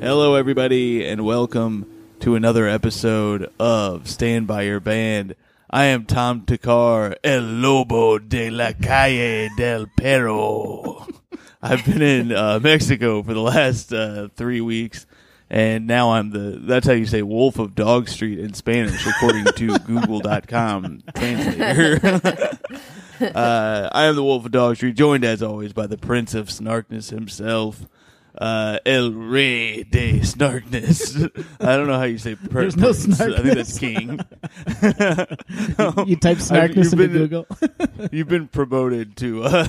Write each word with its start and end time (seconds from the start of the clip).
Hello, 0.00 0.34
everybody, 0.34 1.06
and 1.06 1.24
welcome 1.24 1.86
to 2.20 2.34
another 2.34 2.68
episode 2.68 3.52
of 3.58 4.08
Stand 4.08 4.46
By 4.46 4.62
Your 4.62 4.80
Band. 4.80 5.36
I 5.74 5.84
am 5.86 6.04
Tom 6.04 6.42
Thakkar, 6.42 7.14
El 7.24 7.40
Lobo 7.40 8.18
de 8.18 8.50
la 8.50 8.72
Calle 8.74 9.48
del 9.56 9.86
Perro. 9.96 11.06
I've 11.62 11.82
been 11.86 12.02
in 12.02 12.30
uh, 12.30 12.60
Mexico 12.62 13.22
for 13.22 13.32
the 13.32 13.40
last 13.40 13.90
uh, 13.90 14.28
three 14.36 14.60
weeks, 14.60 15.06
and 15.48 15.86
now 15.86 16.10
I'm 16.12 16.28
the, 16.28 16.60
that's 16.60 16.86
how 16.86 16.92
you 16.92 17.06
say 17.06 17.22
Wolf 17.22 17.58
of 17.58 17.74
Dog 17.74 18.10
Street 18.10 18.38
in 18.38 18.52
Spanish, 18.52 19.06
according 19.06 19.46
to 19.46 19.78
Google.com 19.86 21.04
translator. 21.16 22.20
uh, 23.34 23.88
I 23.92 24.04
am 24.04 24.14
the 24.14 24.22
Wolf 24.22 24.44
of 24.44 24.52
Dog 24.52 24.76
Street, 24.76 24.94
joined 24.94 25.24
as 25.24 25.42
always 25.42 25.72
by 25.72 25.86
the 25.86 25.96
Prince 25.96 26.34
of 26.34 26.48
Snarkness 26.48 27.08
himself 27.08 27.86
uh, 28.38 28.78
El 28.86 29.12
Rey 29.12 29.84
de 29.84 30.20
Snarkness. 30.20 31.16
I 31.60 31.76
don't 31.76 31.86
know 31.86 31.98
how 31.98 32.04
you 32.04 32.18
say 32.18 32.34
per- 32.34 32.62
There's 32.62 32.76
no 32.76 32.92
prince. 32.92 33.20
I 33.20 33.42
think 33.42 33.54
that's 33.54 33.78
king. 33.78 34.20
You 36.06 36.16
type 36.16 36.38
snarkness 36.38 36.92
into 36.92 36.96
been- 36.96 37.12
Google. 37.12 37.46
You've 38.10 38.28
been 38.28 38.48
promoted 38.48 39.16
to. 39.18 39.44
Uh, 39.44 39.64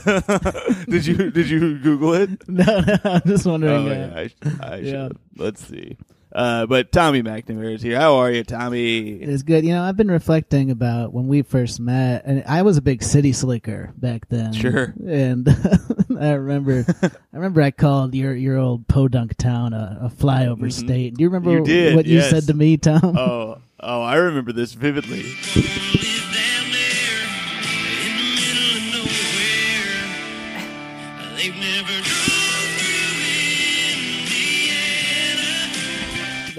did 0.90 1.06
you 1.06 1.32
did 1.32 1.50
you 1.50 1.78
Google 1.80 2.14
it? 2.14 2.48
no, 2.48 2.64
no, 2.82 2.98
I'm 3.04 3.22
just 3.26 3.46
wondering. 3.46 3.88
Oh 3.88 3.92
uh, 3.92 3.94
yeah, 3.94 4.28
I, 4.62 4.74
I 4.74 4.76
yeah. 4.78 4.92
should. 5.08 5.18
Let's 5.38 5.68
see. 5.68 5.98
Uh, 6.34 6.66
but 6.66 6.92
Tommy 6.92 7.22
McNamara 7.22 7.76
is 7.76 7.82
here. 7.84 7.98
How 8.00 8.16
are 8.16 8.32
you, 8.32 8.44
Tommy? 8.44 9.10
It's 9.22 9.44
good. 9.44 9.64
You 9.64 9.74
know, 9.74 9.84
I've 9.84 9.96
been 9.98 10.10
reflecting 10.10 10.72
about 10.72 11.14
when 11.14 11.28
we 11.28 11.44
first 11.44 11.80
met, 11.80 12.24
and 12.26 12.44
I 12.48 12.64
was 12.64 12.78
a 12.78 12.82
big 12.82 13.04
city 13.04 13.34
slicker 13.34 13.94
back 13.98 14.28
then. 14.30 14.52
Sure. 14.54 14.94
And 15.06 15.48
I 16.20 16.32
remember, 16.32 16.86
I 17.04 17.36
remember 17.36 17.62
I 17.62 17.70
called 17.72 18.16
your 18.16 18.34
your 18.34 18.58
old 18.58 18.88
podunk 18.88 19.38
town 19.38 19.74
a, 19.74 20.00
a 20.04 20.10
flyover 20.10 20.72
state. 20.74 21.16
Do 21.16 21.24
you 21.24 21.30
remember 21.30 21.44
Mm-hmm. 21.44 21.60
You 21.60 21.66
did, 21.66 21.96
what 21.96 22.06
you 22.06 22.22
said 22.22 22.48
to 22.48 22.54
me, 22.54 22.78
Tom? 22.78 23.16
Oh, 23.18 23.58
oh, 23.80 24.02
I 24.02 24.16
remember 24.16 24.54
this 24.54 24.74
vividly. 24.74 25.24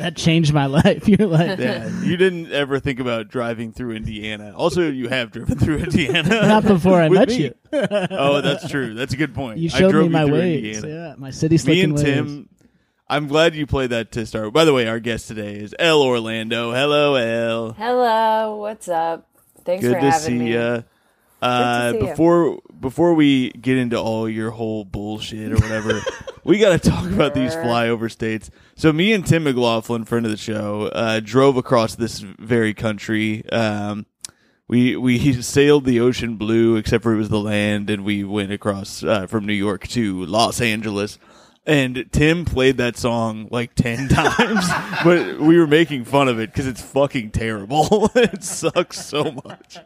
That 0.05 0.17
changed 0.17 0.53
my 0.53 0.67
life. 0.85 1.09
You're 1.09 1.27
like, 1.27 1.59
Yeah, 1.59 1.89
you 2.03 2.19
didn't 2.19 2.53
ever 2.53 2.79
think 2.79 3.01
about 3.01 3.29
driving 3.29 3.73
through 3.73 3.93
Indiana. 3.93 4.53
Also, 4.55 4.91
you 4.91 5.09
have 5.09 5.31
driven 5.33 5.59
through 5.59 5.79
Indiana. 5.79 6.29
not 6.47 6.63
before 6.65 7.01
I 7.01 7.09
met 7.11 7.29
me. 7.29 7.37
you. 7.45 7.55
oh, 7.73 8.43
that's 8.43 8.69
true. 8.69 8.93
That's 8.93 9.15
a 9.15 9.17
good 9.17 9.35
point. 9.35 9.59
You 9.61 9.71
I 9.73 9.79
showed 9.79 9.93
drove 9.93 10.05
me 10.09 10.11
my 10.11 10.27
through 10.27 10.35
ways. 10.35 10.77
Indiana. 10.77 11.09
Yeah, 11.09 11.15
my 11.17 11.31
city 11.31 11.55
Me 11.55 11.59
slicking 11.59 11.85
and 11.85 11.95
ways. 11.95 12.05
Tim. 12.05 12.49
I'm 13.09 13.29
glad 13.29 13.55
you 13.55 13.67
played 13.67 13.91
that 13.91 14.13
to 14.13 14.27
start. 14.27 14.53
By 14.53 14.65
the 14.67 14.73
way, 14.75 14.87
our 14.89 15.01
guest 15.01 15.29
today 15.29 15.55
is 15.57 15.75
El 15.79 16.03
Orlando. 16.03 16.73
Hello, 16.73 17.15
El. 17.15 17.73
Hello, 17.73 18.57
what's 18.57 18.89
up? 18.89 19.27
Thanks 19.65 19.83
Good 19.85 19.95
for 19.95 20.01
to 20.01 20.11
having 20.11 20.21
see 20.27 20.39
me. 20.39 20.53
ya. 20.55 20.61
Uh, 20.61 20.81
see 20.81 20.85
ya. 21.45 21.93
before 21.93 22.61
before 22.79 23.15
we 23.15 23.51
get 23.53 23.77
into 23.77 23.99
all 23.99 24.29
your 24.29 24.51
whole 24.51 24.85
bullshit 24.85 25.53
or 25.53 25.57
whatever, 25.57 26.01
we 26.45 26.59
got 26.59 26.81
to 26.81 26.91
talk 26.91 27.07
about 27.07 27.35
these 27.35 27.55
flyover 27.55 28.11
states. 28.11 28.51
So 28.77 28.93
me 28.93 29.13
and 29.13 29.27
Tim 29.27 29.45
McLaughlin, 29.45 30.05
friend 30.05 30.27
of 30.27 30.31
the 30.31 30.39
show, 30.39 30.91
uh, 30.93 31.21
drove 31.21 31.57
across 31.57 31.95
this 31.95 32.21
very 32.21 32.75
country. 32.75 33.49
Um, 33.51 34.07
we 34.69 34.97
we 34.97 35.33
sailed 35.43 35.85
the 35.85 36.01
ocean 36.01 36.37
blue, 36.37 36.77
except 36.77 37.03
for 37.03 37.13
it 37.13 37.17
was 37.17 37.29
the 37.29 37.41
land, 37.41 37.91
and 37.91 38.05
we 38.05 38.25
went 38.25 38.53
across 38.53 39.03
uh, 39.03 39.27
from 39.27 39.47
New 39.47 39.53
York 39.55 39.87
to 39.89 40.25
Los 40.27 40.61
Angeles. 40.61 41.19
And 41.67 42.05
Tim 42.13 42.45
played 42.45 42.77
that 42.77 42.99
song 42.99 43.49
like 43.51 43.75
ten 43.75 44.09
times, 44.11 44.69
but 45.03 45.41
we 45.41 45.59
were 45.59 45.67
making 45.67 46.05
fun 46.05 46.29
of 46.29 46.39
it 46.39 46.53
because 46.53 46.67
it's 46.67 46.83
fucking 46.83 47.31
terrible. 47.31 48.11
it 48.15 48.45
sucks 48.45 49.05
so 49.05 49.33
much. 49.45 49.79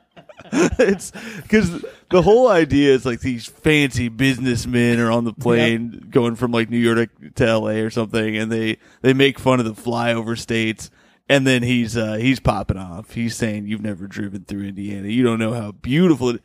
it's 0.78 1.12
because 1.42 1.84
the 2.10 2.22
whole 2.22 2.48
idea 2.48 2.94
is 2.94 3.04
like 3.04 3.20
these 3.20 3.47
fancy 3.47 4.09
businessmen 4.09 4.98
are 4.98 5.10
on 5.10 5.25
the 5.25 5.32
plane 5.32 6.09
going 6.10 6.36
from 6.36 6.53
like 6.53 6.70
New 6.70 6.78
York 6.78 7.10
to 7.36 7.59
LA 7.59 7.81
or 7.81 7.91
something, 7.91 8.36
and 8.36 8.50
they 8.50 8.78
they 9.03 9.12
make 9.12 9.38
fun 9.38 9.60
of 9.60 9.66
the 9.66 9.75
flyover 9.81 10.38
states. 10.38 10.91
And 11.31 11.47
then 11.47 11.62
he's 11.62 11.94
uh, 11.97 12.14
he's 12.14 12.41
popping 12.41 12.78
off. 12.78 13.12
He's 13.12 13.36
saying, 13.36 13.66
"You've 13.66 13.82
never 13.82 14.06
driven 14.06 14.44
through 14.44 14.64
Indiana. 14.64 15.09
You 15.09 15.22
don't 15.22 15.38
know 15.38 15.53
how 15.53 15.72
beautiful 15.72 16.31
it." 16.31 16.42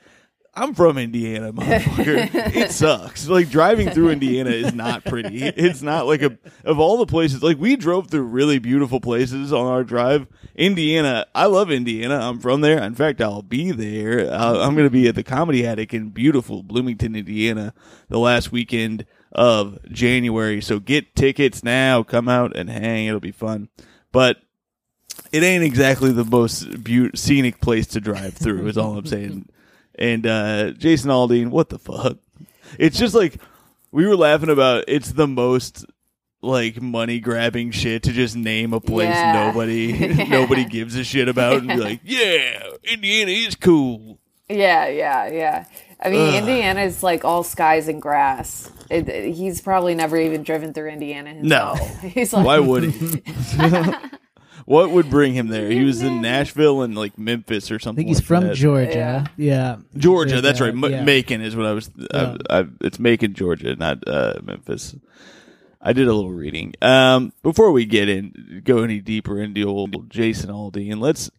I'm 0.56 0.76
from 0.76 1.00
Indiana, 1.00 1.52
motherfucker. 1.54 2.56
it 2.56 2.72
sucks. 2.72 3.28
Like 3.28 3.50
driving 3.50 3.90
through 3.90 4.12
Indiana 4.12 4.52
is 4.52 4.74
not 4.74 5.04
pretty. 5.04 5.44
It's 5.44 5.82
not 5.82 6.06
like 6.06 6.22
a 6.22 6.38
of 6.64 6.80
all 6.80 6.98
the 6.98 7.08
places. 7.08 7.42
Like 7.42 7.58
we 7.58 7.76
drove 7.76 8.10
through 8.12 8.24
really 8.24 8.60
beautiful 8.60 9.00
places 9.00 9.52
on 9.52 9.66
our 9.66 9.84
drive. 9.84 10.28
Indiana, 10.56 11.26
I 11.34 11.48
love 11.48 11.72
Indiana. 11.72 12.18
I'm 12.20 12.40
from 12.40 12.62
there. 12.62 12.82
In 12.84 12.94
fact, 12.94 13.20
I'll 13.20 13.42
be 13.42 13.72
there. 13.72 14.32
Uh, 14.32 14.60
I'm 14.60 14.76
going 14.76 14.86
to 14.86 14.92
be 14.92 15.08
at 15.08 15.16
the 15.16 15.24
Comedy 15.24 15.66
Attic 15.66 15.92
in 15.94 16.10
beautiful 16.10 16.62
Bloomington, 16.62 17.16
Indiana, 17.16 17.74
the 18.10 18.20
last 18.20 18.52
weekend 18.52 19.08
of 19.32 19.80
January. 19.90 20.62
So 20.62 20.78
get 20.80 21.16
tickets 21.16 21.64
now. 21.64 22.04
Come 22.04 22.30
out 22.30 22.56
and 22.56 22.70
hang. 22.70 23.08
It'll 23.08 23.20
be 23.20 23.32
fun. 23.32 23.70
But 24.12 24.38
it 25.32 25.42
ain't 25.42 25.64
exactly 25.64 26.12
the 26.12 26.24
most 26.26 26.84
beau- 26.84 27.10
scenic 27.16 27.60
place 27.60 27.88
to 27.88 28.00
drive 28.00 28.36
through. 28.36 28.68
is 28.68 28.78
all 28.78 28.96
I'm 29.00 29.08
saying. 29.08 29.50
And 29.96 30.26
uh, 30.26 30.72
Jason 30.72 31.10
Aldean, 31.12 31.50
what 31.50 31.70
the 31.70 31.80
fuck? 31.80 32.18
It's 32.80 32.98
just 32.98 33.14
like 33.14 33.40
we 33.92 34.08
were 34.08 34.16
laughing 34.16 34.50
about. 34.50 34.86
It's 34.88 35.12
the 35.12 35.28
most 35.28 35.86
like 36.42 36.82
money 36.82 37.20
grabbing 37.20 37.72
shit 37.72 38.04
to 38.04 38.12
just 38.12 38.36
name 38.36 38.74
a 38.74 38.80
place 38.82 39.08
Yeah. 39.08 39.46
nobody 39.48 40.14
nobody 40.30 40.66
gives 40.66 40.96
a 40.96 41.04
shit 41.04 41.30
about 41.30 41.58
and 41.58 41.68
be 41.68 41.76
like, 41.78 42.02
yeah, 42.04 42.64
Indiana 42.84 43.32
is 43.32 43.56
cool. 43.56 44.20
Yeah, 44.50 44.88
yeah, 44.88 45.28
yeah. 45.32 45.66
I 46.02 46.10
mean, 46.10 46.36
Indiana 46.36 46.82
is 46.82 47.02
like 47.02 47.24
all 47.24 47.44
skies 47.44 47.88
and 47.88 48.02
grass. 48.02 48.70
It, 48.90 49.08
it- 49.08 49.34
he's 49.36 49.62
probably 49.62 49.96
never 49.96 50.18
even 50.18 50.44
driven 50.44 50.74
through 50.74 50.90
Indiana 50.90 51.34
No. 51.36 51.76
himself. 51.76 52.02
He's 52.02 52.34
like, 52.34 52.46
Why 52.46 52.60
would 52.60 52.84
he? 52.84 53.24
What 54.66 54.92
would 54.92 55.10
bring 55.10 55.34
him 55.34 55.48
there? 55.48 55.70
He 55.70 55.84
was 55.84 56.02
in 56.02 56.22
Nashville 56.22 56.82
and 56.82 56.96
like 56.96 57.18
Memphis 57.18 57.72
or 57.72 57.80
something. 57.80 58.06
I 58.06 58.08
think 58.08 58.10
he's 58.10 58.20
like 58.20 58.28
from 58.28 58.48
that. 58.48 58.56
Georgia. 58.56 59.30
Yeah. 59.38 59.78
Georgia. 59.98 60.42
That's 60.42 60.62
right. 60.62 60.74
M- 60.74 60.84
yeah. 60.84 61.04
Macon 61.04 61.42
is 61.42 61.56
what 61.56 61.66
I 61.66 61.74
was. 61.74 61.90
Yeah. 61.98 62.38
I, 62.50 62.60
I, 62.60 62.66
it's 62.82 63.00
Macon, 63.00 63.34
Georgia, 63.34 63.76
not 63.76 64.08
uh, 64.08 64.40
Memphis. 64.44 64.96
I 65.82 65.92
did 65.92 66.08
a 66.08 66.14
little 66.14 66.32
reading. 66.32 66.74
Um, 66.82 67.34
before 67.44 67.72
we 67.74 67.86
get 67.86 68.08
in, 68.08 68.62
go 68.64 68.84
any 68.84 69.00
deeper 69.02 69.40
into 69.42 69.64
old 69.68 70.10
Jason 70.10 70.50
Aldean, 70.50 71.00
let's 71.02 71.30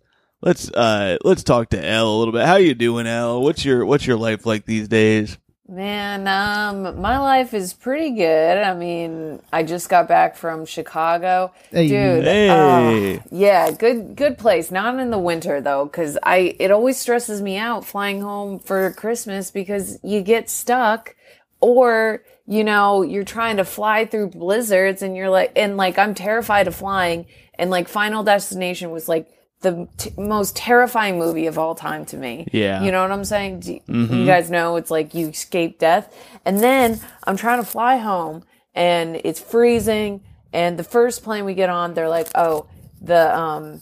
let's 0.42 0.70
uh 0.70 1.16
let's 1.24 1.42
talk 1.42 1.70
to 1.70 1.82
Elle 1.82 2.06
a 2.06 2.18
little 2.18 2.32
bit. 2.32 2.44
How 2.44 2.56
you 2.56 2.74
doing, 2.74 3.06
Elle? 3.06 3.42
What's 3.42 3.64
your 3.64 3.86
what's 3.86 4.06
your 4.06 4.18
life 4.18 4.44
like 4.44 4.66
these 4.66 4.86
days? 4.86 5.38
Man, 5.66 6.28
um, 6.28 7.00
my 7.00 7.18
life 7.18 7.54
is 7.54 7.72
pretty 7.72 8.10
good. 8.10 8.58
I 8.58 8.74
mean, 8.74 9.40
I 9.50 9.62
just 9.62 9.88
got 9.88 10.06
back 10.08 10.36
from 10.36 10.66
Chicago, 10.66 11.52
Hey. 11.70 11.88
dude. 11.88 12.24
Hey. 12.24 13.16
uh, 13.16 13.20
yeah, 13.30 13.70
good, 13.70 14.14
good 14.14 14.36
place. 14.36 14.70
Not 14.70 15.00
in 15.00 15.10
the 15.10 15.18
winter 15.18 15.62
though, 15.62 15.86
because 15.86 16.18
I 16.22 16.54
it 16.58 16.70
always 16.70 16.98
stresses 16.98 17.40
me 17.40 17.56
out 17.56 17.86
flying 17.86 18.20
home 18.20 18.58
for 18.58 18.92
Christmas 18.92 19.50
because 19.50 19.98
you 20.02 20.20
get 20.20 20.50
stuck, 20.50 21.16
or 21.60 22.22
you 22.46 22.62
know 22.62 23.00
you're 23.00 23.24
trying 23.24 23.56
to 23.56 23.64
fly 23.64 24.04
through 24.04 24.30
blizzards 24.30 25.00
and 25.00 25.16
you're 25.16 25.30
like, 25.30 25.52
and 25.56 25.78
like 25.78 25.98
I'm 25.98 26.14
terrified 26.14 26.68
of 26.68 26.74
flying, 26.74 27.24
and 27.58 27.70
like 27.70 27.88
Final 27.88 28.22
Destination 28.22 28.90
was 28.90 29.08
like 29.08 29.30
the 29.60 29.88
t- 29.96 30.12
most 30.18 30.56
terrifying 30.56 31.18
movie 31.18 31.46
of 31.46 31.58
all 31.58 31.74
time 31.74 32.04
to 32.06 32.16
me. 32.16 32.46
Yeah. 32.52 32.82
You 32.82 32.92
know 32.92 33.02
what 33.02 33.10
I'm 33.12 33.24
saying? 33.24 33.60
Do 33.60 33.80
You 33.88 34.26
guys 34.26 34.50
know 34.50 34.76
it's 34.76 34.90
like 34.90 35.14
you 35.14 35.28
escape 35.28 35.78
death. 35.78 36.14
And 36.44 36.60
then 36.60 37.00
I'm 37.24 37.36
trying 37.36 37.60
to 37.62 37.66
fly 37.66 37.96
home 37.96 38.44
and 38.74 39.16
it's 39.24 39.40
freezing. 39.40 40.22
And 40.52 40.78
the 40.78 40.84
first 40.84 41.24
plane 41.24 41.44
we 41.44 41.54
get 41.54 41.70
on, 41.70 41.94
they're 41.94 42.08
like, 42.08 42.28
oh, 42.34 42.66
the, 43.00 43.36
um, 43.36 43.80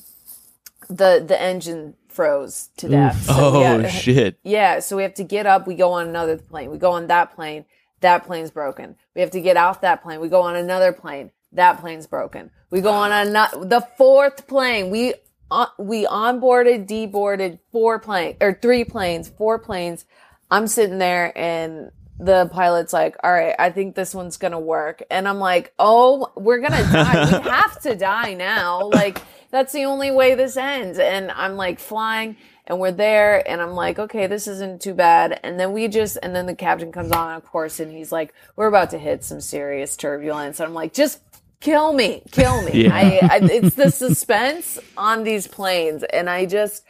the, 0.88 1.24
the 1.26 1.40
engine 1.40 1.94
froze 2.08 2.68
to 2.76 2.88
death. 2.88 3.24
So 3.24 3.32
Oh 3.36 3.62
have- 3.62 3.90
shit! 3.90 4.38
yeah, 4.44 4.80
so 4.80 4.96
we 4.96 5.02
have 5.02 5.14
to 5.14 5.24
get 5.24 5.46
up. 5.46 5.66
We 5.66 5.74
go 5.74 5.92
on 5.92 6.08
another 6.08 6.36
plane. 6.36 6.70
We 6.70 6.78
go 6.78 6.92
on 6.92 7.06
that 7.08 7.34
plane. 7.34 7.64
That 8.00 8.24
plane's 8.26 8.50
broken. 8.50 8.96
We 9.14 9.20
have 9.20 9.30
to 9.32 9.40
get 9.40 9.56
off 9.56 9.80
that 9.82 10.02
plane. 10.02 10.20
We 10.20 10.28
go 10.28 10.42
on 10.42 10.56
another 10.56 10.92
plane. 10.92 11.30
That 11.52 11.78
plane's 11.80 12.06
broken. 12.06 12.50
We 12.70 12.80
go 12.80 12.90
on 12.90 13.12
another, 13.12 13.64
the 13.64 13.80
fourth 13.96 14.46
plane. 14.46 14.90
We, 14.90 15.14
uh, 15.52 15.66
we 15.78 16.06
onboarded, 16.06 16.86
deboarded 16.86 17.58
four 17.70 17.98
planes 17.98 18.36
or 18.40 18.58
three 18.60 18.84
planes, 18.84 19.28
four 19.28 19.58
planes. 19.58 20.06
I'm 20.50 20.66
sitting 20.66 20.98
there 20.98 21.36
and 21.36 21.90
the 22.18 22.48
pilot's 22.52 22.92
like, 22.92 23.16
all 23.22 23.32
right, 23.32 23.54
I 23.58 23.70
think 23.70 23.94
this 23.94 24.14
one's 24.14 24.36
going 24.36 24.52
to 24.52 24.58
work. 24.58 25.02
And 25.10 25.28
I'm 25.28 25.38
like, 25.38 25.74
oh, 25.78 26.32
we're 26.36 26.58
going 26.58 26.72
to 26.84 26.92
die. 26.92 27.38
we 27.38 27.48
have 27.48 27.80
to 27.82 27.94
die 27.94 28.34
now. 28.34 28.88
Like, 28.88 29.20
that's 29.50 29.72
the 29.72 29.84
only 29.84 30.10
way 30.10 30.34
this 30.34 30.56
ends. 30.56 30.98
And 30.98 31.30
I'm 31.30 31.56
like 31.56 31.78
flying 31.78 32.36
and 32.66 32.78
we're 32.78 32.92
there 32.92 33.46
and 33.48 33.60
I'm 33.60 33.72
like, 33.72 33.98
okay, 33.98 34.26
this 34.26 34.46
isn't 34.46 34.80
too 34.80 34.94
bad. 34.94 35.38
And 35.42 35.60
then 35.60 35.72
we 35.72 35.88
just, 35.88 36.16
and 36.22 36.34
then 36.34 36.46
the 36.46 36.54
captain 36.54 36.92
comes 36.92 37.12
on, 37.12 37.34
of 37.34 37.44
course, 37.44 37.80
and 37.80 37.92
he's 37.92 38.12
like, 38.12 38.32
we're 38.56 38.68
about 38.68 38.90
to 38.90 38.98
hit 38.98 39.24
some 39.24 39.40
serious 39.40 39.96
turbulence. 39.96 40.60
And 40.60 40.68
I'm 40.68 40.74
like, 40.74 40.94
just 40.94 41.20
kill 41.62 41.92
me, 41.94 42.22
kill 42.30 42.60
me. 42.62 42.84
Yeah. 42.84 42.94
I, 42.94 43.18
I, 43.22 43.38
it's 43.44 43.74
the 43.76 43.90
suspense 43.90 44.78
on 44.96 45.24
these 45.24 45.46
planes. 45.46 46.02
And 46.02 46.28
I 46.28 46.44
just, 46.44 46.84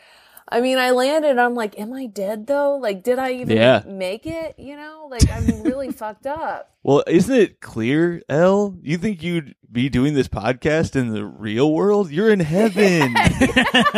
I 0.48 0.60
mean, 0.60 0.78
I 0.78 0.90
landed. 0.90 1.38
I'm 1.38 1.54
like, 1.54 1.78
am 1.78 1.92
I 1.92 2.06
dead 2.06 2.46
though? 2.48 2.76
Like, 2.76 3.02
did 3.04 3.19
I 3.19 3.32
even 3.34 3.56
Yeah. 3.56 3.82
make 3.86 4.26
it? 4.26 4.54
You 4.58 4.76
know, 4.76 5.06
like 5.10 5.30
I'm 5.30 5.62
really 5.62 5.92
fucked 6.02 6.26
up. 6.26 6.70
Well, 6.82 7.04
isn't 7.06 7.34
it 7.34 7.60
clear, 7.60 8.22
L? 8.28 8.76
You 8.82 8.98
think 8.98 9.22
you'd 9.22 9.54
be 9.70 9.88
doing 9.88 10.14
this 10.14 10.26
podcast 10.28 10.96
in 10.96 11.12
the 11.14 11.24
real 11.24 11.72
world? 11.72 12.10
You're 12.10 12.30
in 12.30 12.40
heaven. 12.40 13.14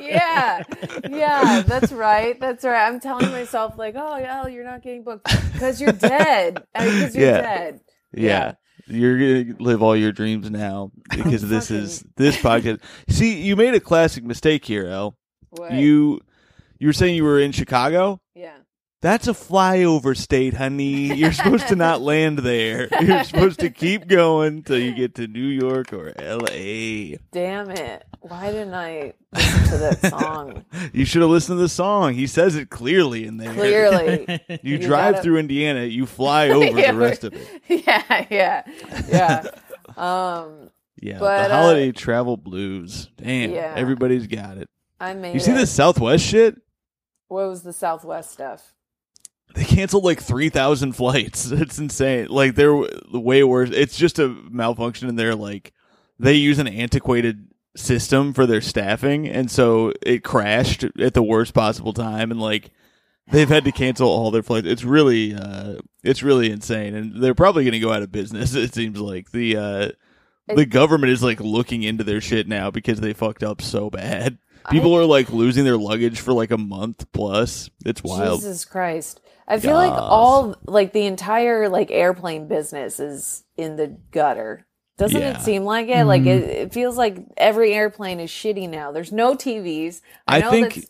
yeah, 0.00 0.62
yeah, 1.08 1.62
that's 1.66 1.92
right. 1.92 2.38
That's 2.38 2.64
right. 2.64 2.86
I'm 2.86 3.00
telling 3.00 3.30
myself 3.30 3.78
like, 3.78 3.94
oh 3.96 4.18
yeah, 4.18 4.46
you're 4.46 4.64
not 4.64 4.82
getting 4.82 5.02
booked 5.02 5.24
because 5.52 5.80
you're 5.80 5.92
dead. 5.92 6.62
Because 6.74 7.16
you're 7.16 7.26
Yeah. 7.30 7.40
dead. 7.40 7.80
Yeah. 8.12 8.52
You're 8.88 9.44
gonna 9.44 9.56
live 9.58 9.82
all 9.82 9.96
your 9.96 10.12
dreams 10.12 10.50
now 10.50 10.92
because 11.10 11.42
this 11.48 11.70
is 11.70 12.04
this 12.16 12.36
podcast. 12.36 12.80
See, 13.08 13.42
you 13.42 13.56
made 13.56 13.74
a 13.74 13.80
classic 13.80 14.24
mistake 14.24 14.64
here, 14.64 14.86
L. 14.86 15.16
What? 15.50 15.72
You 15.72 16.20
you 16.78 16.86
were 16.86 16.92
saying 16.92 17.16
you 17.16 17.24
were 17.24 17.40
in 17.40 17.52
Chicago. 17.52 18.20
That's 19.02 19.28
a 19.28 19.32
flyover 19.32 20.16
state, 20.16 20.54
honey. 20.54 21.14
You're 21.14 21.32
supposed 21.32 21.68
to 21.68 21.76
not 21.76 22.00
land 22.02 22.38
there. 22.40 22.88
You're 23.00 23.24
supposed 23.24 23.60
to 23.60 23.70
keep 23.70 24.08
going 24.08 24.62
till 24.62 24.78
you 24.78 24.94
get 24.94 25.14
to 25.16 25.26
New 25.26 25.46
York 25.46 25.92
or 25.92 26.12
L.A. 26.18 27.18
Damn 27.30 27.70
it! 27.70 28.04
Why 28.20 28.50
didn't 28.50 28.74
I 28.74 29.12
listen 29.34 29.64
to 29.68 29.76
that 29.78 30.10
song? 30.10 30.64
You 30.92 31.04
should 31.04 31.20
have 31.22 31.30
listened 31.30 31.58
to 31.58 31.62
the 31.62 31.68
song. 31.68 32.14
He 32.14 32.26
says 32.26 32.56
it 32.56 32.70
clearly 32.70 33.26
in 33.26 33.36
there. 33.36 33.52
Clearly, 33.52 34.40
You, 34.48 34.58
You 34.62 34.78
drive 34.78 35.14
gotta- 35.14 35.22
through 35.22 35.38
Indiana, 35.38 35.84
you 35.84 36.06
fly 36.06 36.48
over 36.48 36.64
Yeah, 36.80 36.92
the 36.92 36.98
rest 36.98 37.22
of 37.24 37.34
it. 37.34 37.46
yeah, 37.68 38.26
yeah, 38.30 38.62
yeah. 39.08 39.46
Um, 39.96 40.70
Yeah, 41.00 41.18
But, 41.18 41.48
the 41.48 41.54
uh, 41.54 41.56
holiday 41.60 41.92
travel 41.92 42.36
blues. 42.36 43.10
Damn, 43.16 43.50
Yeah. 43.52 43.74
everybody's 43.76 44.26
got 44.26 44.56
it. 44.58 44.68
I 44.98 45.12
made. 45.14 45.34
You 45.34 45.40
see 45.40 45.52
it. 45.52 45.56
this 45.56 45.70
Southwest 45.70 46.24
shit? 46.24 46.56
What 47.28 47.46
was 47.48 47.62
the 47.62 47.72
Southwest 47.74 48.30
stuff? 48.32 48.72
They 49.56 49.64
canceled 49.64 50.04
like 50.04 50.22
three 50.22 50.50
thousand 50.50 50.92
flights. 50.92 51.50
It's 51.50 51.78
insane. 51.78 52.28
Like 52.28 52.54
they're 52.54 52.76
way 53.10 53.42
worse. 53.42 53.70
It's 53.72 53.96
just 53.96 54.18
a 54.18 54.28
malfunction 54.28 55.08
in 55.08 55.16
their 55.16 55.34
like 55.34 55.72
they 56.18 56.34
use 56.34 56.58
an 56.58 56.68
antiquated 56.68 57.48
system 57.74 58.32
for 58.32 58.46
their 58.46 58.60
staffing, 58.60 59.26
and 59.26 59.50
so 59.50 59.92
it 60.02 60.22
crashed 60.22 60.84
at 60.84 61.14
the 61.14 61.22
worst 61.22 61.54
possible 61.54 61.92
time, 61.92 62.30
and 62.30 62.40
like 62.40 62.70
they've 63.30 63.48
had 63.48 63.64
to 63.64 63.72
cancel 63.72 64.08
all 64.08 64.30
their 64.30 64.42
flights. 64.42 64.66
It's 64.66 64.84
really, 64.84 65.34
uh, 65.34 65.76
it's 66.04 66.22
really 66.22 66.50
insane, 66.50 66.94
and 66.94 67.22
they're 67.22 67.34
probably 67.34 67.64
going 67.64 67.72
to 67.72 67.80
go 67.80 67.92
out 67.92 68.02
of 68.02 68.12
business. 68.12 68.54
It 68.66 68.74
seems 68.74 69.00
like 69.00 69.30
the 69.30 69.56
uh, 69.56 69.88
the 70.54 70.66
government 70.66 71.12
is 71.12 71.22
like 71.22 71.40
looking 71.40 71.82
into 71.82 72.04
their 72.04 72.20
shit 72.20 72.46
now 72.46 72.70
because 72.70 73.00
they 73.00 73.12
fucked 73.12 73.42
up 73.42 73.62
so 73.62 73.90
bad. 73.90 74.38
People 74.70 74.96
are 74.96 75.04
like 75.04 75.30
losing 75.30 75.64
their 75.64 75.76
luggage 75.76 76.20
for 76.20 76.32
like 76.32 76.50
a 76.50 76.58
month 76.58 77.10
plus. 77.12 77.70
It's 77.84 78.02
wild. 78.02 78.40
Jesus 78.40 78.64
Christ! 78.64 79.20
I 79.48 79.58
feel 79.60 79.74
like 79.74 79.92
all 79.92 80.56
like 80.66 80.92
the 80.92 81.06
entire 81.06 81.68
like 81.68 81.90
airplane 81.90 82.48
business 82.48 82.98
is 83.00 83.44
in 83.56 83.76
the 83.76 83.96
gutter. 84.10 84.66
Doesn't 84.98 85.20
Yeah. 85.20 85.38
it 85.38 85.42
seem 85.42 85.64
like 85.64 85.88
it? 85.88 86.04
Like 86.04 86.22
it, 86.22 86.42
it 86.44 86.72
feels 86.72 86.96
like 86.96 87.18
every 87.36 87.72
airplane 87.74 88.18
is 88.18 88.30
shitty 88.30 88.68
now. 88.68 88.92
There's 88.92 89.12
no 89.12 89.34
TVs. 89.34 90.00
I, 90.26 90.38
I 90.38 90.50
think- 90.50 90.86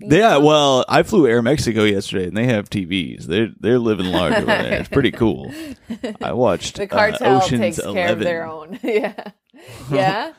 Yeah, 0.00 0.38
well, 0.38 0.84
I 0.88 1.02
flew 1.02 1.26
Air 1.28 1.42
Mexico 1.42 1.84
yesterday, 1.84 2.26
and 2.26 2.36
they 2.36 2.46
have 2.46 2.68
TVs. 2.70 3.24
They're 3.26 3.50
they're 3.60 3.78
living 3.78 4.06
large 4.06 4.34
over 4.34 4.46
there. 4.46 4.80
It's 4.80 4.88
pretty 4.88 5.10
cool. 5.22 5.52
I 6.20 6.32
watched 6.32 6.76
the 6.76 6.84
uh, 6.84 6.86
cartel 6.86 7.36
Ocean's 7.38 7.60
takes 7.60 7.78
Eleven. 7.78 7.94
care 7.94 8.12
of 8.12 8.18
their 8.20 8.46
own. 8.46 8.78
yeah, 8.82 9.30
yeah. 9.92 10.32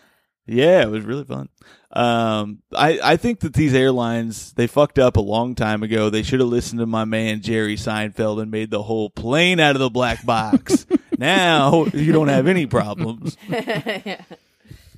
Yeah, 0.45 0.81
it 0.81 0.89
was 0.89 1.05
really 1.05 1.23
fun. 1.23 1.49
Um, 1.91 2.63
I 2.75 2.99
I 3.03 3.17
think 3.17 3.41
that 3.41 3.53
these 3.53 3.73
airlines 3.73 4.53
they 4.53 4.67
fucked 4.67 4.99
up 4.99 5.15
a 5.15 5.21
long 5.21 5.55
time 5.55 5.83
ago. 5.83 6.09
They 6.09 6.23
should 6.23 6.39
have 6.39 6.49
listened 6.49 6.79
to 6.79 6.85
my 6.85 7.05
man 7.05 7.41
Jerry 7.41 7.75
Seinfeld 7.75 8.41
and 8.41 8.49
made 8.51 8.71
the 8.71 8.83
whole 8.83 9.09
plane 9.09 9.59
out 9.59 9.75
of 9.75 9.79
the 9.79 9.89
black 9.89 10.25
box. 10.25 10.85
now 11.17 11.85
you 11.93 12.11
don't 12.11 12.29
have 12.29 12.47
any 12.47 12.65
problems. 12.65 13.37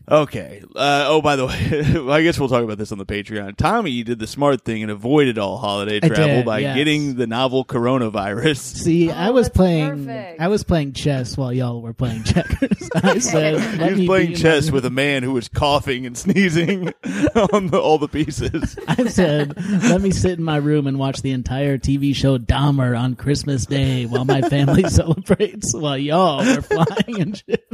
Okay. 0.10 0.62
Uh, 0.75 1.06
oh, 1.07 1.22
by 1.22 1.36
the 1.36 1.48
way, 1.48 1.54
I 2.13 2.22
guess 2.22 2.40
we'll 2.40 2.50
talk 2.50 2.63
about 2.63 2.78
this 2.78 2.92
on 2.92 2.98
the 3.00 3.06
Patreon. 3.07 3.56
Tommy 3.57 4.04
did 4.04 4.19
the 4.19 4.28
smart 4.28 4.62
thing 4.63 4.84
and 4.84 4.92
avoided 4.92 5.40
all 5.40 5.57
holiday 5.57 6.00
I 6.04 6.07
travel 6.07 6.25
did, 6.38 6.46
by 6.46 6.60
yes. 6.60 6.75
getting 6.75 7.16
the 7.16 7.25
novel 7.25 7.66
coronavirus. 7.66 8.57
See, 8.84 9.10
I 9.10 9.30
Oh, 9.30 9.31
was 9.34 9.50
playing. 9.50 10.06
perfect. 10.06 10.42
I 10.42 10.48
was 10.48 10.63
playing 10.63 10.94
chess 10.94 11.36
while 11.36 11.52
y'all 11.52 11.81
were 11.81 11.94
playing 11.94 12.24
checkers. 12.25 12.90
I 12.96 13.18
said, 13.19 13.60
He 13.60 13.78
"Let 13.80 13.90
was 13.92 14.00
me 14.00 14.06
playing 14.06 14.36
chess 14.36 14.69
with 14.69 14.86
a 14.86 14.92
man 14.92 15.24
who 15.24 15.31
was 15.34 15.48
coughing 15.48 16.06
and 16.06 16.16
sneezing 16.16 16.90
on 17.52 17.68
the, 17.68 17.80
all 17.81 17.98
the 17.98 18.07
pieces. 18.07 18.78
I 18.88 19.07
said, 19.07 19.56
"Let 19.84 20.02
me 20.02 20.12
sit 20.12 20.38
in 20.38 20.44
my 20.44 20.57
room 20.57 20.86
and 20.86 21.00
watch 21.00 21.22
the 21.24 21.31
entire 21.31 21.78
TV 21.80 22.16
show 22.16 22.38
Dahmer 22.38 22.98
on 23.00 23.16
Christmas 23.16 23.66
Day 23.66 24.06
while 24.06 24.26
my 24.26 24.42
family 24.42 24.83
celebrates 24.90 25.74
while 25.74 25.97
y'all 25.97 26.42
are 26.42 26.62
flying 26.62 27.21
and 27.21 27.38
shit." 27.38 27.66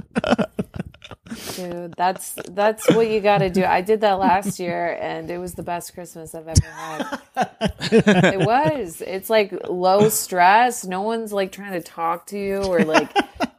Dude, 1.55 1.93
that's 1.97 2.33
that's 2.49 2.89
what 2.93 3.09
you 3.09 3.19
got 3.21 3.39
to 3.39 3.49
do. 3.49 3.63
I 3.63 3.81
did 3.81 4.01
that 4.01 4.19
last 4.19 4.59
year, 4.59 4.97
and 4.99 5.29
it 5.29 5.37
was 5.37 5.53
the 5.53 5.63
best 5.63 5.93
Christmas 5.93 6.33
I've 6.35 6.47
ever 6.47 6.65
had. 6.71 7.19
it 8.33 8.39
was. 8.39 9.01
It's 9.01 9.29
like 9.29 9.53
low 9.69 10.09
stress. 10.09 10.85
No 10.85 11.01
one's 11.01 11.31
like 11.31 11.51
trying 11.51 11.73
to 11.73 11.81
talk 11.81 12.27
to 12.27 12.37
you 12.39 12.57
or 12.63 12.83
like 12.83 13.09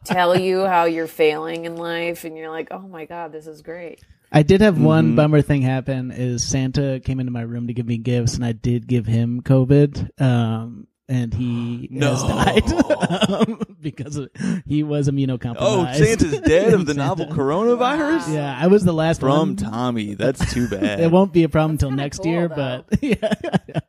tell 0.03 0.37
you 0.39 0.65
how 0.65 0.85
you're 0.85 1.07
failing 1.07 1.65
in 1.65 1.75
life, 1.77 2.23
and 2.25 2.37
you're 2.37 2.49
like, 2.51 2.67
"Oh 2.71 2.79
my 2.87 3.05
god, 3.05 3.31
this 3.31 3.47
is 3.47 3.61
great." 3.61 4.01
I 4.31 4.41
did 4.43 4.61
have 4.61 4.75
Mm-hmm. 4.75 4.83
one 4.83 5.15
bummer 5.15 5.41
thing 5.41 5.61
happen. 5.61 6.11
Is 6.11 6.43
Santa 6.47 6.99
came 7.03 7.19
into 7.19 7.31
my 7.31 7.41
room 7.43 7.67
to 7.67 7.73
give 7.73 7.85
me 7.85 7.97
gifts, 7.97 8.35
and 8.35 8.43
I 8.43 8.51
did 8.51 8.87
give 8.87 9.05
him 9.05 9.41
COVID. 9.41 10.19
Um, 10.21 10.87
and 11.09 11.33
he 11.33 11.89
has 11.99 12.23
died 12.23 12.71
um, 13.29 13.61
because 13.81 14.15
of, 14.15 14.29
he 14.65 14.83
was 14.83 15.09
immunocompromised. 15.09 15.55
Oh, 15.59 15.91
Santa's 15.93 16.39
dead 16.41 16.73
of 16.73 16.85
the 16.85 16.93
Santa- 16.95 17.07
novel 17.07 17.25
coronavirus? 17.27 18.33
Yeah, 18.33 18.57
I 18.59 18.67
was 18.67 18.83
the 18.85 18.93
last 18.93 19.21
one. 19.21 19.31
From 19.31 19.37
one. 19.49 19.55
Tommy. 19.73 20.13
That's 20.15 20.53
too 20.53 20.67
bad. 20.69 20.99
It 21.01 21.11
won't 21.11 21.33
be 21.33 21.43
a 21.43 21.49
problem 21.49 21.71
until 21.71 21.91
next 21.91 22.19
cool, 22.19 22.31
year, 22.31 22.47
though. 22.47 22.85
but 22.89 23.03
yeah. 23.03 23.79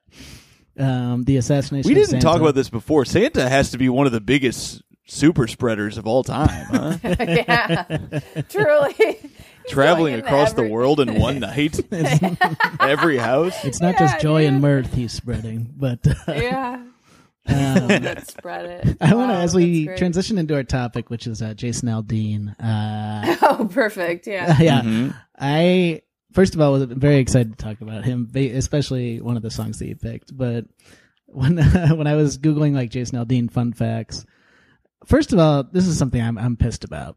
um, 0.79 1.25
the 1.25 1.37
assassination. 1.37 1.89
we 1.89 1.95
didn't 1.95 2.21
talk 2.21 2.33
Santa. 2.35 2.43
about 2.45 2.55
this 2.55 2.69
before. 2.71 3.05
Santa 3.05 3.49
has 3.49 3.71
to 3.71 3.79
be 3.79 3.89
one 3.89 4.07
of 4.07 4.13
the 4.13 4.21
biggest 4.21 4.83
super 5.07 5.47
spreaders 5.47 5.99
of 5.99 6.07
all 6.07 6.25
time, 6.25 6.67
huh? 6.67 6.99
yeah, 7.05 7.99
truly. 8.49 9.19
Traveling 9.69 10.15
into 10.15 10.27
across 10.27 10.53
the 10.55 10.67
world 10.69 10.99
in 11.01 11.15
one 11.21 11.41
night. 11.41 11.79
Every 12.81 13.17
house. 13.19 13.65
It's 13.65 13.81
not 13.81 13.95
Yeah, 13.95 13.99
just 14.01 14.21
joy 14.21 14.47
and 14.47 14.61
mirth 14.61 14.93
he's 14.93 15.13
spreading, 15.13 15.73
but 15.77 16.07
uh, 16.07 16.33
Yeah, 16.33 16.83
um, 17.47 17.89
let's 18.03 18.33
spread 18.33 18.65
it. 18.67 18.97
I 19.01 19.15
want 19.15 19.31
to, 19.31 19.35
Wow, 19.35 19.41
as 19.43 19.55
we 19.55 19.87
transition 19.97 20.39
into 20.39 20.55
our 20.55 20.63
topic, 20.65 21.11
which 21.11 21.27
is 21.27 21.43
uh, 21.43 21.55
Jason 21.55 21.89
Aldean. 21.89 22.55
Uh, 22.59 23.37
Oh, 23.43 23.69
perfect. 23.71 24.27
Yeah. 24.27 24.57
yeah, 24.61 24.81
Mm-hmm. 24.83 25.11
I 25.39 26.03
first 26.33 26.55
of 26.55 26.61
all 26.61 26.73
was 26.73 26.85
very 26.85 27.17
excited 27.17 27.57
to 27.59 27.65
talk 27.65 27.81
about 27.81 28.05
him, 28.05 28.31
especially 28.35 29.21
one 29.21 29.37
of 29.37 29.43
the 29.43 29.51
songs 29.51 29.79
that 29.79 29.87
you 29.89 29.97
picked. 29.97 30.37
But 30.37 30.65
when 31.27 31.57
when 31.59 32.07
I 32.07 32.15
was 32.15 32.39
googling 32.39 32.75
like 32.75 32.91
Jason 32.91 33.19
Aldean 33.25 33.51
fun 33.51 33.73
facts, 33.73 34.25
first 35.07 35.33
of 35.33 35.39
all, 35.39 35.65
this 35.65 35.87
is 35.87 35.99
something 35.99 36.21
I'm 36.21 36.39
I'm 36.39 36.57
pissed 36.57 36.85
about. 36.85 37.17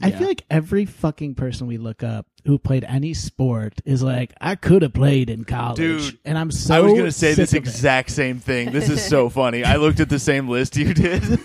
I 0.00 0.08
Yeah. 0.08 0.18
feel 0.18 0.28
like 0.28 0.44
every 0.50 0.84
fucking 0.86 1.34
person 1.34 1.66
we 1.66 1.78
look 1.78 2.02
up 2.02 2.26
who 2.44 2.58
played 2.58 2.84
any 2.84 3.14
sport 3.14 3.74
is 3.84 4.02
like, 4.02 4.34
I 4.40 4.54
could 4.54 4.82
have 4.82 4.92
played 4.92 5.30
in 5.30 5.44
college, 5.44 5.76
Dude, 5.76 6.18
and 6.24 6.36
I'm 6.36 6.50
so. 6.50 6.74
I 6.74 6.80
was 6.80 6.92
going 6.92 7.04
to 7.04 7.12
say 7.12 7.34
this 7.34 7.52
exact 7.54 8.10
same 8.10 8.38
thing. 8.38 8.70
This 8.72 8.88
is 8.88 9.04
so 9.04 9.28
funny. 9.30 9.64
I 9.64 9.76
looked 9.76 10.00
at 10.00 10.08
the 10.08 10.18
same 10.18 10.48
list 10.48 10.76
you 10.76 10.92
did. 10.94 11.22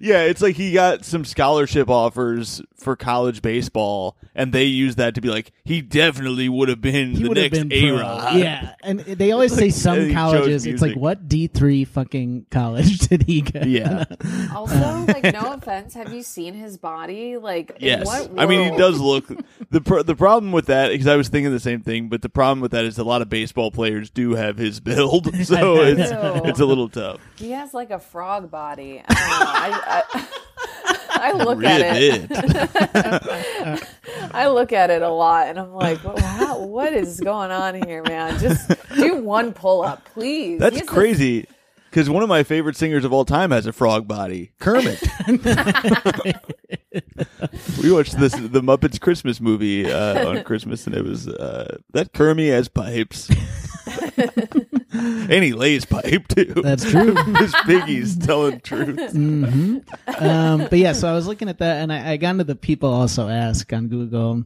yeah, 0.00 0.22
it's 0.22 0.42
like 0.42 0.56
he 0.56 0.72
got 0.72 1.04
some 1.04 1.24
scholarship 1.24 1.88
offers 1.88 2.62
for 2.76 2.96
college 2.96 3.42
baseball, 3.42 4.16
and 4.34 4.52
they 4.52 4.64
used 4.64 4.98
that 4.98 5.14
to 5.14 5.20
be 5.20 5.28
like, 5.28 5.52
he 5.64 5.80
definitely 5.82 6.48
would 6.48 6.68
have 6.68 6.80
been 6.80 7.12
He 7.12 7.22
the 7.22 7.28
next 7.30 7.58
been 7.58 7.72
A. 7.72 7.90
Rod. 7.90 8.38
Yeah, 8.38 8.74
and 8.82 9.00
they 9.00 9.32
always 9.32 9.54
say 9.54 9.70
some 9.70 10.12
colleges. 10.12 10.66
It's 10.66 10.82
like 10.82 10.96
what 10.96 11.28
D 11.28 11.46
three 11.46 11.84
fucking 11.84 12.46
college 12.50 12.98
did 13.08 13.24
he 13.24 13.42
go? 13.42 13.60
Yeah. 13.60 14.04
Also, 14.54 15.04
like, 15.06 15.24
no 15.24 15.52
offense, 15.52 15.94
have 15.94 16.12
you 16.12 16.22
seen 16.22 16.54
his 16.54 16.76
body? 16.78 17.36
Like, 17.36 17.70
in 17.76 17.86
Yes, 17.86 18.06
what 18.06 18.30
I 18.38 18.46
mean 18.46 18.72
he 18.72 18.78
does 18.78 18.98
look 19.00 19.26
the 19.70 19.80
pr- 19.80 20.02
the 20.02 20.16
problem 20.16 20.52
with 20.52 20.66
that 20.66 20.90
because 20.90 21.06
I 21.06 21.16
was 21.16 21.28
thinking 21.28 21.52
the 21.52 21.60
same 21.60 21.82
thing, 21.82 22.08
but 22.08 22.22
the 22.22 22.28
problem 22.28 22.60
with 22.60 22.72
that 22.72 22.84
is 22.84 22.98
a 22.98 23.04
lot 23.04 23.22
of 23.22 23.28
baseball 23.28 23.70
players 23.70 24.10
do 24.10 24.34
have 24.34 24.56
his 24.56 24.80
build, 24.80 25.26
so 25.44 25.76
it's 25.82 26.10
it's 26.48 26.60
a 26.60 26.66
little 26.66 26.88
tough. 26.88 27.20
He 27.36 27.50
has 27.52 27.74
like 27.74 27.90
a 27.90 27.98
frog 27.98 28.50
body. 28.50 29.02
I. 29.60 29.70
I, 29.70 30.02
I, 30.12 30.26
I 31.12 31.32
look 31.32 31.62
at 31.64 31.80
it. 31.82 32.30
Ribbit. 32.30 33.88
I 34.32 34.48
look 34.48 34.72
at 34.72 34.90
it 34.90 35.02
a 35.02 35.08
lot, 35.10 35.48
and 35.48 35.58
I'm 35.58 35.74
like, 35.74 36.02
wow, 36.02 36.60
what 36.60 36.94
is 36.94 37.20
going 37.20 37.50
on 37.50 37.74
here, 37.82 38.02
man? 38.02 38.38
Just 38.38 38.70
do 38.94 39.16
one 39.16 39.52
pull 39.52 39.82
up, 39.82 40.04
please. 40.14 40.60
That's 40.60 40.76
He 40.76 40.80
has 40.80 40.88
crazy. 40.88 41.46
Because 41.90 42.08
one 42.08 42.22
of 42.22 42.28
my 42.28 42.44
favorite 42.44 42.76
singers 42.76 43.04
of 43.04 43.12
all 43.12 43.24
time 43.24 43.50
has 43.50 43.66
a 43.66 43.72
frog 43.72 44.06
body, 44.06 44.52
Kermit. 44.60 45.02
we 47.82 47.90
watched 47.90 48.16
this 48.16 48.32
the 48.32 48.62
Muppets 48.62 49.00
Christmas 49.00 49.40
movie 49.40 49.90
uh, 49.90 50.28
on 50.28 50.44
Christmas, 50.44 50.86
and 50.86 50.94
it 50.94 51.04
was 51.04 51.26
uh, 51.26 51.78
that 51.92 52.12
Kermit 52.12 52.52
has 52.52 52.68
pipes, 52.68 53.28
and 54.92 55.44
he 55.44 55.52
lays 55.52 55.84
pipe 55.84 56.28
too. 56.28 56.60
That's 56.62 56.88
true. 56.88 57.12
this 57.38 57.54
piggy's 57.64 58.16
telling 58.16 58.60
truth. 58.60 59.14
um, 59.14 59.82
but 60.58 60.78
yeah, 60.78 60.92
so 60.92 61.08
I 61.08 61.14
was 61.14 61.26
looking 61.26 61.48
at 61.48 61.58
that, 61.58 61.82
and 61.82 61.92
I, 61.92 62.12
I 62.12 62.16
got 62.16 62.30
into 62.30 62.44
the 62.44 62.56
people 62.56 62.92
also 62.92 63.28
ask 63.28 63.72
on 63.72 63.88
Google, 63.88 64.44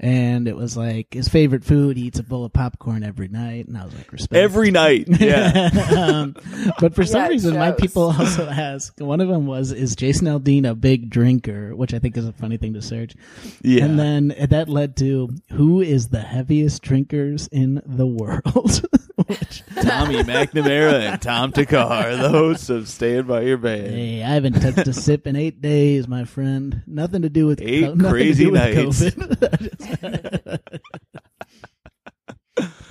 and 0.00 0.48
it 0.48 0.56
was 0.56 0.76
like 0.76 1.12
his 1.14 1.28
favorite 1.28 1.62
food. 1.62 1.96
He 1.96 2.04
eats 2.04 2.18
a 2.18 2.22
bowl 2.22 2.44
of 2.44 2.52
popcorn 2.52 3.04
every 3.04 3.28
night, 3.28 3.68
and 3.68 3.76
I 3.76 3.84
was 3.84 3.94
like, 3.94 4.10
respect. 4.10 4.34
Every 4.34 4.70
night, 4.70 5.06
yeah. 5.08 5.70
um, 5.96 6.34
but 6.80 6.94
for 6.94 7.04
some 7.04 7.20
Yeah, 7.20 7.26
it 7.26 7.30
reason, 7.30 7.58
my 7.58 7.72
people 7.72 8.04
also 8.04 8.46
ask. 8.50 8.98
One 8.98 9.20
of 9.20 9.28
them 9.28 9.46
was, 9.46 9.70
"Is 9.72 9.94
Jason 9.94 10.26
Aldean 10.26 10.68
a 10.68 10.74
big 10.74 11.10
drinker?" 11.10 11.76
Which 11.76 11.92
I 11.94 11.98
think 11.98 12.16
is 12.16 12.26
a 12.26 12.32
funny 12.32 12.56
thing 12.56 12.74
to 12.74 12.82
search. 12.82 13.14
Yeah. 13.62 13.84
And 13.84 13.98
then 13.98 14.34
that 14.48 14.68
led 14.68 14.96
to 14.96 15.28
who 15.52 15.80
is 15.82 16.08
the 16.08 16.20
heaviest 16.20 16.82
drinkers 16.82 17.48
in 17.52 17.82
the 17.84 18.06
world. 18.06 18.82
Which, 19.26 19.62
Tommy 19.82 20.22
McNamara 20.22 21.12
and 21.12 21.20
Tom 21.22 21.52
Thakkar, 21.52 22.18
the 22.20 22.30
hosts 22.30 22.70
of 22.70 22.88
Stand 22.88 23.28
By 23.28 23.42
Your 23.42 23.58
Band. 23.58 23.90
hey, 23.90 24.22
I 24.22 24.28
haven't 24.30 24.54
touched 24.60 24.88
a 24.88 24.94
sip 24.94 25.26
in 25.26 25.36
eight 25.36 25.60
days, 25.60 26.08
my 26.08 26.24
friend. 26.24 26.82
Nothing 26.86 27.22
to 27.22 27.28
do 27.28 27.46
with 27.46 27.60
Eight 27.60 27.82
nothing 27.82 27.98
to 27.98 28.08
crazy 28.08 28.44
do 28.46 28.52
with 28.52 28.60
nights. 28.60 29.00
COVID. 29.02 29.89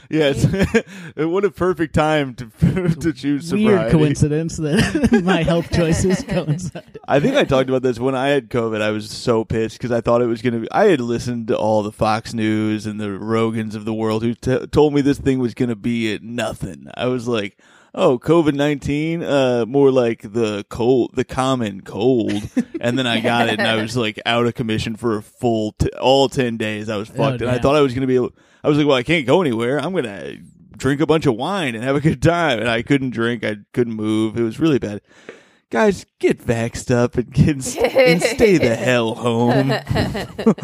Yes. 0.10 0.44
it 0.52 1.26
what 1.28 1.46
a 1.46 1.52
perfect 1.52 1.94
time 1.94 2.34
to 2.34 2.46
to 3.00 3.14
choose 3.14 3.54
Weird 3.54 3.70
sobriety. 3.70 3.92
coincidence 3.92 4.58
that 4.58 5.22
my 5.24 5.44
health 5.44 5.72
choices 5.72 6.24
coincide. 6.24 7.00
I 7.08 7.20
think 7.20 7.36
I 7.36 7.44
talked 7.44 7.70
about 7.70 7.84
this 7.84 8.00
when 8.00 8.16
I 8.16 8.30
had 8.30 8.50
COVID. 8.50 8.82
I 8.82 8.90
was 8.90 9.12
so 9.12 9.46
pissed 9.46 9.78
because 9.78 9.92
I 9.92 10.02
thought 10.02 10.24
it 10.24 10.28
was 10.28 10.42
going 10.42 10.56
to 10.56 10.60
be. 10.62 10.72
I 10.72 10.86
had 10.86 11.00
listened 11.00 11.50
to 11.50 11.58
all 11.58 11.84
the 11.84 11.92
Fox 11.92 12.34
News 12.34 12.88
and 12.88 13.00
the 13.00 13.06
Rogans 13.20 13.76
of 13.76 13.86
the 13.86 13.94
world 13.94 14.24
who 14.24 14.34
t- 14.34 14.66
told 14.68 14.96
me 14.96 15.02
this 15.02 15.20
thing 15.20 15.38
was 15.38 15.54
going 15.54 15.70
to 15.70 15.76
be 15.76 16.12
at 16.12 16.24
nothing. 16.24 16.88
I 16.96 17.06
was 17.06 17.28
like, 17.28 17.60
oh, 17.94 18.20
COVID 18.20 18.54
nineteen, 18.54 19.24
uh, 19.24 19.66
more 19.68 19.92
like 19.92 20.22
the 20.22 20.66
cold, 20.70 21.12
the 21.16 21.24
common 21.26 21.82
cold. 21.82 22.32
and 22.82 22.98
then 22.98 23.08
I 23.08 23.20
got 23.20 23.48
it, 23.50 23.60
and 23.60 23.68
I 23.68 23.82
was 23.82 23.96
like 23.98 24.20
out 24.26 24.46
of 24.46 24.56
commission 24.56 24.96
for 24.96 25.18
a 25.18 25.24
full 25.24 25.74
t- 25.74 25.90
all 26.00 26.30
ten 26.30 26.58
days. 26.58 26.90
I 26.90 26.98
was 26.98 27.10
fucked, 27.10 27.42
and 27.42 27.50
I 27.50 27.60
thought 27.60 27.76
I 27.76 27.82
was 27.82 27.94
going 27.94 28.08
to 28.08 28.28
be. 28.28 28.36
I 28.64 28.68
was 28.68 28.78
like, 28.78 28.88
well, 28.88 28.98
I 28.98 29.04
can't 29.04 29.26
go 29.26 29.42
anywhere. 29.42 29.80
I'm 29.80 29.94
gonna 29.94 30.38
drink 30.76 31.02
a 31.02 31.06
bunch 31.06 31.26
of 31.26 31.36
wine 31.36 31.76
and 31.76 31.84
have 31.84 31.96
a 31.96 32.02
good 32.02 32.22
time. 32.22 32.60
And 32.60 32.70
I 32.70 32.82
couldn't 32.82 33.12
drink. 33.12 33.44
I 33.44 33.58
couldn't 33.74 33.94
move. 33.94 34.38
It 34.38 34.44
was 34.44 34.60
really 34.60 34.80
bad 34.80 35.02
guys, 35.70 36.06
get 36.20 36.40
vaxxed 36.40 36.92
up 36.92 37.16
and 37.16 37.32
get 37.32 37.50
and 37.50 37.64
stay 37.64 38.58
the 38.58 38.76
hell 38.80 39.16
home. 39.16 39.72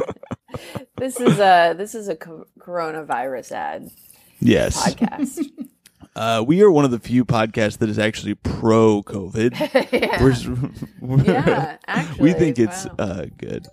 This 0.97 1.19
is 1.19 1.37
a 1.39 1.75
this 1.77 1.93
is 1.93 2.07
a 2.07 2.15
co- 2.15 2.47
coronavirus 2.57 3.51
ad 3.51 3.91
Yes, 4.39 4.81
podcast. 4.81 5.49
Uh, 6.15 6.43
we 6.45 6.61
are 6.61 6.71
one 6.71 6.85
of 6.85 6.91
the 6.91 6.99
few 6.99 7.25
podcasts 7.25 7.77
that 7.79 7.89
is 7.89 7.99
actually 7.99 8.35
pro 8.35 9.03
COVID. 9.03 9.51
We're 10.21 10.31
s- 10.31 10.47
we're- 11.01 11.23
Yeah, 11.25 11.77
we 12.19 12.33
think 12.33 12.57
it's 12.59 12.85
wow. 12.85 12.93
uh, 12.99 13.25
good. 13.37 13.67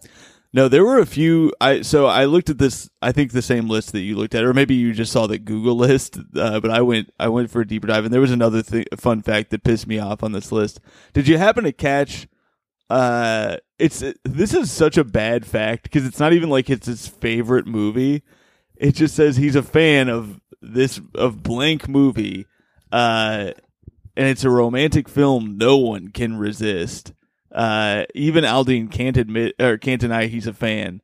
No, 0.55 0.69
there 0.69 0.85
were 0.85 0.99
a 0.99 1.07
few. 1.07 1.51
I 1.63 1.81
so 1.81 2.07
I 2.07 2.27
looked 2.27 2.51
at 2.51 2.59
this. 2.59 2.91
I 3.01 3.11
think 3.13 3.33
the 3.33 3.41
same 3.41 3.69
list 3.69 3.93
that 3.93 4.01
you 4.01 4.17
looked 4.17 4.35
at, 4.35 4.45
or 4.45 4.53
maybe 4.53 4.75
you 4.75 4.93
just 4.93 5.11
saw 5.13 5.27
the 5.27 5.39
Google 5.39 5.77
list. 5.89 6.19
Uh, 6.37 6.61
but 6.61 6.71
I 6.71 6.83
went, 6.83 7.11
I 7.19 7.29
went 7.29 7.51
for 7.51 7.63
a 7.63 7.67
deeper 7.67 7.87
dive, 7.87 8.05
and 8.05 8.13
there 8.13 8.21
was 8.21 8.31
another 8.33 8.61
thing, 8.63 8.85
fun 8.99 9.23
fact 9.23 9.49
that 9.51 9.65
pissed 9.65 9.87
me 9.87 9.99
off 9.99 10.23
on 10.23 10.33
this 10.33 10.53
list. 10.53 10.79
Did 11.15 11.27
you 11.27 11.39
happen 11.39 11.65
to 11.65 11.73
catch? 11.73 12.29
Uh, 12.91 13.57
it's 13.79 14.01
this 14.25 14.53
is 14.53 14.71
such 14.71 14.99
a 14.99 15.05
bad 15.05 15.47
fact 15.47 15.85
because 15.85 16.05
it's 16.05 16.21
not 16.21 16.35
even 16.35 16.51
like 16.51 16.69
it's 16.69 16.87
his 16.87 17.07
favorite 17.09 17.67
movie. 17.67 18.23
It 18.77 18.93
just 18.95 19.15
says 19.15 19.37
he's 19.39 19.57
a 19.57 19.63
fan 19.63 20.11
of 20.11 20.39
this 20.63 21.01
of 21.15 21.43
blank 21.43 21.89
movie, 21.89 22.47
uh, 22.91 23.53
and 24.17 24.27
it's 24.29 24.45
a 24.45 24.51
romantic 24.51 25.09
film 25.09 25.57
no 25.59 25.77
one 25.77 26.09
can 26.09 26.37
resist. 26.37 27.13
Uh, 27.51 28.05
even 28.15 28.45
Aldean 28.45 28.91
can't 28.91 29.17
admit 29.17 29.55
or 29.61 29.77
can't 29.79 30.01
deny 30.01 30.27
he's 30.27 30.47
a 30.47 30.53
fan. 30.55 31.01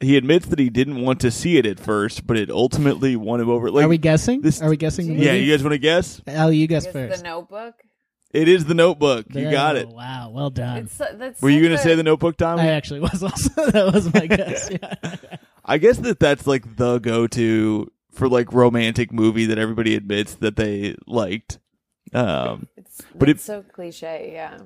He 0.00 0.16
admits 0.16 0.46
that 0.46 0.58
he 0.58 0.68
didn't 0.68 1.00
want 1.00 1.20
to 1.20 1.30
see 1.30 1.56
it 1.58 1.64
at 1.64 1.78
first, 1.80 2.26
but 2.26 2.36
it 2.36 2.50
ultimately 2.50 3.16
won 3.16 3.40
him 3.40 3.48
over. 3.48 3.70
Like, 3.70 3.84
Are 3.84 3.88
we 3.88 3.96
guessing? 3.98 4.42
this- 4.42 4.60
Are 4.60 4.68
we 4.68 4.76
guessing? 4.76 5.06
The 5.06 5.14
yeah, 5.14 5.32
movie? 5.32 5.44
you 5.44 5.52
guys 5.52 5.62
want 5.62 5.72
to 5.72 5.78
guess? 5.78 6.20
Al, 6.26 6.52
you 6.52 6.66
guess 6.66 6.86
Is 6.86 6.92
first. 6.92 7.22
the 7.22 7.28
Notebook. 7.28 7.74
It 8.32 8.48
is 8.48 8.66
the 8.66 8.74
Notebook. 8.74 9.26
You 9.30 9.50
got 9.50 9.76
it. 9.76 9.88
Wow, 9.88 10.30
well 10.34 10.50
done. 10.50 10.78
It's 10.84 10.98
that's. 10.98 11.40
Were 11.40 11.48
you 11.48 11.60
going 11.60 11.70
to 11.72 11.78
a- 11.78 11.82
say 11.82 11.94
the 11.94 12.02
Notebook, 12.02 12.36
Tommy? 12.36 12.62
I 12.62 12.66
actually 12.72 13.00
was 13.00 13.22
also 13.22 13.48
that 13.70 13.90
was 13.94 14.12
my 14.12 14.26
guess. 14.26 14.68
Yeah. 14.70 15.16
I 15.64 15.78
guess 15.78 15.96
that 15.98 16.20
that's 16.20 16.46
like 16.46 16.76
the 16.76 16.98
go-to 16.98 17.90
for 18.16 18.28
like 18.28 18.52
romantic 18.52 19.12
movie 19.12 19.46
that 19.46 19.58
everybody 19.58 19.94
admits 19.94 20.34
that 20.36 20.56
they 20.56 20.96
liked. 21.06 21.58
Um, 22.12 22.68
It's, 22.76 23.02
But 23.14 23.28
it's 23.28 23.42
it- 23.42 23.46
so 23.46 23.62
cliche. 23.62 24.30
Yeah. 24.32 24.58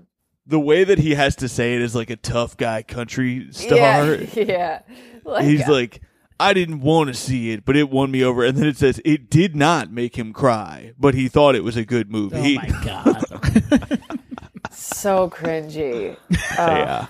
the 0.46 0.60
way 0.60 0.84
that 0.84 0.98
he 0.98 1.14
has 1.14 1.36
to 1.36 1.48
say 1.48 1.74
it 1.74 1.82
is 1.82 1.94
like 1.94 2.10
a 2.10 2.16
tough 2.16 2.56
guy 2.56 2.82
country 2.82 3.48
star. 3.52 4.14
Yeah. 4.14 4.26
yeah. 4.34 4.80
Like, 5.24 5.44
He's 5.44 5.68
uh, 5.68 5.72
like, 5.72 6.00
I 6.38 6.54
didn't 6.54 6.80
want 6.80 7.08
to 7.08 7.14
see 7.14 7.50
it, 7.52 7.64
but 7.64 7.76
it 7.76 7.90
won 7.90 8.10
me 8.10 8.24
over. 8.24 8.44
And 8.44 8.56
then 8.56 8.66
it 8.66 8.76
says 8.78 9.00
it 9.04 9.28
did 9.30 9.54
not 9.54 9.92
make 9.92 10.16
him 10.16 10.32
cry, 10.32 10.92
but 10.98 11.14
he 11.14 11.28
thought 11.28 11.54
it 11.54 11.62
was 11.64 11.76
a 11.76 11.84
good 11.84 12.10
movie. 12.10 12.58
Oh 12.58 12.62
my 12.62 12.68
god. 12.84 14.00
so 14.72 15.28
cringy. 15.30 16.16
Oh. 16.58 16.66
yeah, 16.66 17.06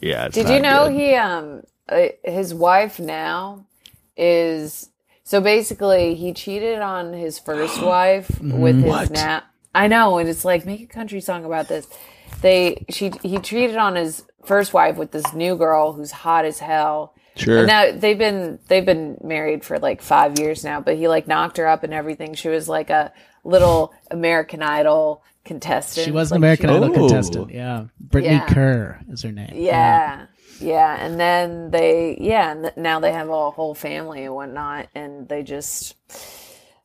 yeah. 0.00 0.28
Did 0.28 0.48
you 0.48 0.60
know 0.60 0.88
good. 0.88 0.98
he 1.00 1.14
um 1.14 1.62
uh, 1.88 2.06
his 2.24 2.54
wife 2.54 2.98
now 2.98 3.66
is 4.16 4.88
so 5.24 5.40
basically 5.40 6.14
he 6.14 6.32
cheated 6.32 6.78
on 6.80 7.12
his 7.12 7.38
first 7.38 7.82
wife 7.82 8.40
with 8.40 8.76
his 8.76 8.84
What? 8.84 9.10
now 9.10 9.42
I 9.74 9.88
know 9.88 10.18
and 10.18 10.28
it's 10.28 10.44
like 10.44 10.64
make 10.66 10.80
a 10.82 10.86
country 10.86 11.20
song 11.20 11.44
about 11.44 11.66
this. 11.68 11.88
They 12.42 12.84
she 12.90 13.10
he 13.22 13.38
cheated 13.38 13.76
on 13.76 13.96
his 13.96 14.24
first 14.44 14.72
wife 14.74 14.96
with 14.96 15.10
this 15.10 15.32
new 15.34 15.56
girl 15.56 15.92
who's 15.94 16.10
hot 16.12 16.44
as 16.44 16.58
hell. 16.60 17.14
Sure. 17.36 17.58
And 17.58 17.66
now 17.66 17.90
they've 17.92 18.18
been 18.18 18.58
they've 18.68 18.84
been 18.86 19.16
married 19.24 19.64
for 19.64 19.78
like 19.80 20.00
5 20.02 20.38
years 20.38 20.62
now, 20.62 20.80
but 20.80 20.96
he 20.96 21.08
like 21.08 21.26
knocked 21.26 21.56
her 21.56 21.66
up 21.66 21.82
and 21.82 21.92
everything. 21.92 22.34
She 22.34 22.48
was 22.48 22.68
like 22.68 22.90
a 22.90 23.12
little 23.42 23.92
American 24.10 24.62
Idol 24.62 25.22
contestant. 25.44 26.04
She 26.04 26.10
was 26.12 26.30
an 26.30 26.36
Like, 26.36 26.38
American 26.38 26.68
she- 26.70 26.76
Idol 26.76 26.90
Oh. 26.90 26.92
contestant. 26.92 27.50
Yeah, 27.50 27.84
Brittany 27.98 28.34
Yeah. 28.34 28.46
Kerr 28.46 29.00
is 29.10 29.22
her 29.22 29.32
name. 29.32 29.50
Yeah. 29.54 30.26
Yeah. 30.60 30.96
And 30.98 31.18
then 31.18 31.70
they, 31.70 32.16
yeah, 32.20 32.52
and 32.52 32.72
now 32.76 33.00
they 33.00 33.12
have 33.12 33.28
a 33.28 33.50
whole 33.50 33.74
family 33.74 34.24
and 34.24 34.34
whatnot. 34.34 34.88
And 34.94 35.28
they 35.28 35.42
just, 35.42 35.96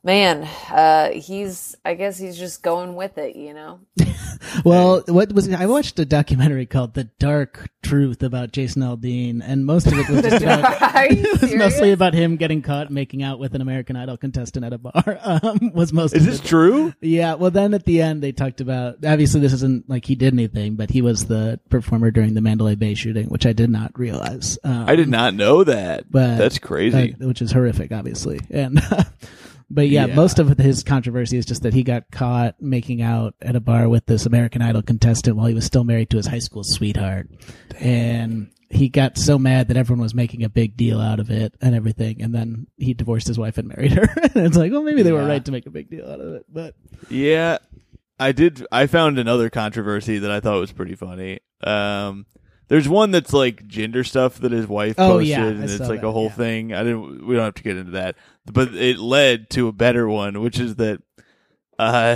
man, 0.10 0.44
uh, 0.72 1.12
he's, 1.12 1.76
I 1.86 1.94
guess 1.94 2.18
he's 2.18 2.36
just 2.36 2.64
going 2.64 2.96
with 2.96 3.20
it, 3.20 3.36
you 3.36 3.54
know? 3.54 3.80
Well, 4.66 5.04
what 5.08 5.32
was 5.34 5.52
I 5.54 5.68
watched 5.68 6.00
a 6.00 6.06
documentary 6.06 6.66
called 6.66 6.94
"The 6.96 7.04
Dark 7.20 7.70
Truth" 7.84 8.24
about 8.24 8.52
Jason 8.52 8.82
Aldean, 8.82 9.42
and 9.44 9.66
most 9.66 9.86
of 9.86 9.94
it 9.94 10.10
was 10.10 10.22
just 10.24 10.42
about. 10.44 10.80
It 11.12 11.42
was 11.42 11.54
mostly 11.54 11.92
about 11.92 12.14
him 12.14 12.36
getting 12.36 12.62
caught 12.62 12.90
making 12.90 13.22
out 13.22 13.38
with 13.40 13.54
an 13.54 13.62
American 13.62 13.96
Idol 13.96 14.18
contestant 14.18 14.66
at 14.66 14.74
a 14.74 14.78
bar. 14.78 15.20
Um, 15.22 15.72
was 15.74 15.94
most 15.94 16.16
Is 16.16 16.24
of 16.26 16.32
this 16.32 16.40
it. 16.40 16.46
true? 16.48 16.94
Yeah. 17.02 17.36
Well, 17.36 17.52
then 17.52 17.74
at 17.74 17.86
the 17.86 18.02
end 18.02 18.24
they 18.24 18.32
talked 18.32 18.60
about. 18.60 19.06
Obviously, 19.06 19.40
this 19.40 19.54
isn't 19.54 19.88
like 19.90 20.06
he 20.06 20.16
did 20.16 20.34
anything, 20.34 20.76
but 20.76 20.90
he 20.90 21.02
was 21.02 21.26
the 21.26 21.60
performer 21.70 22.10
during 22.10 22.34
the 22.34 22.42
Mandalay 22.42 22.76
Bay 22.76 22.96
shooting, 22.96 23.28
which 23.28 23.46
I 23.46 23.54
did 23.54 23.70
not 23.70 23.98
realize. 24.00 24.58
Um, 24.64 24.86
I 24.90 24.96
did 24.96 25.10
not 25.10 25.36
know 25.36 25.64
that. 25.64 26.10
but 26.10 26.38
That's 26.38 26.60
crazy. 26.60 27.16
uh, 27.22 27.28
which 27.28 27.42
is 27.42 27.52
horrific, 27.52 27.92
obviously. 27.92 28.40
And 28.50 28.82
but 29.70 29.88
yeah, 29.90 30.06
Yeah. 30.08 30.16
most 30.16 30.40
of 30.40 30.58
his 30.58 30.84
controversy 30.84 31.38
is 31.38 31.46
just 31.46 31.64
that 31.64 31.74
he 31.74 31.84
got 31.84 32.10
caught 32.12 32.62
making 32.62 33.02
out 33.02 33.36
at 33.42 33.56
a 33.56 33.60
bar 33.60 33.88
with 33.90 34.06
this 34.06 34.26
American 34.26 34.62
Idol 34.62 34.82
contestant 34.82 35.36
while 35.38 35.48
he 35.48 35.54
was 35.54 35.66
still 35.66 35.84
married 35.84 36.10
to 36.12 36.18
his 36.18 36.28
high 36.28 36.40
school 36.40 36.64
sweetheart, 36.64 37.30
and 37.80 38.50
he 38.72 38.88
got 38.90 39.18
so 39.18 39.40
mad 39.40 39.68
that 39.70 39.78
everyone 39.78 40.02
was 40.04 40.14
making 40.14 40.44
a 40.44 40.50
big 40.50 40.78
deal 40.78 41.00
out 41.02 41.20
of 41.20 41.32
it 41.32 41.56
and 41.62 41.74
everything, 41.74 42.22
and 42.22 42.34
then 42.36 42.68
he 42.78 42.94
divorced 42.94 43.28
his 43.28 43.40
wife 43.40 43.58
and 43.58 43.68
married 43.68 43.94
her. 43.94 44.04
and 44.36 44.46
it's 44.46 44.58
like, 44.58 44.72
well, 44.72 44.84
maybe 44.84 45.02
they 45.02 45.12
were 45.12 45.26
right 45.26 45.44
to 45.46 45.52
make 45.52 45.66
a 45.66 45.72
big 45.72 45.90
deal 45.90 46.08
out 46.10 46.20
of 46.20 46.34
it, 46.36 46.46
but 46.52 46.76
Yeah, 47.10 47.58
I 48.20 48.32
did. 48.32 48.66
I 48.72 48.86
found 48.88 49.18
another 49.18 49.50
controversy 49.50 50.20
that 50.20 50.30
I 50.30 50.40
thought 50.40 50.60
was 50.60 50.72
pretty 50.72 50.94
funny. 50.96 51.40
Um, 51.64 52.26
there's 52.70 52.88
one 52.88 53.12
that's 53.12 53.34
like 53.34 53.68
gender 53.68 54.04
stuff 54.04 54.40
that 54.40 54.52
his 54.54 54.68
wife 54.68 54.96
Oh, 54.98 55.10
posted, 55.18 55.28
yeah, 55.28 55.44
I 55.44 55.48
and 55.48 55.64
it's 55.66 55.80
like 55.80 56.02
that, 56.02 56.08
a 56.08 56.12
whole 56.12 56.26
yeah. 56.26 56.30
thing. 56.30 56.74
I 56.74 56.84
didn't. 56.84 57.28
We 57.28 57.36
don't 57.36 57.46
have 57.46 57.56
to 57.56 57.64
get 57.64 57.78
into 57.78 57.92
that, 57.92 58.16
but 58.46 58.74
it 58.74 58.98
led 59.00 59.50
to 59.52 59.68
a 59.68 59.74
better 59.74 60.08
one, 60.08 60.42
which 60.42 60.60
is 60.60 60.76
that 60.78 61.02
uh, 61.78 62.16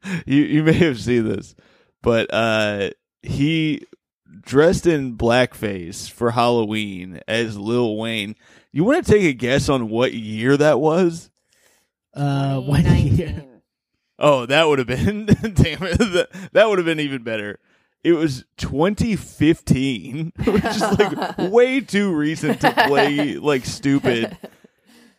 you 0.26 0.42
you 0.42 0.62
may 0.62 0.72
have 0.72 0.98
seen 1.00 1.28
this, 1.28 1.54
but 2.02 2.32
uh, 2.32 2.90
he 3.22 3.84
dressed 4.40 4.86
in 4.86 5.16
blackface 5.16 6.10
for 6.10 6.30
Halloween 6.32 7.20
as 7.28 7.56
Lil 7.58 7.96
Wayne. 7.96 8.34
You 8.72 8.84
want 8.84 9.04
to 9.06 9.12
take 9.12 9.22
a 9.22 9.32
guess 9.32 9.68
on 9.68 9.88
what 9.88 10.12
year 10.14 10.56
that 10.56 10.80
was? 10.80 11.30
uh, 12.14 12.60
what 12.60 12.84
year? 12.84 13.44
Oh, 14.18 14.46
that 14.46 14.68
would 14.68 14.78
have 14.78 14.86
been 14.88 15.26
damn 15.26 15.82
it. 15.82 15.98
That, 15.98 16.28
that 16.52 16.68
would 16.68 16.78
have 16.78 16.84
been 16.86 17.00
even 17.00 17.22
better. 17.24 17.58
It 18.04 18.12
was 18.12 18.44
2015, 18.58 20.32
which 20.44 20.64
is 20.64 20.82
like 20.82 21.38
way 21.50 21.80
too 21.80 22.14
recent 22.14 22.60
to 22.60 22.70
play 22.86 23.36
like 23.36 23.64
stupid. 23.64 24.36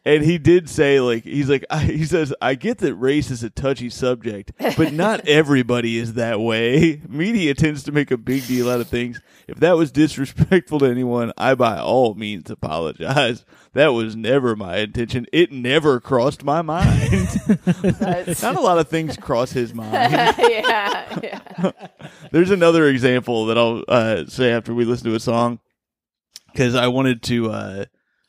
And 0.08 0.24
he 0.24 0.38
did 0.38 0.70
say 0.70 1.00
like 1.00 1.24
he's 1.24 1.50
like 1.50 1.66
I, 1.70 1.80
he 1.80 2.06
says 2.06 2.32
I 2.40 2.54
get 2.54 2.78
that 2.78 2.94
race 2.94 3.32
is 3.32 3.42
a 3.44 3.50
touchy 3.50 3.90
subject, 3.90 4.52
but 4.78 4.94
not 4.94 5.22
everybody 5.28 5.98
is 5.98 6.14
that 6.14 6.40
way. 6.40 7.02
Media 7.10 7.56
tends 7.56 7.82
to 7.84 7.92
make 7.92 8.12
a 8.12 8.18
big 8.18 8.46
deal 8.46 8.70
out 8.70 8.82
of 8.82 8.88
things. 8.88 9.20
If 9.48 9.60
that 9.62 9.78
was 9.78 9.92
disrespectful 9.92 10.80
to 10.80 10.86
anyone, 10.86 11.34
I 11.38 11.56
by 11.56 11.80
all 11.80 12.14
means 12.14 12.52
apologize. 12.52 13.46
That 13.74 13.90
was 13.90 14.16
never 14.16 14.56
my 14.56 14.78
intention. 14.78 15.26
It 15.34 15.52
never 15.52 16.00
crossed 16.00 16.44
my 16.44 16.62
mind. 16.62 17.28
Not 18.42 18.56
a 18.56 18.62
lot 18.62 18.78
of 18.78 18.88
things 18.88 19.18
cross 19.18 19.52
his 19.52 19.74
mind. 19.74 19.92
yeah, 19.94 21.20
yeah. 21.22 21.72
There's 22.32 22.52
another 22.52 22.88
example 22.88 23.48
that 23.48 23.58
I'll 23.58 23.84
uh, 23.88 24.26
say 24.28 24.52
after 24.52 24.74
we 24.74 24.86
listen 24.86 25.10
to 25.10 25.16
a 25.16 25.20
song 25.20 25.60
because 26.52 26.76
I 26.76 26.88
wanted 26.88 27.22
to 27.24 27.52
uh, 27.52 27.86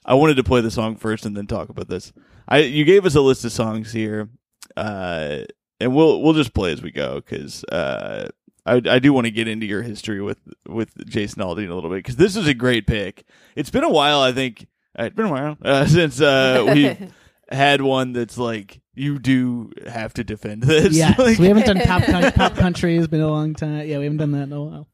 I 0.06 0.14
wanted 0.14 0.36
to 0.36 0.44
play 0.44 0.60
the 0.60 0.70
song 0.70 0.96
first 0.96 1.26
and 1.26 1.36
then 1.36 1.46
talk 1.46 1.68
about 1.68 1.88
this. 1.88 2.12
I 2.48 2.58
you 2.58 2.84
gave 2.84 3.04
us 3.04 3.14
a 3.16 3.20
list 3.20 3.44
of 3.44 3.50
songs 3.52 3.92
here, 3.92 4.28
uh, 4.76 5.38
and 5.80 5.94
we'll 5.94 6.22
we'll 6.22 6.32
just 6.34 6.54
play 6.54 6.72
as 6.72 6.80
we 6.80 6.90
go 6.92 7.16
because 7.16 7.64
uh, 7.64 8.28
I 8.64 8.80
I 8.88 8.98
do 9.00 9.12
want 9.12 9.26
to 9.26 9.30
get 9.32 9.48
into 9.48 9.66
your 9.66 9.82
history 9.82 10.22
with 10.22 10.38
with 10.68 11.06
Jason 11.08 11.42
Aldean 11.42 11.68
a 11.70 11.74
little 11.74 11.90
bit 11.90 11.96
because 11.96 12.16
this 12.16 12.36
is 12.36 12.46
a 12.46 12.54
great 12.54 12.86
pick. 12.86 13.24
It's 13.56 13.70
been 13.70 13.84
a 13.84 13.90
while, 13.90 14.20
I 14.20 14.32
think. 14.32 14.66
uh, 14.98 15.04
It's 15.04 15.16
been 15.16 15.26
a 15.26 15.30
while 15.32 15.58
uh, 15.62 15.86
since 15.98 16.20
uh, 16.20 16.64
we 16.72 16.96
had 17.54 17.80
one 17.82 18.12
that's 18.12 18.38
like 18.38 18.80
you 18.94 19.18
do 19.18 19.72
have 19.88 20.14
to 20.14 20.24
defend 20.24 20.62
this. 20.62 20.94
Yeah, 20.94 21.14
Like- 21.18 21.38
we 21.38 21.46
haven't 21.48 21.66
done 21.66 21.80
pop 21.80 22.34
pop 22.34 22.54
country. 22.54 22.96
It's 22.96 23.08
been 23.08 23.20
a 23.20 23.28
long 23.30 23.54
time. 23.54 23.86
Yeah, 23.88 23.98
we 23.98 24.04
haven't 24.04 24.18
done 24.18 24.30
that 24.32 24.42
in 24.44 24.52
a 24.52 24.62
while. 24.62 24.88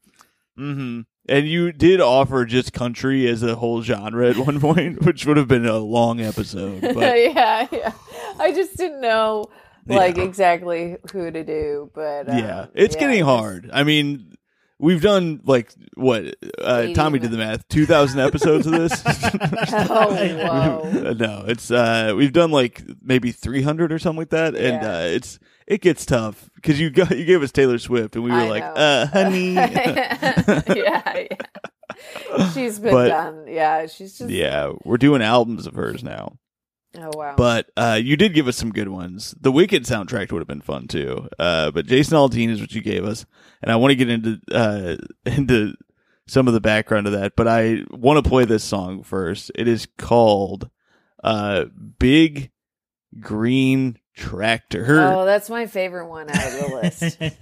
hmm 0.57 1.01
And 1.29 1.47
you 1.47 1.71
did 1.71 2.01
offer 2.01 2.43
just 2.45 2.73
country 2.73 3.27
as 3.29 3.43
a 3.43 3.55
whole 3.55 3.81
genre 3.81 4.29
at 4.29 4.37
one 4.37 4.59
point, 4.59 5.01
which 5.05 5.25
would 5.25 5.37
have 5.37 5.47
been 5.47 5.65
a 5.65 5.77
long 5.77 6.19
episode. 6.19 6.81
But 6.93 6.95
yeah, 7.19 7.67
yeah. 7.71 7.91
I 8.39 8.51
just 8.51 8.75
didn't 8.75 8.99
know 9.01 9.45
like 9.87 10.17
Yeah. 10.17 10.23
exactly 10.23 10.97
who 11.11 11.31
to 11.31 11.43
do, 11.43 11.89
but 11.93 12.29
um, 12.29 12.37
yeah, 12.37 12.65
it's 12.73 12.95
yeah, 12.95 12.99
getting 13.01 13.23
hard. 13.23 13.69
I 13.71 13.83
mean, 13.83 14.35
we've 14.79 15.01
done 15.01 15.39
like 15.45 15.71
what? 15.95 16.35
Uh, 16.59 16.87
Tommy 16.93 17.19
did 17.19 17.31
the 17.31 17.37
math. 17.37 17.67
Two 17.69 17.85
thousand 17.85 18.19
episodes 18.19 18.65
of 18.67 18.73
this. 18.73 19.01
Oh, 19.95 21.13
no, 21.17 21.45
it's 21.47 21.71
uh, 21.71 22.13
we've 22.15 22.33
done 22.33 22.51
like 22.51 22.83
maybe 23.01 23.31
three 23.31 23.61
hundred 23.61 23.91
or 23.91 23.99
something 23.99 24.19
like 24.19 24.29
that, 24.29 24.55
and 24.55 24.81
Yeah. 24.81 24.95
uh, 24.97 25.01
it's 25.03 25.39
it 25.67 25.81
gets 25.81 26.05
tough 26.05 26.49
because 26.55 26.79
you 26.79 26.89
got 26.89 27.11
you 27.17 27.25
gave 27.25 27.41
us 27.43 27.51
Taylor 27.51 27.77
Swift, 27.77 28.15
and 28.15 28.23
we 28.23 28.31
were 28.31 28.37
I 28.37 28.47
like, 28.49 28.63
know. 28.63 28.81
uh, 28.81 29.05
honey. 29.13 29.53
yeah, 29.53 30.63
yeah. 31.29 32.49
She's 32.53 32.79
been 32.79 32.91
But- 32.93 33.07
done. 33.09 33.45
Yeah, 33.47 33.85
she's 33.87 34.17
just. 34.17 34.29
yeah, 34.29 34.71
we're 34.83 34.97
doing 34.97 35.21
albums 35.21 35.67
of 35.67 35.75
hers 35.75 36.03
now. 36.03 36.37
Oh 36.95 37.09
wow. 37.15 37.33
But 37.35 37.71
uh, 37.75 37.99
you 38.01 38.15
did 38.15 38.33
give 38.35 38.47
us 38.47 38.55
some 38.55 38.71
good 38.71 38.87
ones. 38.89 39.33
The 39.39 39.51
Wicked 39.51 39.83
soundtrack 39.85 40.31
would 40.31 40.39
have 40.41 40.47
been 40.47 40.61
fun 40.61 40.87
too. 40.87 41.27
Uh, 41.39 41.71
but 41.71 41.87
Jason 41.87 42.15
Aldean 42.17 42.49
is 42.49 42.61
what 42.61 42.73
you 42.73 42.81
gave 42.81 43.03
us, 43.03 43.25
and 43.63 43.71
I 43.71 43.77
want 43.77 43.91
to 43.91 43.95
get 43.95 44.09
into 44.09 44.39
uh, 44.51 44.97
into 45.25 45.73
some 46.27 46.47
of 46.47 46.53
the 46.53 46.61
background 46.61 47.07
of 47.07 47.13
that. 47.13 47.35
But 47.35 47.47
I 47.47 47.83
want 47.89 48.23
to 48.23 48.29
play 48.29 48.45
this 48.45 48.63
song 48.63 49.01
first. 49.01 49.51
It 49.55 49.67
is 49.67 49.87
called 49.97 50.69
uh, 51.23 51.65
"Big 51.97 52.51
Green 53.19 53.97
Tractor." 54.15 54.85
oh, 54.99 55.25
that's 55.25 55.49
my 55.49 55.65
favorite 55.67 56.07
one 56.07 56.29
out 56.29 56.47
of 56.47 56.53
the 56.59 56.67
list. 56.75 57.19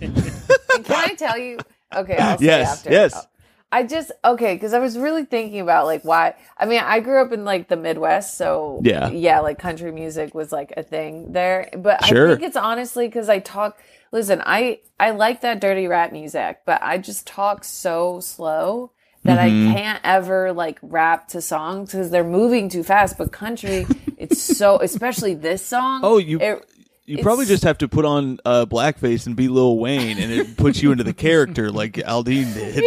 Can 0.86 0.96
I 0.96 1.14
tell 1.16 1.38
you? 1.38 1.60
Okay, 1.94 2.18
I'll 2.18 2.38
say 2.38 2.46
Yes, 2.46 2.72
after. 2.80 2.92
yes. 2.92 3.28
I 3.74 3.84
just 3.84 4.12
okay 4.26 4.54
because 4.56 4.74
I 4.74 4.80
was 4.80 4.98
really 4.98 5.24
thinking 5.24 5.62
about 5.62 5.86
like 5.86 6.04
why. 6.04 6.36
I 6.58 6.66
mean, 6.66 6.82
I 6.84 7.00
grew 7.00 7.22
up 7.22 7.32
in 7.32 7.46
like 7.46 7.70
the 7.70 7.78
Midwest, 7.78 8.38
so 8.38 8.82
Yeah. 8.84 9.10
yeah, 9.10 9.40
like 9.40 9.60
country 9.60 9.92
music 9.94 10.34
was 10.36 10.52
like 10.52 10.74
a 10.76 10.84
thing 10.84 11.32
there. 11.32 11.70
But 11.78 12.04
Sure. 12.06 12.28
I 12.28 12.36
think 12.36 12.44
it's 12.48 12.58
honestly 12.58 13.08
because 13.08 13.30
I 13.30 13.40
talk. 13.40 13.80
Listen, 14.12 14.42
I 14.46 14.80
I 15.00 15.12
like 15.12 15.40
that 15.42 15.62
dirty 15.62 15.88
rap 15.88 16.12
music, 16.12 16.60
but 16.66 16.82
I 16.84 16.98
just 16.98 17.26
talk 17.26 17.64
so 17.64 18.20
slow 18.20 18.92
that 19.24 19.38
Mm-hmm. 19.40 19.70
I 19.70 19.74
can't 19.74 20.02
ever 20.04 20.52
like 20.54 20.80
rap 20.82 21.28
to 21.30 21.42
songs 21.42 21.92
because 21.92 22.10
they're 22.10 22.24
moving 22.24 22.70
too 22.70 22.84
fast. 22.84 23.18
But 23.18 23.32
country, 23.32 23.86
it's 24.18 24.42
so 24.42 24.80
especially 24.82 25.34
this 25.36 25.66
song. 25.66 26.02
Oh, 26.04 26.18
you- 26.18 26.40
it- 26.40 26.66
you 27.06 27.18
probably 27.22 27.46
just 27.46 27.64
have 27.64 27.80
to 27.80 27.90
put 27.90 28.06
on 28.06 28.40
uh, 28.46 28.66
blackface 28.68 29.26
and 29.28 29.36
be 29.36 29.50
Lil 29.50 29.78
Wayne, 29.80 30.18
and 30.18 30.32
it 30.32 30.56
puts 30.56 30.82
you 30.82 30.94
into 30.94 31.04
the 31.04 31.14
character 31.14 31.70
like 31.70 31.94
Aldean 31.94 32.54
did. 32.54 32.86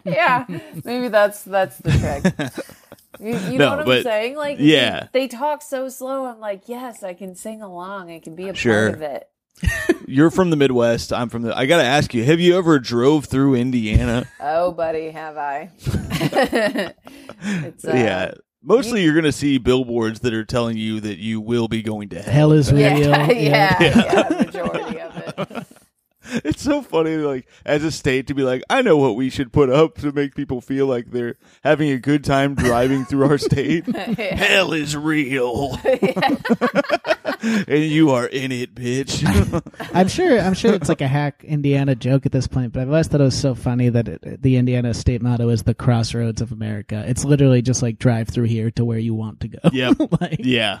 yeah, 0.04 0.44
maybe 0.84 1.08
that's 1.08 1.42
that's 1.42 1.76
the 1.78 1.92
trick. 1.92 2.64
You, 3.20 3.38
you 3.52 3.58
No, 3.58 3.70
know 3.70 3.76
what 3.76 3.86
but- 3.86 3.96
I'm 3.98 4.02
saying? 4.02 4.36
Like, 4.36 4.56
yeah. 4.58 5.08
they, 5.12 5.20
they 5.20 5.28
talk 5.28 5.62
so 5.62 5.88
slow. 5.90 6.24
I'm 6.26 6.40
like, 6.40 6.62
yes, 6.68 7.04
I 7.04 7.14
can 7.14 7.36
sing 7.36 7.62
along. 7.62 8.10
I 8.10 8.18
can 8.18 8.34
be 8.34 8.48
a 8.48 8.54
Sure. 8.54 8.88
part 8.90 8.94
of 8.96 9.02
it. 9.02 9.28
You're 10.06 10.30
from 10.30 10.50
the 10.50 10.56
Midwest. 10.56 11.12
I'm 11.12 11.28
from 11.28 11.42
the. 11.42 11.56
I 11.56 11.66
gotta 11.66 11.84
ask 11.84 12.12
you: 12.14 12.24
Have 12.24 12.40
you 12.40 12.58
ever 12.58 12.78
drove 12.78 13.26
through 13.26 13.54
Indiana? 13.54 14.26
Oh, 14.40 14.72
buddy, 14.72 15.10
have 15.10 15.36
I? 15.36 15.70
it's, 17.42 17.84
uh, 17.84 17.92
yeah. 17.94 18.34
Mostly, 18.62 19.02
you're 19.02 19.14
gonna 19.14 19.32
see 19.32 19.58
billboards 19.58 20.20
that 20.20 20.32
are 20.34 20.44
telling 20.44 20.76
you 20.76 21.00
that 21.00 21.18
you 21.18 21.40
will 21.40 21.68
be 21.68 21.82
going 21.82 22.08
to 22.10 22.22
hell. 22.22 22.32
Hell 22.32 22.52
is 22.52 22.72
real. 22.72 22.80
yeah, 22.98 22.98
yeah, 23.32 23.76
yeah. 23.80 23.80
yeah, 23.80 24.28
majority 24.44 25.00
of 25.00 25.16
it. 25.38 25.66
It's 26.44 26.62
so 26.62 26.82
funny, 26.82 27.16
like 27.16 27.46
as 27.64 27.84
a 27.84 27.90
state, 27.90 28.26
to 28.26 28.34
be 28.34 28.42
like, 28.42 28.62
I 28.68 28.82
know 28.82 28.96
what 28.96 29.16
we 29.16 29.30
should 29.30 29.52
put 29.52 29.70
up 29.70 29.98
to 29.98 30.12
make 30.12 30.34
people 30.34 30.60
feel 30.60 30.86
like 30.86 31.10
they're 31.10 31.36
having 31.62 31.90
a 31.90 31.98
good 31.98 32.24
time 32.24 32.54
driving 32.54 33.04
through 33.04 33.28
our 33.28 33.38
state. 33.50 33.86
Hell 33.86 34.72
is 34.72 34.96
real, 34.96 35.78
and 37.42 37.84
you 37.84 38.10
are 38.10 38.26
in 38.26 38.52
it, 38.52 38.74
bitch. 38.74 39.22
I'm 39.94 40.08
sure. 40.08 40.38
I'm 40.38 40.54
sure 40.54 40.74
it's 40.74 40.88
like 40.88 41.00
a 41.00 41.08
hack 41.08 41.44
Indiana 41.44 41.94
joke 41.94 42.26
at 42.26 42.32
this 42.32 42.46
point, 42.46 42.72
but 42.72 42.82
I've 42.82 42.88
always 42.88 43.08
thought 43.08 43.20
it 43.20 43.24
was 43.24 43.38
so 43.38 43.54
funny 43.54 43.88
that 43.88 44.08
it, 44.08 44.42
the 44.42 44.56
Indiana 44.56 44.94
state 44.94 45.22
motto 45.22 45.48
is 45.48 45.62
the 45.62 45.74
crossroads 45.74 46.40
of 46.40 46.52
America. 46.52 47.04
It's 47.06 47.24
literally 47.24 47.62
just 47.62 47.82
like 47.82 47.98
drive 47.98 48.28
through 48.28 48.44
here 48.44 48.70
to 48.72 48.84
where 48.84 48.98
you 48.98 49.14
want 49.14 49.40
to 49.40 49.48
go. 49.48 49.58
Yep. 49.72 50.20
like, 50.20 50.40
yeah. 50.40 50.80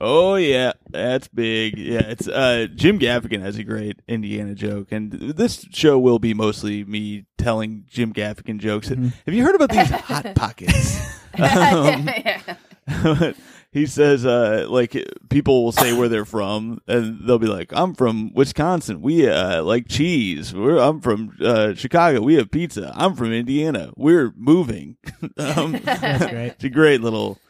Oh 0.00 0.34
yeah, 0.34 0.72
that's 0.90 1.28
big. 1.28 1.78
Yeah, 1.78 2.00
it's 2.00 2.26
uh 2.26 2.66
Jim 2.74 2.98
Gaffigan 2.98 3.40
has 3.42 3.56
a 3.58 3.64
great 3.64 4.00
Indiana 4.08 4.54
joke, 4.54 4.88
and 4.90 5.12
this 5.12 5.66
show 5.72 5.98
will 5.98 6.18
be 6.18 6.34
mostly 6.34 6.84
me 6.84 7.26
telling 7.38 7.84
Jim 7.88 8.12
Gaffigan 8.12 8.58
jokes. 8.58 8.88
Have 8.88 9.12
you 9.34 9.44
heard 9.44 9.54
about 9.54 9.70
these 9.70 9.90
hot 9.90 10.34
pockets? 10.34 11.00
Um, 11.36 12.06
yeah. 12.06 12.54
he 13.72 13.86
says, 13.86 14.24
uh, 14.24 14.66
like 14.68 14.96
people 15.30 15.64
will 15.64 15.72
say 15.72 15.92
where 15.92 16.08
they're 16.08 16.24
from, 16.24 16.80
and 16.86 17.26
they'll 17.26 17.40
be 17.40 17.48
like, 17.48 17.72
"I'm 17.74 17.96
from 17.96 18.32
Wisconsin. 18.34 19.00
We 19.02 19.28
uh, 19.28 19.60
like 19.64 19.88
cheese. 19.88 20.54
We're, 20.54 20.78
I'm 20.78 21.00
from 21.00 21.36
uh, 21.42 21.74
Chicago. 21.74 22.20
We 22.22 22.34
have 22.36 22.52
pizza. 22.52 22.92
I'm 22.94 23.16
from 23.16 23.32
Indiana. 23.32 23.92
We're 23.96 24.32
moving." 24.36 24.96
um, 25.36 25.72
That's 25.82 26.26
great. 26.30 26.46
it's 26.52 26.62
a 26.62 26.68
great 26.70 27.00
little. 27.00 27.40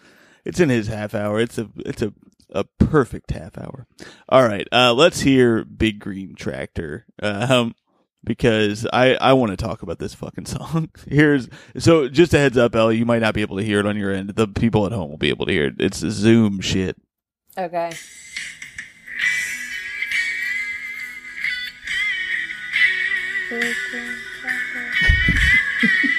It's 0.46 0.60
in 0.60 0.70
his 0.70 0.86
half 0.86 1.14
hour. 1.14 1.38
It's 1.38 1.58
a 1.58 1.68
it's 1.84 2.00
a 2.00 2.14
a 2.54 2.64
perfect 2.78 3.32
half 3.32 3.58
hour. 3.58 3.86
All 4.28 4.46
right, 4.46 4.66
uh, 4.72 4.94
let's 4.94 5.20
hear 5.20 5.64
Big 5.64 5.98
Green 5.98 6.34
Tractor. 6.34 7.06
Um, 7.20 7.74
because 8.24 8.86
I, 8.92 9.14
I 9.16 9.34
want 9.34 9.50
to 9.50 9.56
talk 9.56 9.82
about 9.82 9.98
this 9.98 10.14
fucking 10.14 10.46
song. 10.46 10.90
Here's 11.06 11.48
so 11.78 12.08
just 12.08 12.34
a 12.34 12.38
heads 12.38 12.56
up, 12.56 12.74
Ellie, 12.74 12.96
you 12.96 13.04
might 13.04 13.20
not 13.20 13.34
be 13.34 13.42
able 13.42 13.58
to 13.58 13.64
hear 13.64 13.80
it 13.80 13.86
on 13.86 13.96
your 13.96 14.12
end. 14.12 14.30
The 14.30 14.48
people 14.48 14.86
at 14.86 14.92
home 14.92 15.10
will 15.10 15.18
be 15.18 15.28
able 15.28 15.46
to 15.46 15.52
hear 15.52 15.66
it. 15.66 15.74
It's 15.78 15.98
Zoom 15.98 16.60
shit. 16.60 16.96
Okay. 17.56 17.92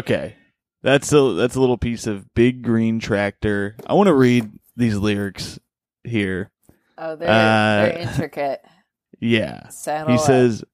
Okay. 0.00 0.36
That's 0.82 1.12
a 1.12 1.34
that's 1.34 1.56
a 1.56 1.60
little 1.60 1.76
piece 1.78 2.06
of 2.06 2.32
Big 2.34 2.62
Green 2.62 3.00
Tractor. 3.00 3.76
I 3.86 3.92
want 3.94 4.06
to 4.06 4.14
read 4.14 4.50
these 4.76 4.96
lyrics 4.96 5.58
here. 6.04 6.50
Oh, 6.96 7.16
they're, 7.16 7.28
Uh, 7.28 7.82
they're 7.86 7.98
intricate. 7.98 8.64
Yeah. 9.22 9.68
Saddle 9.68 10.12
He 10.14 10.18
up. 10.18 10.24
says, 10.24 10.64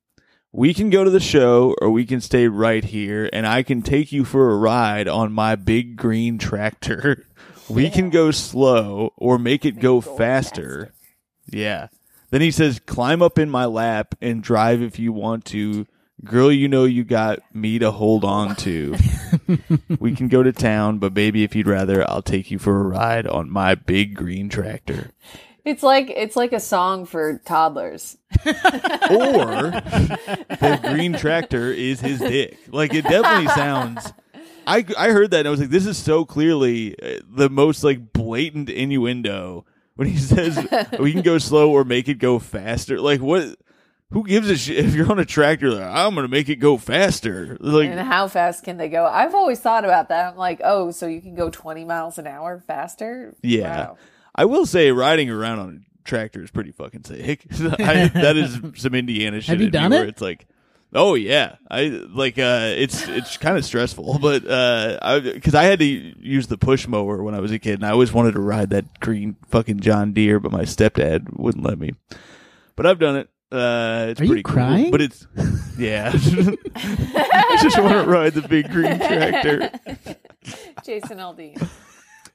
"We 0.53 0.73
can 0.73 0.89
go 0.89 1.03
to 1.03 1.11
the 1.11 1.19
show 1.19 1.75
or 1.81 1.91
we 1.91 2.07
can 2.07 2.21
stay 2.21 2.47
right 2.47 2.85
here 2.85 3.29
and 3.33 3.45
I 3.45 3.65
can 3.65 3.83
take 3.83 4.13
you 4.13 4.25
for 4.25 4.53
a 4.53 4.57
ride 4.57 5.09
on 5.09 5.33
my 5.33 5.57
big 5.57 5.97
green 5.97 6.39
tractor. 6.39 7.27
We 7.69 7.91
can 7.91 8.11
go 8.11 8.31
slow 8.31 9.13
or 9.17 9.41
make 9.41 9.65
it 9.65 9.81
go, 9.81 10.01
go 10.01 10.17
faster. 10.17 10.93
Yeah. 11.51 11.89
Then 12.31 12.41
he 12.41 12.53
says, 12.53 12.79
"Climb 12.79 13.21
up 13.23 13.41
in 13.41 13.51
my 13.51 13.65
lap 13.65 14.15
and 14.21 14.41
drive 14.41 14.81
if 14.81 15.01
you 15.01 15.13
want 15.13 15.45
to." 15.47 15.85
Girl, 16.25 16.51
you 16.51 16.67
know 16.67 16.85
you 16.85 17.05
got 17.05 17.41
me 17.55 17.79
to 17.79 17.91
hold 17.91 18.25
on 18.25 18.57
to. 18.57 18.97
we 20.01 20.15
can 20.15 20.29
go 20.29 20.43
to 20.43 20.53
town, 20.53 20.99
but 20.99 21.13
baby, 21.13 21.45
if 21.45 21.55
you'd 21.55 21.67
rather, 21.67 22.09
I'll 22.09 22.23
take 22.23 22.51
you 22.51 22.59
for 22.59 22.81
a 22.81 22.85
ride 22.85 23.27
on 23.27 23.51
my 23.51 23.75
big 23.75 24.15
green 24.15 24.49
tractor. 24.49 25.11
It's 25.67 25.83
like 25.83 26.11
it's 26.11 26.37
like 26.37 26.53
a 26.53 26.61
song 26.61 27.07
for 27.07 27.39
toddlers. 27.45 28.17
or 28.47 28.53
the 29.11 30.81
green 30.83 31.13
tractor 31.13 31.73
is 31.73 32.01
his 32.01 32.21
dick. 32.21 32.57
Like 32.69 32.95
it 32.95 33.03
definitely 33.03 33.49
sounds. 33.49 34.13
I 34.65 34.85
I 34.97 35.09
heard 35.11 35.33
that 35.33 35.41
and 35.41 35.49
I 35.49 35.51
was 35.51 35.59
like, 35.59 35.71
this 35.71 35.87
is 35.87 35.99
so 35.99 36.25
clearly 36.25 36.95
uh, 37.03 37.21
the 37.29 37.51
most 37.51 37.83
like 37.83 38.13
blatant 38.13 38.71
innuendo 38.71 39.65
when 39.97 40.07
he 40.07 40.17
says 40.19 40.57
we 41.01 41.13
can 41.13 41.23
go 41.23 41.37
slow 41.39 41.73
or 41.73 41.85
make 41.85 42.09
it 42.09 42.21
go 42.21 42.39
faster. 42.39 43.01
Like 43.01 43.21
what? 43.21 43.57
Who 44.11 44.25
gives 44.25 44.49
a 44.49 44.57
shit 44.57 44.85
if 44.85 44.95
you're 44.95 45.11
on 45.11 45.19
a 45.19 45.25
tractor? 45.25 45.71
Like, 45.71 45.83
I'm 45.83 46.15
gonna 46.15 46.29
make 46.29 46.49
it 46.49 46.57
go 46.57 46.77
faster. 46.77 47.57
Like 47.61 47.91
And 47.91 47.99
how 47.99 48.29
fast 48.29 48.63
can 48.63 48.77
they 48.77 48.89
go? 48.89 49.05
I've 49.05 49.35
always 49.35 49.59
thought 49.59 49.85
about 49.85 50.09
that. 50.11 50.33
I'm 50.33 50.37
like, 50.39 50.61
oh, 50.63 50.93
so 50.93 51.07
you 51.07 51.21
can 51.21 51.35
go 51.35 51.51
20 51.51 51.85
miles 51.85 52.17
an 52.19 52.27
hour 52.27 52.63
faster? 52.67 53.35
Yeah. 53.43 53.89
Wow. 53.89 53.99
I 54.35 54.45
will 54.45 54.65
say 54.67 54.93
riding 54.93 55.29
around 55.29 55.59
on 55.59 55.83
a 55.85 56.05
tractor 56.09 56.43
is 56.43 56.51
pretty 56.53 56.71
fucking 56.71 57.05
sick. 57.05 57.47
I, 57.53 58.07
that 58.09 58.37
is 58.37 58.61
some 58.81 58.95
Indiana 58.95 59.41
shit. 59.41 59.49
Have 59.49 59.61
you 59.61 59.67
in 59.67 59.73
me 59.73 59.79
done 59.79 59.91
where 59.91 60.05
it? 60.05 60.11
It's 60.11 60.23
like, 60.23 60.47
oh 60.95 61.15
yeah, 61.15 61.57
I 61.69 61.87
like. 61.89 62.39
uh 62.39 62.75
It's 62.77 63.09
it's 63.09 63.37
kind 63.39 63.59
of 63.59 63.65
stressful, 63.65 64.19
but 64.23 64.47
uh, 64.47 64.99
I 65.03 65.19
because 65.19 65.57
I 65.57 65.65
had 65.65 65.81
to 65.81 65.85
use 65.85 66.47
the 66.47 66.59
push 66.59 66.87
mower 66.87 67.25
when 67.25 67.35
I 67.35 67.41
was 67.41 67.51
a 67.51 67.59
kid, 67.59 67.75
and 67.81 67.85
I 67.85 67.91
always 67.91 68.13
wanted 68.13 68.35
to 68.35 68.41
ride 68.41 68.71
that 68.71 69.01
green 69.01 69.35
fucking 69.49 69.81
John 69.81 70.13
Deere, 70.13 70.39
but 70.39 70.53
my 70.53 70.63
stepdad 70.63 71.37
wouldn't 71.37 71.65
let 71.65 71.79
me. 71.81 71.93
But 72.77 72.87
I've 72.87 73.01
done 73.01 73.17
it. 73.17 73.29
Uh, 73.53 74.07
it's 74.11 74.21
Are 74.21 74.25
you 74.25 74.31
pretty 74.31 74.43
cool. 74.43 74.55
crying? 74.55 74.91
But 74.91 75.01
it's 75.03 75.27
yeah. 75.79 76.11
I 76.77 77.59
just 77.63 77.79
want 77.79 77.93
to 77.93 78.05
ride 78.11 78.35
the 78.35 78.47
big 78.49 78.71
green 78.71 78.99
tractor. 78.99 79.71
Jason 80.85 81.19
Aldean. 81.19 81.69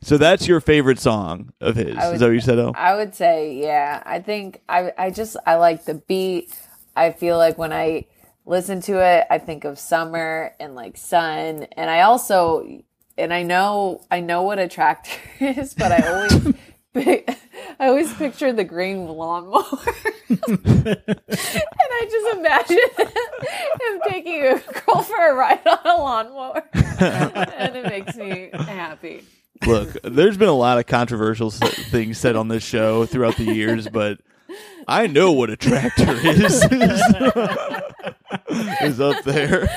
So 0.01 0.17
that's 0.17 0.47
your 0.47 0.59
favorite 0.61 0.99
song 0.99 1.51
of 1.61 1.75
his? 1.75 1.95
I 1.97 2.07
would- 2.07 2.13
is 2.15 2.19
that 2.21 2.25
what 2.27 2.33
you 2.33 2.39
said? 2.41 2.59
Oh, 2.59 2.71
I 2.75 2.95
would 2.95 3.13
say, 3.13 3.55
yeah. 3.55 4.01
I 4.05 4.19
think 4.19 4.61
I 4.69 4.93
I 4.97 5.11
just 5.11 5.35
I 5.45 5.55
like 5.55 5.85
the 5.85 5.95
beat. 5.95 6.55
I 6.95 7.11
feel 7.11 7.37
like 7.37 7.57
when 7.57 7.71
I 7.73 8.05
listen 8.45 8.81
to 8.81 8.99
it, 9.05 9.27
I 9.29 9.37
think 9.37 9.63
of 9.65 9.77
summer 9.79 10.53
and 10.59 10.75
like 10.75 10.97
sun, 10.97 11.67
and 11.77 11.89
I 11.89 12.01
also 12.01 12.65
and 13.17 13.33
I 13.33 13.43
know 13.43 14.01
I 14.09 14.21
know 14.21 14.41
what 14.43 14.59
a 14.59 14.67
tractor 14.67 15.11
is, 15.39 15.73
but 15.73 15.91
I 15.91 16.07
always 16.07 16.39
pic- 16.39 16.55
I 16.95 17.37
always 17.79 18.13
picture 18.13 18.51
the 18.51 18.65
green 18.65 19.07
lawnmower, 19.07 19.63
and 20.29 20.39
I 20.59 22.07
just 22.09 22.37
imagine 22.37 22.79
him 22.97 24.01
taking 24.09 24.41
a 24.43 24.59
girl 24.59 25.01
for 25.01 25.29
a 25.29 25.33
ride 25.33 25.65
on 25.65 25.79
a 25.85 25.97
lawnmower, 25.97 26.63
and 26.73 27.77
it 27.77 27.85
makes 27.85 28.17
me 28.17 28.49
happy. 28.53 29.23
Look, 29.65 29.95
there's 30.03 30.35
been 30.35 30.49
a 30.49 30.53
lot 30.53 30.79
of 30.79 30.87
controversial 30.87 31.49
things 31.49 32.17
said 32.17 32.35
on 32.35 32.49
this 32.49 32.63
show 32.63 33.05
throughout 33.05 33.37
the 33.37 33.45
years, 33.45 33.87
but 33.87 34.19
I 34.85 35.07
know 35.07 35.31
what 35.31 35.49
a 35.49 35.55
tractor 35.55 36.11
is. 36.11 36.61
is 38.81 38.99
up 38.99 39.23
there. 39.23 39.69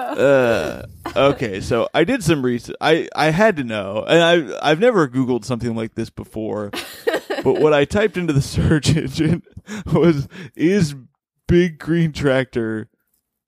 Uh, 0.00 0.86
okay, 1.16 1.60
so 1.60 1.88
I 1.94 2.04
did 2.04 2.22
some 2.22 2.44
research. 2.44 2.76
I 2.80 3.08
I 3.14 3.30
had 3.30 3.56
to 3.56 3.64
know, 3.64 4.04
and 4.06 4.52
I 4.52 4.70
I've 4.70 4.80
never 4.80 5.08
Googled 5.08 5.44
something 5.44 5.74
like 5.74 5.94
this 5.94 6.10
before. 6.10 6.70
but 7.42 7.60
what 7.60 7.72
I 7.72 7.84
typed 7.84 8.16
into 8.16 8.32
the 8.32 8.42
search 8.42 8.94
engine 8.96 9.42
was 9.92 10.28
is 10.54 10.94
big 11.46 11.78
green 11.78 12.12
tractor 12.12 12.88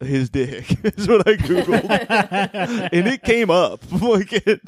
his 0.05 0.31
dick 0.31 0.65
is 0.85 1.09
what 1.09 1.27
I 1.29 1.35
googled, 1.35 2.89
and 2.93 3.09
it 3.09 3.23
came 3.23 3.51
up 3.51 3.81
like 4.03 4.33
it. 4.33 4.61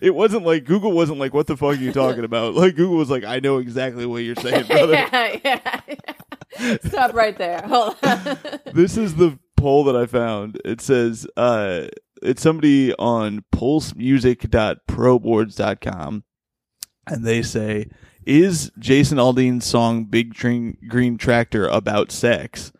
It 0.00 0.14
wasn't 0.14 0.46
like 0.46 0.64
Google 0.64 0.92
wasn't 0.92 1.18
like, 1.18 1.34
"What 1.34 1.46
the 1.46 1.56
fuck 1.56 1.72
are 1.72 1.74
you 1.74 1.92
talking 1.92 2.24
about?" 2.24 2.54
Like 2.54 2.74
Google 2.74 2.96
was 2.96 3.10
like, 3.10 3.24
"I 3.24 3.40
know 3.40 3.58
exactly 3.58 4.06
what 4.06 4.18
you're 4.18 4.34
saying, 4.36 4.66
brother." 4.66 4.94
yeah, 4.94 5.36
yeah, 5.44 5.80
yeah. 5.86 6.76
Stop 6.86 7.12
right 7.12 7.36
there. 7.36 7.60
Hold 7.62 7.96
on. 8.02 8.38
this 8.72 8.96
is 8.96 9.16
the 9.16 9.38
poll 9.64 9.84
that 9.84 9.96
I 9.96 10.04
found. 10.06 10.60
It 10.64 10.80
says 10.82 11.26
uh, 11.36 11.86
it's 12.22 12.42
somebody 12.42 12.94
on 12.96 13.44
pulsemusic.proboards.com, 13.50 16.24
and 17.06 17.24
they 17.24 17.42
say, 17.42 17.88
"Is 18.26 18.70
Jason 18.78 19.18
Aldean's 19.18 19.64
song 19.64 20.04
Big 20.04 20.34
Green, 20.34 20.76
Green 20.88 21.16
Tractor 21.18 21.66
about 21.66 22.12
sex?" 22.12 22.72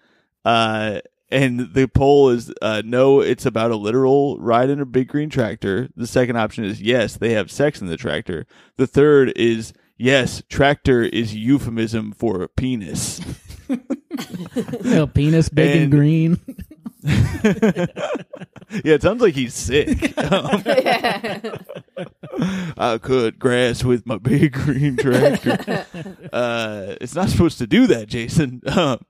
Uh, 0.44 1.00
and 1.30 1.72
the 1.72 1.86
poll 1.88 2.28
is 2.30 2.52
uh, 2.60 2.82
no, 2.84 3.20
it's 3.20 3.46
about 3.46 3.70
a 3.70 3.76
literal 3.76 4.38
ride 4.38 4.68
in 4.70 4.78
a 4.80 4.84
big 4.86 5.08
green 5.08 5.30
tractor. 5.30 5.88
The 5.96 6.06
second 6.06 6.36
option 6.36 6.64
is 6.64 6.82
yes, 6.82 7.16
they 7.16 7.32
have 7.32 7.50
sex 7.50 7.80
in 7.80 7.86
the 7.86 7.96
tractor. 7.96 8.46
The 8.76 8.86
third 8.86 9.32
is 9.36 9.72
yes, 9.96 10.42
tractor 10.50 11.02
is 11.02 11.34
euphemism 11.34 12.12
for 12.12 12.46
penis. 12.48 13.20
Little 14.82 15.06
penis, 15.08 15.48
big 15.48 15.70
and, 15.72 15.82
And- 15.84 15.90
green. 15.92 16.40
yeah, 17.04 18.94
it 18.94 19.02
sounds 19.02 19.20
like 19.20 19.34
he's 19.34 19.54
sick. 19.54 20.14
Um, 20.24 20.62
I 22.76 22.98
cut 22.98 23.38
grass 23.38 23.84
with 23.84 24.06
my 24.06 24.16
big 24.16 24.52
green 24.52 24.96
tractor. 24.96 25.86
uh, 26.32 26.96
it's 27.00 27.14
not 27.14 27.28
supposed 27.28 27.58
to 27.58 27.66
do 27.66 27.86
that, 27.88 28.08
Jason. 28.08 28.62
Um, 28.66 29.04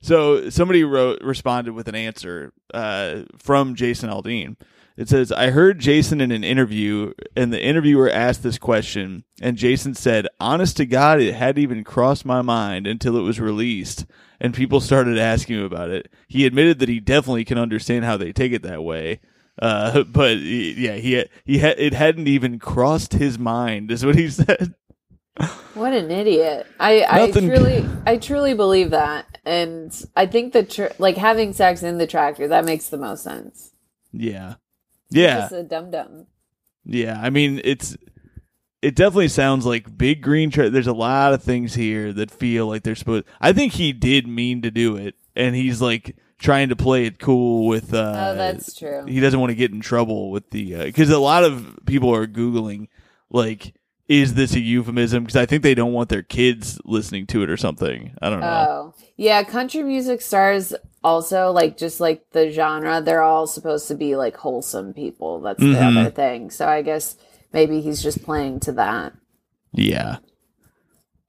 so 0.00 0.50
somebody 0.50 0.84
wrote 0.84 1.22
responded 1.22 1.72
with 1.72 1.88
an 1.88 1.94
answer 1.94 2.52
uh, 2.74 3.22
from 3.38 3.76
Jason 3.76 4.10
Aldean. 4.10 4.56
It 4.96 5.08
says, 5.08 5.30
I 5.30 5.50
heard 5.50 5.78
Jason 5.78 6.20
in 6.20 6.32
an 6.32 6.42
interview, 6.42 7.12
and 7.36 7.52
the 7.52 7.62
interviewer 7.62 8.10
asked 8.10 8.42
this 8.42 8.58
question, 8.58 9.22
and 9.40 9.56
Jason 9.56 9.94
said, 9.94 10.26
Honest 10.40 10.76
to 10.78 10.86
God, 10.86 11.20
it 11.20 11.34
hadn't 11.34 11.62
even 11.62 11.84
crossed 11.84 12.24
my 12.24 12.42
mind 12.42 12.88
until 12.88 13.16
it 13.16 13.22
was 13.22 13.38
released, 13.38 14.06
and 14.40 14.54
people 14.54 14.80
started 14.80 15.18
asking 15.18 15.58
him 15.58 15.64
about 15.64 15.90
it. 15.90 16.10
He 16.28 16.46
admitted 16.46 16.78
that 16.78 16.88
he 16.88 17.00
definitely 17.00 17.44
can 17.44 17.58
understand 17.58 18.04
how 18.04 18.16
they 18.16 18.32
take 18.32 18.52
it 18.52 18.62
that 18.62 18.82
way. 18.82 19.20
Uh, 19.60 20.02
but 20.12 20.38
yeah, 20.38 20.94
he 20.94 21.24
he 21.44 21.58
had 21.58 21.78
it 21.78 21.94
hadn't 21.94 22.28
even 22.28 22.58
crossed 22.58 23.14
his 23.14 23.38
mind, 23.38 23.90
is 23.90 24.04
what 24.04 24.16
he 24.16 24.28
said. 24.30 24.74
What 25.74 25.92
an 25.92 26.10
idiot! 26.10 26.66
I, 26.80 27.06
I 27.08 27.30
truly, 27.30 27.88
I 28.04 28.16
truly 28.16 28.54
believe 28.54 28.90
that, 28.90 29.38
and 29.44 29.94
I 30.16 30.26
think 30.26 30.52
that 30.52 30.70
tr- 30.70 30.86
like 30.98 31.16
having 31.16 31.52
sex 31.52 31.84
in 31.84 31.98
the 31.98 32.08
tractor 32.08 32.48
that 32.48 32.64
makes 32.64 32.88
the 32.88 32.96
most 32.96 33.22
sense. 33.22 33.70
Yeah, 34.12 34.54
yeah. 35.10 35.40
Just 35.42 35.52
a 35.52 35.62
dum 35.62 35.92
dum. 35.92 36.26
Yeah, 36.84 37.20
I 37.22 37.30
mean 37.30 37.60
it's 37.62 37.96
it 38.82 38.94
definitely 38.94 39.28
sounds 39.28 39.66
like 39.66 39.96
big 39.98 40.22
green 40.22 40.50
tra- 40.50 40.70
there's 40.70 40.86
a 40.86 40.92
lot 40.92 41.32
of 41.34 41.42
things 41.42 41.74
here 41.74 42.12
that 42.12 42.30
feel 42.30 42.66
like 42.66 42.82
they're 42.82 42.94
supposed 42.94 43.24
I 43.40 43.52
think 43.52 43.72
he 43.74 43.92
did 43.92 44.26
mean 44.26 44.62
to 44.62 44.70
do 44.70 44.96
it 44.96 45.14
and 45.34 45.54
he's 45.56 45.80
like 45.82 46.16
trying 46.38 46.68
to 46.68 46.76
play 46.76 47.04
it 47.06 47.18
cool 47.18 47.66
with 47.66 47.92
uh 47.92 48.28
Oh, 48.30 48.34
that's 48.36 48.74
true. 48.76 49.04
He 49.06 49.18
doesn't 49.20 49.40
want 49.40 49.50
to 49.50 49.56
get 49.56 49.72
in 49.72 49.80
trouble 49.80 50.30
with 50.30 50.50
the 50.50 50.74
uh, 50.76 50.90
cuz 50.92 51.10
a 51.10 51.18
lot 51.18 51.42
of 51.44 51.78
people 51.86 52.14
are 52.14 52.26
googling 52.26 52.88
like 53.30 53.74
is 54.08 54.34
this 54.34 54.54
a 54.54 54.60
euphemism 54.60 55.24
because 55.24 55.36
I 55.36 55.44
think 55.44 55.62
they 55.62 55.74
don't 55.74 55.92
want 55.92 56.08
their 56.08 56.22
kids 56.22 56.80
listening 56.86 57.26
to 57.26 57.42
it 57.42 57.50
or 57.50 57.58
something. 57.58 58.12
I 58.22 58.30
don't 58.30 58.40
know. 58.40 58.46
Oh, 58.46 58.94
yeah. 59.18 59.42
Country 59.42 59.82
music 59.82 60.22
stars 60.22 60.72
also 61.04 61.50
like 61.52 61.76
just 61.76 62.00
like 62.00 62.24
the 62.30 62.50
genre. 62.50 63.02
They're 63.02 63.22
all 63.22 63.46
supposed 63.46 63.86
to 63.88 63.94
be 63.94 64.16
like 64.16 64.34
wholesome 64.36 64.94
people. 64.94 65.40
That's 65.42 65.60
the 65.60 65.66
Mhm. 65.74 66.00
other 66.00 66.10
thing. 66.10 66.48
So 66.50 66.66
I 66.66 66.80
guess 66.80 67.16
maybe 67.52 67.80
he's 67.80 68.02
just 68.02 68.22
playing 68.24 68.60
to 68.60 68.72
that. 68.72 69.12
Yeah. 69.72 70.16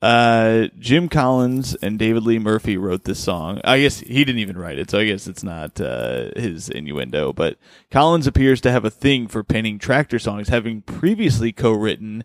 Uh, 0.02 0.68
Jim 0.80 1.10
Collins 1.10 1.76
and 1.76 2.00
David 2.00 2.24
Lee 2.24 2.40
Murphy 2.40 2.78
wrote 2.78 3.04
this 3.04 3.20
song. 3.20 3.60
I 3.66 3.82
guess 3.82 4.00
he 4.00 4.24
didn't 4.24 4.40
even 4.40 4.58
write 4.58 4.80
it, 4.80 4.90
so 4.90 4.98
I 5.00 5.06
guess 5.06 5.28
it's 5.28 5.44
not 5.44 5.82
uh, 5.82 6.30
his 6.38 6.70
innuendo. 6.70 7.34
But 7.34 7.58
Collins 7.92 8.26
appears 8.26 8.62
to 8.62 8.72
have 8.72 8.86
a 8.86 8.90
thing 8.90 9.28
for 9.28 9.44
penning 9.44 9.78
tractor 9.78 10.18
songs, 10.18 10.48
having 10.48 10.82
previously 10.84 11.52
co-written 11.52 12.24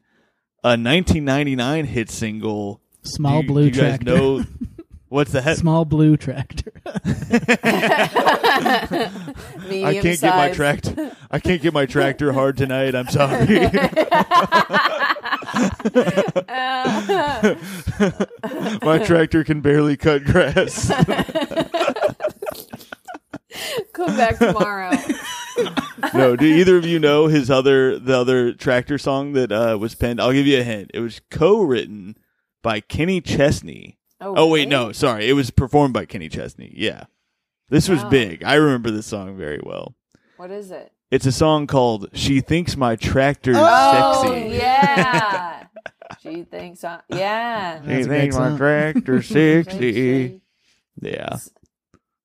a 0.63 0.79
1999 0.79 1.87
hit 1.87 2.11
single. 2.11 2.81
Small 3.03 3.41
Do 3.41 3.47
you- 3.47 3.49
blue 3.53 3.71
do 3.71 3.77
you 3.77 3.83
guys 3.83 3.99
tractor. 3.99 4.05
know 4.05 4.45
what's 5.15 5.31
the 5.31 5.41
head? 5.41 5.57
Small 5.57 5.85
blue 5.85 6.17
tractor. 6.17 6.73
Medium 9.69 9.87
I 9.87 10.01
can't 10.01 10.21
get 10.21 10.23
my 10.23 10.49
size. 10.49 10.57
tractor. 10.57 11.17
I 11.31 11.39
can't 11.39 11.63
get 11.63 11.73
my 11.73 11.87
tractor 11.87 12.33
hard 12.33 12.57
tonight. 12.57 12.97
I'm 12.97 13.09
sorry. 13.09 13.47
my 18.83 18.99
tractor 19.05 19.45
can 19.45 19.61
barely 19.61 19.97
cut 19.97 20.25
grass. 20.25 20.89
Come 23.93 24.17
back 24.17 24.39
tomorrow. 24.39 24.91
no, 26.13 26.35
do 26.35 26.45
either 26.45 26.77
of 26.77 26.85
you 26.85 26.99
know 26.99 27.29
his 27.29 27.49
other 27.51 28.01
the 28.01 28.19
other 28.19 28.53
tractor 28.53 28.99
song 28.99 29.35
that 29.35 29.53
uh, 29.53 29.79
was 29.81 29.95
penned? 29.95 30.21
I'll 30.21 30.33
give 30.33 30.49
you 30.49 30.59
a 30.59 30.65
hint. 30.65 30.91
It 30.93 30.99
was 31.01 31.21
co-written 31.31 32.17
by 32.63 32.81
Kenny 32.81 33.21
Chesney. 33.21 34.01
Oh, 34.21 34.35
oh, 34.37 34.49
wait, 34.49 34.69
no, 34.69 34.93
sorry. 34.93 35.29
It 35.29 35.33
was 35.35 35.51
performed 35.51 35.93
by 35.95 36.05
Kenny 36.07 36.29
Chesney. 36.29 36.73
Yeah. 36.77 37.05
This 37.69 37.89
was 37.89 38.03
Wow. 38.05 38.11
big. 38.11 38.45
I 38.45 38.55
remember 38.55 38.91
this 38.91 39.07
song 39.07 39.37
very 39.37 39.61
well. 39.63 39.95
What 40.37 40.51
is 40.51 40.71
it? 40.71 40.93
It's 41.11 41.27
a 41.27 41.33
song 41.33 41.67
called 41.67 42.09
She 42.13 42.41
Thinks 42.41 42.77
My 42.77 42.97
Tractor's 42.97 43.57
Oh, 43.59 44.25
Sexy. 44.27 44.57
yeah. 44.57 45.65
she 46.23 46.43
thinks 46.45 46.83
I, 46.85 47.01
yeah. 47.09 47.81
She 47.83 47.87
That's 47.89 48.05
a 48.07 48.09
great 48.09 48.21
thinks 48.21 48.37
my 48.37 48.49
song. 48.49 48.57
tractor's 48.59 49.27
sexy. 49.27 50.41
Yeah. 51.01 51.37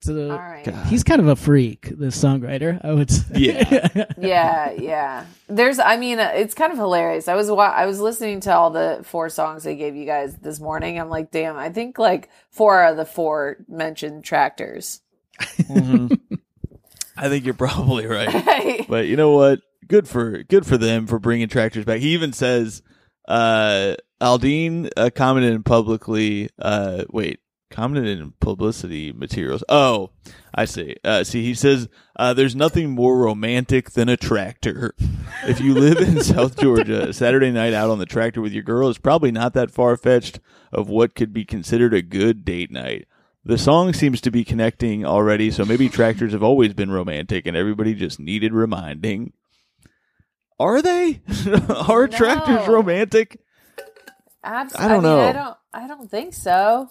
So 0.02 0.32
All 0.32 0.38
right. 0.38 0.66
he's 0.86 1.04
kind 1.04 1.20
of 1.20 1.28
a 1.28 1.36
freak, 1.36 1.90
this 1.90 2.22
songwriter. 2.22 2.80
I 2.84 2.94
would 2.94 3.12
say. 3.12 3.26
Yeah. 3.36 4.06
yeah, 4.18 4.72
yeah. 4.72 5.26
There's, 5.48 5.78
I 5.78 5.98
mean, 5.98 6.20
uh, 6.20 6.32
it's 6.36 6.54
kind 6.54 6.72
of 6.72 6.78
hilarious. 6.78 7.28
I 7.28 7.36
was, 7.36 7.50
I 7.50 7.86
was 7.86 8.00
listening 8.00 8.40
to 8.42 8.54
all 8.56 8.70
the 8.70 9.02
four 9.04 9.28
songs 9.30 9.68
I 9.68 9.74
gave 9.74 9.96
you 9.98 10.06
guys 10.06 10.36
this 10.38 10.60
morning. 10.62 11.00
I'm 11.00 11.10
like, 11.10 11.32
damn, 11.32 11.58
I 11.58 11.70
think 11.70 11.98
like 12.00 12.30
four 12.50 12.82
out 12.82 12.92
of 12.92 12.98
the 12.98 13.06
four 13.06 13.58
mentioned 13.68 14.24
tractors. 14.24 15.02
Mhm. 15.42 16.18
I 17.18 17.28
think 17.28 17.44
you're 17.44 17.54
probably 17.54 18.06
right. 18.06 18.34
Right. 18.34 18.86
But 18.90 19.08
you 19.08 19.18
know 19.18 19.32
what? 19.32 19.60
Good 19.88 20.08
for 20.08 20.44
good 20.44 20.66
for 20.66 20.78
them 20.78 21.08
for 21.08 21.20
bringing 21.20 21.50
tractors 21.50 21.84
back. 21.84 22.00
He 22.00 22.14
even 22.14 22.32
says, 22.32 22.82
uh, 23.28 23.96
Aldean 24.22 24.90
uh, 24.96 25.10
commented 25.14 25.66
publicly. 25.66 26.50
Uh, 26.58 27.04
wait, 27.10 27.40
commented 27.70 28.20
in 28.20 28.34
publicity 28.40 29.12
materials. 29.12 29.64
Oh, 29.70 30.12
I 30.54 30.66
see. 30.66 30.96
Uh, 31.04 31.24
see, 31.24 31.44
he 31.44 31.54
says 31.54 31.88
uh, 32.16 32.34
there's 32.34 32.56
nothing 32.56 32.92
more 32.92 33.18
romantic 33.18 33.92
than 33.92 34.10
a 34.10 34.18
tractor. 34.18 34.96
If 35.46 35.60
you 35.62 35.74
live 35.74 35.98
in 36.00 36.24
South 36.24 36.58
Georgia, 36.58 37.10
a 37.10 37.14
Saturday 37.14 37.52
night 37.52 37.74
out 37.74 37.90
on 37.90 38.00
the 38.00 38.06
tractor 38.06 38.42
with 38.42 38.54
your 38.54 38.64
girl 38.64 38.90
is 38.90 38.98
probably 38.98 39.32
not 39.32 39.54
that 39.54 39.72
far 39.72 39.96
fetched 39.98 40.40
of 40.72 40.90
what 40.90 41.16
could 41.16 41.34
be 41.34 41.46
considered 41.46 41.94
a 41.94 42.02
good 42.02 42.44
date 42.44 42.72
night. 42.72 43.08
The 43.46 43.58
song 43.58 43.94
seems 43.94 44.20
to 44.22 44.32
be 44.32 44.44
connecting 44.44 45.06
already, 45.06 45.50
so 45.50 45.64
maybe 45.64 45.90
tractors 45.90 46.34
have 46.34 46.44
always 46.44 46.74
been 46.74 46.92
romantic 46.92 47.48
and 47.48 47.56
everybody 47.56 47.94
just 47.94 48.20
needed 48.20 48.54
reminding. 48.54 49.34
Are 50.60 50.82
they? 50.82 51.22
Are 51.70 52.08
tractors 52.08 52.68
romantic? 52.68 53.40
Abs- 54.44 54.76
I 54.76 54.88
don't 54.88 55.04
mean, 55.04 55.04
know. 55.04 55.22
I 55.22 55.32
don't. 55.32 55.58
I 55.74 55.88
don't 55.88 56.12
think 56.12 56.34
so. 56.34 56.90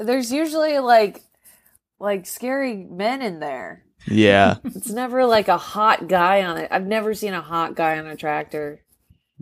There's 0.00 0.32
usually 0.32 0.78
like, 0.78 1.22
like 1.98 2.26
scary 2.26 2.74
men 2.76 3.22
in 3.22 3.38
there. 3.40 3.84
Yeah. 4.06 4.56
It's 4.64 4.88
never 4.90 5.26
like 5.26 5.48
a 5.48 5.58
hot 5.58 6.08
guy 6.08 6.42
on 6.42 6.56
it. 6.56 6.68
I've 6.72 6.86
never 6.86 7.12
seen 7.14 7.34
a 7.34 7.42
hot 7.42 7.74
guy 7.76 7.98
on 7.98 8.06
a 8.06 8.16
tractor. 8.16 8.80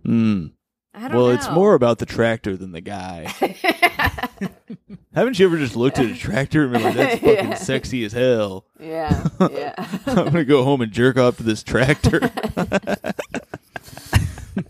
Mm. 0.05 0.53
I 0.95 1.03
don't 1.09 1.17
Well, 1.17 1.27
know. 1.29 1.33
it's 1.35 1.49
more 1.51 1.75
about 1.75 1.99
the 1.99 2.07
tractor 2.07 2.57
than 2.57 2.73
the 2.73 2.81
guy. 2.81 3.33
Haven't 5.15 5.39
you 5.39 5.47
ever 5.47 5.59
just 5.59 5.77
looked 5.77 5.99
at 5.99 6.07
a 6.07 6.15
tractor 6.15 6.65
and 6.65 6.73
been 6.73 6.83
like, 6.83 6.95
that's 6.95 7.15
fucking 7.21 7.49
Yeah. 7.51 7.55
sexy 7.55 8.05
as 8.05 8.13
hell? 8.13 8.67
yeah, 8.81 9.27
yeah, 9.51 9.75
I'm 10.07 10.15
going 10.15 10.33
to 10.33 10.45
go 10.45 10.65
home 10.65 10.81
and 10.81 10.91
jerk 10.93 11.17
off 11.19 11.37
to 11.39 11.43
this 11.43 11.63
tractor. 11.63 12.21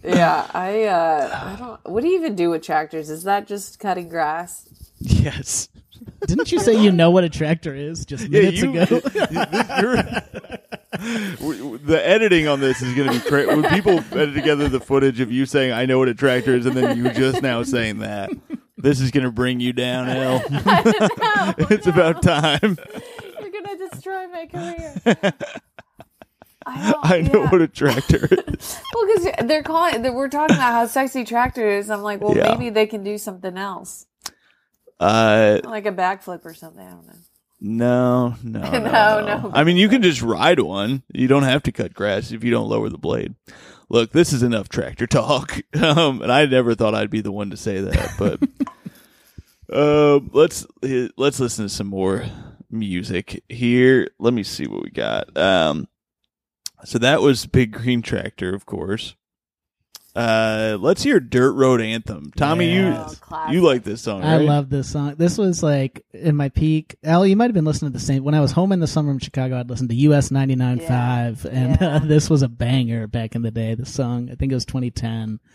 yeah. 0.05 0.47
I 0.55 0.85
uh, 0.85 1.41
I 1.55 1.57
don't. 1.59 1.81
What 1.93 2.03
do 2.03 2.09
you 2.09 2.17
even 2.19 2.35
do 2.35 2.51
with 2.51 2.63
tractors? 2.63 3.11
Is 3.11 3.25
that 3.25 3.47
just 3.47 3.79
cutting 3.79 4.09
grass? 4.09 4.69
yes. 5.01 5.69
Didn't 6.27 6.51
you 6.53 6.61
say 6.61 6.81
you 6.81 6.93
know 6.93 7.11
what 7.11 7.25
a 7.25 7.29
tractor 7.29 7.75
is 7.75 8.05
just 8.05 8.29
minutes 8.29 8.61
you, 8.61 8.71
ago? 8.81 9.01
you're- 9.81 10.23
the 10.99 12.01
editing 12.03 12.49
on 12.49 12.61
this 12.61 12.83
is 12.83 12.95
going 12.95 13.09
to 13.09 13.15
be 13.15 13.21
crazy. 13.29 13.47
When 13.47 13.63
people 13.71 13.99
edit 14.13 14.35
together 14.35 14.69
the 14.69 14.81
footage 14.81 15.21
of 15.21 15.31
you 15.31 15.47
saying, 15.47 15.73
I 15.73 15.87
know 15.87 15.99
what 15.99 16.09
a 16.09 16.15
tractor 16.15 16.55
is, 16.57 16.67
and 16.67 16.77
then 16.77 16.97
you 16.97 17.11
just 17.13 17.43
now 17.43 17.63
saying 17.63 17.99
that, 18.01 18.31
this 18.77 19.01
is 19.01 19.11
going 19.11 19.25
to 19.25 19.31
bring 19.31 19.61
you 19.61 19.73
down, 19.73 20.09
L. 20.09 20.43
Oh 21.41 21.55
it's 21.71 21.87
about 21.87 22.23
time. 22.23 22.79
You're 23.41 23.51
gonna 23.51 23.79
destroy 23.91 24.27
my 24.29 24.47
career. 24.47 24.95
I, 26.67 26.95
I 27.03 27.21
know 27.23 27.45
yeah. 27.45 27.51
what 27.51 27.63
a 27.63 27.69
tractor 27.69 28.29
is. 28.31 28.81
Well, 28.93 29.07
because 29.07 29.47
they're 29.47 29.63
calling. 29.63 30.03
We're 30.15 30.29
talking 30.29 30.57
about 30.57 30.73
how 30.73 30.87
sexy 30.87 31.25
tractor 31.25 31.67
is. 31.69 31.91
I'm 31.91 32.03
like, 32.03 32.21
well, 32.21 32.37
Yeah. 32.37 32.51
maybe 32.51 32.71
they 32.71 32.87
can 32.87 33.03
do 33.05 33.17
something 33.19 33.57
else, 33.57 34.07
Uh, 35.01 35.61
like 35.65 35.87
a 35.87 35.93
backflip 35.93 36.45
or 36.45 36.55
something. 36.55 36.85
I 36.85 36.91
don't 36.91 37.07
know. 37.07 37.15
no, 37.61 38.37
no, 38.61 38.71
no, 38.71 38.81
No, 38.81 39.41
no. 39.41 39.51
I 39.55 39.65
mean, 39.65 39.77
you 39.77 39.89
can 39.89 40.03
just 40.03 40.23
ride 40.23 40.61
one. 40.61 41.03
You 41.13 41.29
don't 41.29 41.45
have 41.45 41.63
to 41.65 41.73
cut 41.73 41.95
grass 41.95 42.33
if 42.33 42.43
you 42.45 42.51
don't 42.51 42.69
lower 42.69 42.89
the 42.89 42.99
blade. 42.99 43.35
Look, 43.89 44.13
this 44.13 44.33
is 44.33 44.43
enough 44.43 44.69
tractor 44.69 45.07
talk. 45.07 45.61
Um, 45.79 46.23
and 46.23 46.33
I 46.33 46.45
never 46.47 46.75
thought 46.75 46.95
I'd 46.95 47.11
be 47.11 47.21
the 47.21 47.31
one 47.33 47.51
to 47.51 47.57
say 47.57 47.81
that, 47.81 48.11
but 48.19 48.41
uh, 49.73 50.19
let's 50.33 50.67
let's 51.17 51.39
listen 51.39 51.67
to 51.67 51.69
some 51.69 51.87
more 51.87 52.27
music 52.71 53.45
here. 53.49 54.09
Let 54.19 54.35
me 54.35 54.43
see 54.43 54.67
what 54.67 54.83
we 54.83 54.91
got. 54.91 55.37
Um, 55.37 55.87
so 56.85 56.99
that 56.99 57.23
was 57.23 57.47
Big 57.47 57.73
Green 57.73 58.03
Tractor, 58.03 58.55
of 58.55 58.67
course. 58.67 59.15
Uh, 60.17 60.77
let's 60.81 61.03
hear 61.03 61.21
Dirt 61.21 61.53
Road 61.53 61.81
Anthem. 61.81 62.33
Tommy, 62.37 62.75
Yeah. 62.75 63.05
Oh, 63.07 63.11
you 63.11 63.17
classic. 63.21 63.53
you 63.55 63.61
like 63.63 63.85
this 63.85 64.03
song? 64.03 64.25
I 64.25 64.39
right? 64.39 64.45
love 64.47 64.69
this 64.71 64.91
song. 64.91 65.15
This 65.17 65.39
was 65.39 65.63
like 65.63 66.05
in 66.13 66.35
my 66.35 66.49
peak. 66.49 66.97
Al, 67.05 67.27
you 67.27 67.37
might 67.37 67.45
have 67.45 67.55
been 67.55 67.65
listening 67.65 67.93
to 67.93 67.99
the 67.99 68.05
same. 68.05 68.25
When 68.25 68.35
I 68.35 68.41
was 68.41 68.51
home 68.53 68.73
in 68.73 68.81
the 68.81 68.87
summer 68.87 69.13
in 69.13 69.19
Chicago, 69.21 69.59
I'd 69.59 69.71
listen 69.71 69.87
to 69.89 69.95
US 69.95 70.31
99.5, 70.31 71.45
and 71.45 71.81
Yeah. 71.81 71.97
uh, 71.97 71.99
this 72.01 72.29
was 72.29 72.43
a 72.43 72.49
banger 72.49 73.07
back 73.07 73.35
in 73.35 73.43
the 73.43 73.51
day. 73.51 73.75
The 73.75 73.87
song, 73.87 74.29
I 74.31 74.35
think 74.35 74.51
it 74.51 74.57
was 74.57 74.65
2010. 74.67 75.41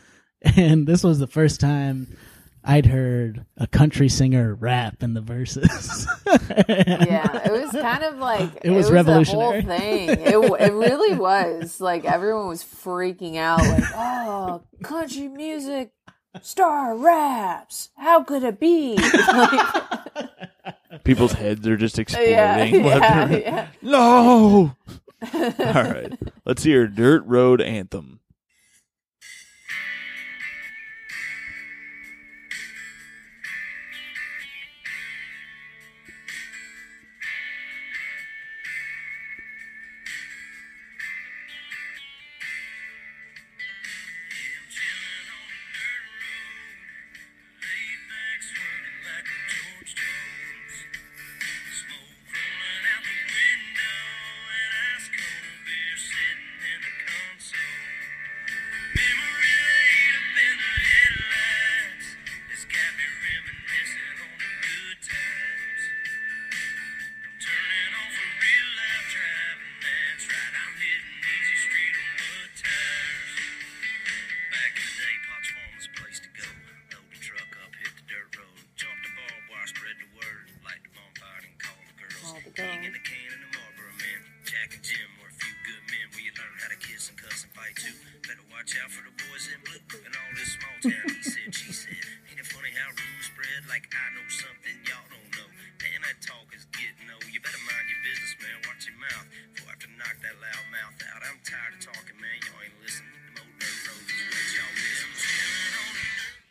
And 0.58 0.86
this 0.86 1.04
was 1.06 1.20
the 1.20 1.28
first 1.28 1.62
time 1.62 2.18
I'd 2.64 2.86
heard 2.86 3.46
a 3.58 3.68
country 3.68 4.08
singer 4.08 4.56
rap 4.56 5.04
in 5.04 5.14
the 5.14 5.22
verses. 5.22 6.08
yeah, 6.26 7.42
it 7.46 7.52
was 7.52 7.72
kind 7.82 8.04
of 8.04 8.18
like 8.20 8.50
It 8.64 8.70
was 8.72 8.90
a 8.90 8.94
revolutionary. 8.94 9.62
whole 9.62 9.78
thing. 9.78 10.10
It 10.10 10.36
it 10.36 10.74
really 10.74 11.16
was. 11.18 11.82
Like 11.82 12.06
everyone 12.06 12.48
was 12.48 12.64
freaking 12.64 13.36
out. 13.38 13.60
Like, 13.60 13.84
oh, 13.96 14.62
country 14.82 15.28
music 15.28 15.92
star 16.42 16.96
raps. 16.96 17.90
How 17.98 18.24
could 18.24 18.44
it 18.44 18.60
be? 18.60 18.96
Like, 18.98 20.30
People's 21.04 21.34
heads 21.34 21.68
are 21.68 21.76
just 21.76 22.00
exploding. 22.00 22.32
yeah, 22.32 22.64
yeah, 22.64 23.28
yeah. 23.30 23.68
No. 23.82 24.74
All 25.34 25.50
right. 25.60 26.18
Let's 26.46 26.64
hear 26.64 26.88
Dirt 26.88 27.26
Road 27.26 27.60
Anthem. 27.62 28.20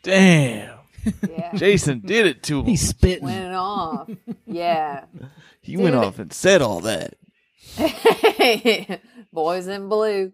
Damn. 0.03 0.77
Yeah. 1.29 1.51
Jason 1.55 2.01
did 2.05 2.25
it 2.25 2.43
to 2.43 2.59
him. 2.59 2.65
He's 2.65 2.87
spitting. 2.87 3.23
Went 3.25 3.53
off. 3.53 4.09
Yeah. 4.45 5.05
He 5.65 5.77
went 5.77 5.95
off 5.95 6.19
and 6.19 6.33
said 6.33 6.61
all 6.61 6.81
that. 6.81 7.13
Boys 9.31 9.67
in 9.67 9.87
blue. 9.87 10.33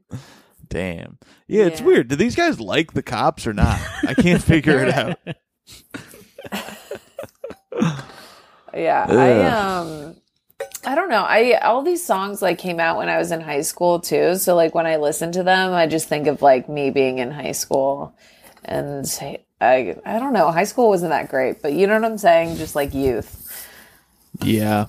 Damn. 0.67 1.19
Yeah, 1.47 1.65
it's 1.65 1.81
weird. 1.81 2.07
Do 2.07 2.15
these 2.15 2.35
guys 2.35 2.59
like 2.59 2.93
the 2.93 3.03
cops 3.03 3.45
or 3.45 3.53
not? 3.53 3.79
I 4.07 4.15
can't 4.15 4.41
figure 4.41 4.83
it 4.83 4.91
out. 4.91 5.19
Yeah, 8.73 9.05
I 9.07 9.31
Ugh. 9.31 9.87
um 9.87 10.15
I 10.89 10.95
don't 10.95 11.09
know. 11.09 11.21
I 11.21 11.59
all 11.59 11.83
these 11.83 12.03
songs 12.03 12.41
like 12.41 12.57
came 12.57 12.79
out 12.79 12.97
when 12.97 13.09
I 13.09 13.19
was 13.19 13.31
in 13.31 13.41
high 13.41 13.61
school 13.61 13.99
too. 13.99 14.37
So 14.37 14.55
like 14.55 14.73
when 14.73 14.87
I 14.87 14.95
listen 14.95 15.31
to 15.33 15.43
them, 15.43 15.71
I 15.71 15.85
just 15.85 16.07
think 16.07 16.25
of 16.25 16.41
like 16.41 16.67
me 16.67 16.89
being 16.89 17.19
in 17.19 17.29
high 17.29 17.51
school. 17.51 18.15
And 18.65 19.05
I 19.61 19.95
I 20.03 20.17
don't 20.17 20.33
know, 20.33 20.49
high 20.49 20.63
school 20.63 20.89
wasn't 20.89 21.11
that 21.11 21.29
great, 21.29 21.61
but 21.61 21.73
you 21.73 21.85
know 21.85 21.93
what 21.93 22.05
I'm 22.05 22.17
saying? 22.17 22.57
Just 22.57 22.73
like 22.73 22.95
youth. 22.95 23.69
Yeah. 24.43 24.87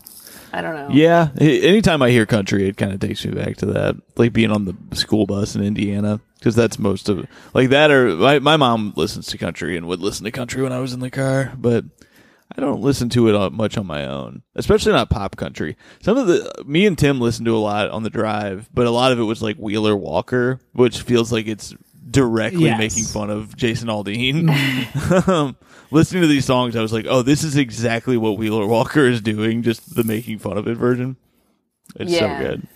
I 0.55 0.63
don't 0.63 0.75
know. 0.75 0.89
Yeah. 0.91 1.29
Anytime 1.39 2.01
I 2.01 2.09
hear 2.09 2.25
country, 2.25 2.67
it 2.67 2.79
kind 2.79 2.93
of 2.93 3.01
takes 3.01 3.23
me 3.27 3.33
back 3.33 3.59
to 3.59 3.67
that. 3.67 3.97
Like 4.17 4.33
being 4.33 4.51
on 4.51 4.65
the 4.65 4.97
school 4.97 5.27
bus 5.27 5.55
in 5.55 5.63
Indiana. 5.63 6.19
Because 6.39 6.57
that's 6.57 6.79
most 6.79 7.11
of 7.11 7.27
like 7.53 7.69
that. 7.69 7.91
Or 7.91 8.15
my, 8.17 8.39
my 8.39 8.57
mom 8.57 8.95
listens 8.97 9.27
to 9.27 9.39
country 9.39 9.77
and 9.77 9.87
would 9.87 10.01
listen 10.01 10.25
to 10.25 10.31
country 10.31 10.63
when 10.63 10.73
I 10.73 10.79
was 10.79 10.95
in 10.95 11.01
the 11.01 11.11
car. 11.11 11.53
But 11.59 11.85
I 12.57 12.61
don't 12.61 12.81
listen 12.81 13.09
to 13.11 13.29
it 13.29 13.35
uh, 13.35 13.51
much 13.51 13.79
on 13.79 13.87
my 13.87 14.05
own, 14.07 14.43
especially 14.57 14.93
not 14.93 15.09
pop 15.09 15.37
country. 15.37 15.77
Some 16.03 16.17
of 16.17 16.27
the 16.27 16.53
me 16.67 16.85
and 16.87 16.99
Tim 16.99 17.21
listened 17.21 17.47
to 17.47 17.57
a 17.57 17.59
lot 17.59 17.91
on 17.91 18.03
the 18.03 18.11
drive, 18.11 18.69
but 18.75 18.87
a 18.87 18.91
lot 18.91 19.13
of 19.13 19.21
it 19.21 19.25
was 19.25 19.41
like 19.41 19.57
Wheeler 19.57 19.97
Walker, 19.97 20.59
which 20.73 21.03
feels 21.03 21.31
like 21.33 21.47
it's 21.47 21.75
directly 22.11 22.65
Yes. 22.65 22.79
making 22.79 23.05
fun 23.05 23.31
of 23.31 23.57
Jason 23.57 23.89
Aldean. 23.89 24.49
um, 25.29 25.57
listening 25.93 26.23
to 26.23 26.27
these 26.29 26.45
songs, 26.45 26.75
I 26.75 26.83
was 26.83 26.93
like, 26.93 27.07
"Oh, 27.09 27.23
this 27.23 27.45
is 27.45 27.57
exactly 27.57 28.17
what 28.17 28.37
Wheeler 28.37 28.67
Walker 28.67 29.07
is 29.07 29.21
doing, 29.21 29.63
just 29.63 29.95
the 29.95 30.03
making 30.03 30.41
fun 30.41 30.59
of 30.59 30.67
it 30.67 30.77
version." 30.77 31.17
It's 31.97 32.11
Yeah. 32.11 32.37
so 32.39 32.45
good. 32.45 32.67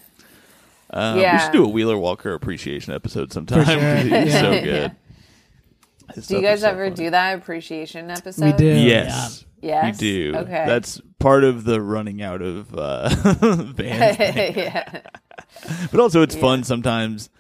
Um, 0.91 1.17
We 1.19 1.39
should 1.41 1.53
do 1.53 1.65
a 1.65 1.69
Wheeler 1.69 1.99
Walker 1.99 2.33
appreciation 2.35 2.95
episode 2.95 3.33
sometime. 3.33 3.65
sure. 3.65 3.75
'cause 3.77 4.05
He's 4.25 4.33
so 4.33 4.51
good. 4.63 4.93
His 6.15 6.27
Do 6.29 6.37
you 6.37 6.43
guys 6.43 6.61
so 6.61 6.69
ever 6.69 6.85
funny. 6.85 6.95
do 6.97 7.11
that 7.11 7.39
appreciation 7.39 8.11
episode? 8.11 8.45
We 8.45 8.53
do. 8.53 8.67
Yes. 8.67 9.45
Yes. 9.65 10.01
We 10.01 10.07
do. 10.33 10.37
Okay. 10.37 10.65
That's 10.67 11.01
part 11.19 11.43
of 11.45 11.65
the 11.65 11.81
running 11.81 12.21
out 12.23 12.43
of 12.43 12.75
uh, 12.77 13.09
bands. 13.77 14.19
yeah. 14.57 15.01
But 15.91 16.01
also, 16.01 16.23
it's 16.23 16.35
fun 16.37 16.65
sometimes. 16.65 17.31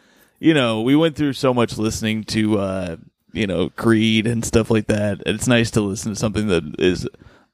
You 0.40 0.54
know, 0.54 0.80
we 0.82 0.96
went 0.96 1.16
through 1.16 1.34
so 1.34 1.52
much 1.52 1.76
listening 1.78 2.24
to, 2.24 2.58
uh, 2.58 2.96
you 3.32 3.46
know, 3.46 3.68
Creed 3.70 4.26
and 4.26 4.44
stuff 4.44 4.70
like 4.70 4.86
that. 4.86 5.22
And 5.26 5.34
it's 5.36 5.46
nice 5.46 5.70
to 5.72 5.80
listen 5.80 6.12
to 6.12 6.18
something 6.18 6.46
that 6.48 6.64
is 6.78 7.06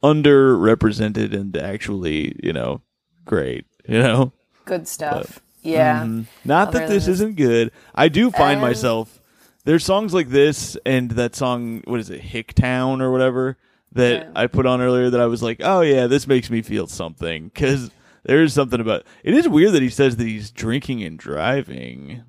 underrepresented 0.03 1.35
and 1.35 1.57
actually, 1.57 2.37
you 2.43 2.53
know, 2.53 2.81
great. 3.25 3.67
You 3.89 3.99
know, 4.03 4.33
Good 4.65 4.87
stuff. 4.87 5.41
yeah. 5.63 6.05
Mhm. 6.05 6.27
not 6.45 6.69
Other 6.69 6.79
that 6.81 6.87
than 6.87 6.95
this 6.97 7.07
this- 7.07 7.15
isn't 7.15 7.37
good. 7.37 7.71
I 7.95 8.09
do 8.09 8.31
find 8.31 8.57
Um, 8.57 8.63
myself 8.63 9.17
there's 9.65 9.85
songs 9.85 10.15
like 10.15 10.29
this 10.31 10.77
and 10.87 11.11
that 11.13 11.35
song. 11.37 11.83
What 11.85 12.01
is 12.01 12.09
it, 12.11 12.23
Hicktown 12.23 13.01
or 13.03 13.11
whatever 13.13 13.57
that 13.93 14.23
Yeah. 14.23 14.31
I 14.35 14.47
put 14.47 14.67
on 14.67 14.81
earlier. 14.81 15.11
That 15.11 15.21
I 15.21 15.27
was 15.27 15.43
like, 15.43 15.61
oh 15.63 15.81
yeah, 15.81 16.07
this 16.07 16.27
makes 16.27 16.51
me 16.51 16.63
feel 16.63 16.87
something 16.87 17.49
because 17.49 17.91
there 18.25 18.43
is 18.43 18.53
something 18.55 18.81
about. 18.81 19.05
It 19.25 19.35
is 19.35 19.49
weird 19.49 19.73
that 19.73 19.83
he 19.83 19.89
says 19.91 20.17
that 20.17 20.27
he's 20.27 20.51
drinking 20.51 21.03
and 21.03 21.19
driving. 21.19 22.25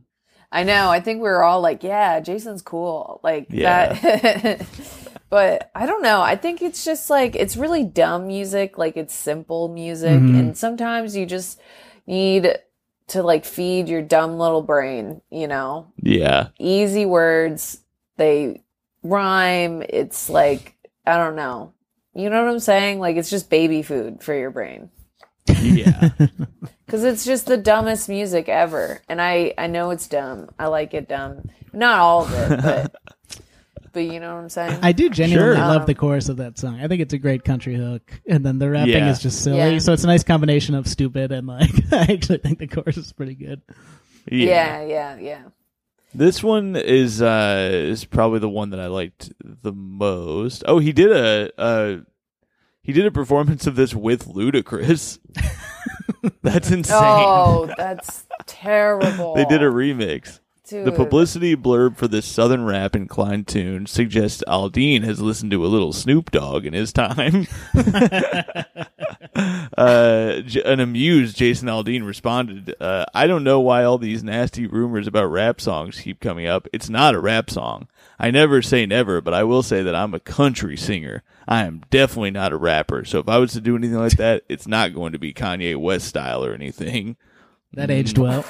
I 0.52 0.64
know. 0.64 0.90
I 0.90 1.00
think 1.00 1.22
we 1.22 1.30
are 1.30 1.44
all 1.44 1.62
like, 1.62 1.82
yeah, 1.84 2.20
Jason's 2.20 2.62
cool. 2.62 3.20
Like 3.24 3.48
Yeah. 3.50 3.94
that. 3.94 4.66
but 5.30 5.72
I 5.74 5.86
don't 5.86 6.02
know. 6.04 6.22
I 6.22 6.36
think 6.36 6.62
it's 6.62 6.84
just 6.84 7.10
like, 7.10 7.36
it's 7.36 7.56
really 7.56 7.86
dumb 7.86 8.28
music. 8.28 8.78
Like 8.78 8.98
it's 8.98 9.14
simple 9.14 9.70
music. 9.70 10.20
Mm-hmm. 10.20 10.36
And 10.36 10.58
sometimes 10.58 11.16
you 11.16 11.26
just 11.26 11.60
need 12.06 12.54
to 13.08 13.24
like 13.24 13.46
feed 13.46 13.88
your 13.88 14.02
dumb 14.02 14.38
little 14.38 14.62
brain, 14.62 15.22
you 15.30 15.48
know? 15.48 15.88
Yeah, 16.02 16.48
Easy 16.60 17.06
words. 17.06 17.80
They 18.18 18.62
rhyme. 19.04 19.84
It's 19.88 20.30
like, 20.30 20.76
I 21.06 21.18
don't 21.18 21.36
know. 21.36 21.74
You 22.14 22.30
know 22.30 22.44
what 22.44 22.52
I'm 22.52 22.60
saying? 22.60 23.00
Like 23.00 23.16
it's 23.16 23.30
just 23.30 23.50
baby 23.50 23.82
food 23.84 24.22
for 24.24 24.34
your 24.34 24.52
brain. 24.52 24.90
yeah. 25.48 26.10
Cause 26.88 27.04
it's 27.06 27.24
just 27.24 27.46
the 27.46 27.58
dumbest 27.58 28.10
music 28.10 28.50
ever, 28.50 29.02
and 29.08 29.22
I 29.22 29.54
I 29.58 29.68
know 29.68 29.92
it's 29.92 30.08
dumb. 30.08 30.50
I 30.60 30.68
like 30.68 30.94
it 30.94 31.08
dumb. 31.08 31.50
Not 31.72 32.00
all 32.00 32.24
of 32.26 32.34
it, 32.34 32.62
but 32.62 32.96
but 33.94 34.02
you 34.02 34.20
know 34.20 34.36
what 34.36 34.42
I'm 34.42 34.50
saying. 34.50 34.78
I 34.82 34.92
do 34.92 35.10
genuinely 35.10 35.56
Sure. 35.56 35.66
love 35.68 35.82
Um, 35.84 35.86
the 35.88 35.96
chorus 35.96 36.28
of 36.28 36.38
that 36.38 36.60
song. 36.60 36.82
I 36.82 36.90
think 36.90 37.02
it's 37.02 37.14
a 37.14 37.18
great 37.18 37.46
country 37.46 37.76
hook, 37.76 38.12
and 38.28 38.46
then 38.46 38.60
the 38.60 38.70
rapping 38.70 38.92
Yeah. 38.92 39.10
is 39.10 39.20
just 39.20 39.42
silly. 39.42 39.58
Yeah. 39.58 39.80
So 39.80 39.94
it's 39.94 40.04
a 40.04 40.08
nice 40.08 40.24
combination 40.26 40.76
of 40.76 40.86
stupid 40.86 41.32
and 41.32 41.48
like. 41.48 41.72
I 41.94 42.12
actually 42.12 42.40
think 42.40 42.60
the 42.60 42.68
chorus 42.68 42.98
is 42.98 43.14
pretty 43.14 43.36
good. 43.36 43.62
yeah, 44.30 44.84
yeah, 44.84 45.18
yeah. 45.18 45.44
This 46.14 46.44
one 46.44 46.76
is 46.76 47.22
uh 47.22 47.70
is 47.72 48.04
probably 48.06 48.40
the 48.40 48.50
one 48.50 48.72
that 48.72 48.80
I 48.80 48.88
liked 48.88 49.32
the 49.44 49.72
most. 49.72 50.64
Oh, 50.68 50.80
he 50.80 50.92
did 50.92 51.12
a 51.12 51.52
uh 51.58 51.98
he 52.82 52.92
did 52.92 53.06
a 53.06 53.12
performance 53.12 53.66
of 53.68 53.76
this 53.76 53.94
with 53.96 54.28
Ludacris. 54.28 55.20
That's 56.42 56.70
insane. 56.72 56.98
Oh, 57.00 57.74
that's 57.78 58.26
terrible. 58.46 59.34
They 59.36 59.46
did 59.46 59.64
a 59.64 59.70
remix. 59.70 60.40
Dude. 60.72 60.86
The 60.86 60.94
publicity 60.94 61.54
blurb 61.58 61.98
for 61.98 62.08
this 62.08 62.26
southern 62.26 62.64
rap 62.64 62.96
inclined 62.96 63.46
tune 63.46 63.88
suggests 63.88 64.42
Aldean 64.48 65.04
has 65.04 65.20
listened 65.20 65.52
to 65.52 65.66
a 65.66 65.68
little 65.68 65.92
Snoop 65.92 66.32
Dogg 66.32 66.66
in 66.66 66.72
his 66.72 66.94
time. 66.94 67.46
uh, 69.78 70.42
an 70.64 70.80
amused 70.80 71.36
Jason 71.36 71.68
Aldean 71.68 72.06
responded, 72.06 72.74
uh, 72.80 73.04
I 73.14 73.28
don't 73.28 73.44
know 73.44 73.60
why 73.60 73.84
all 73.84 73.98
these 73.98 74.24
nasty 74.24 74.66
rumors 74.66 75.08
about 75.08 75.26
rap 75.26 75.60
songs 75.60 76.00
keep 76.00 76.22
coming 76.22 76.48
up. 76.48 76.70
It's 76.72 76.90
not 76.90 77.16
a 77.16 77.20
rap 77.20 77.50
song. 77.50 77.90
I 78.18 78.32
never 78.32 78.62
say 78.62 78.86
never, 78.86 79.20
but 79.20 79.34
I 79.34 79.44
will 79.44 79.64
say 79.64 79.84
that 79.84 79.94
I'm 79.94 80.14
a 80.14 80.22
country 80.22 80.78
singer. 80.78 81.22
I 81.50 81.66
am 81.66 81.84
definitely 81.90 82.32
not 82.32 82.54
a 82.54 82.58
rapper. 82.58 83.04
So 83.04 83.20
if 83.20 83.28
I 83.28 83.40
was 83.40 83.52
to 83.52 83.62
do 83.62 83.76
anything 83.76 83.98
like 83.98 84.16
that, 84.16 84.44
it's 84.48 84.68
not 84.68 84.94
going 84.94 85.12
to 85.12 85.20
be 85.20 85.34
Kanye 85.34 85.76
West 85.76 86.08
style 86.08 86.46
or 86.46 86.54
anything. 86.54 87.18
That 87.74 87.90
aged 87.90 88.18
well. 88.18 88.44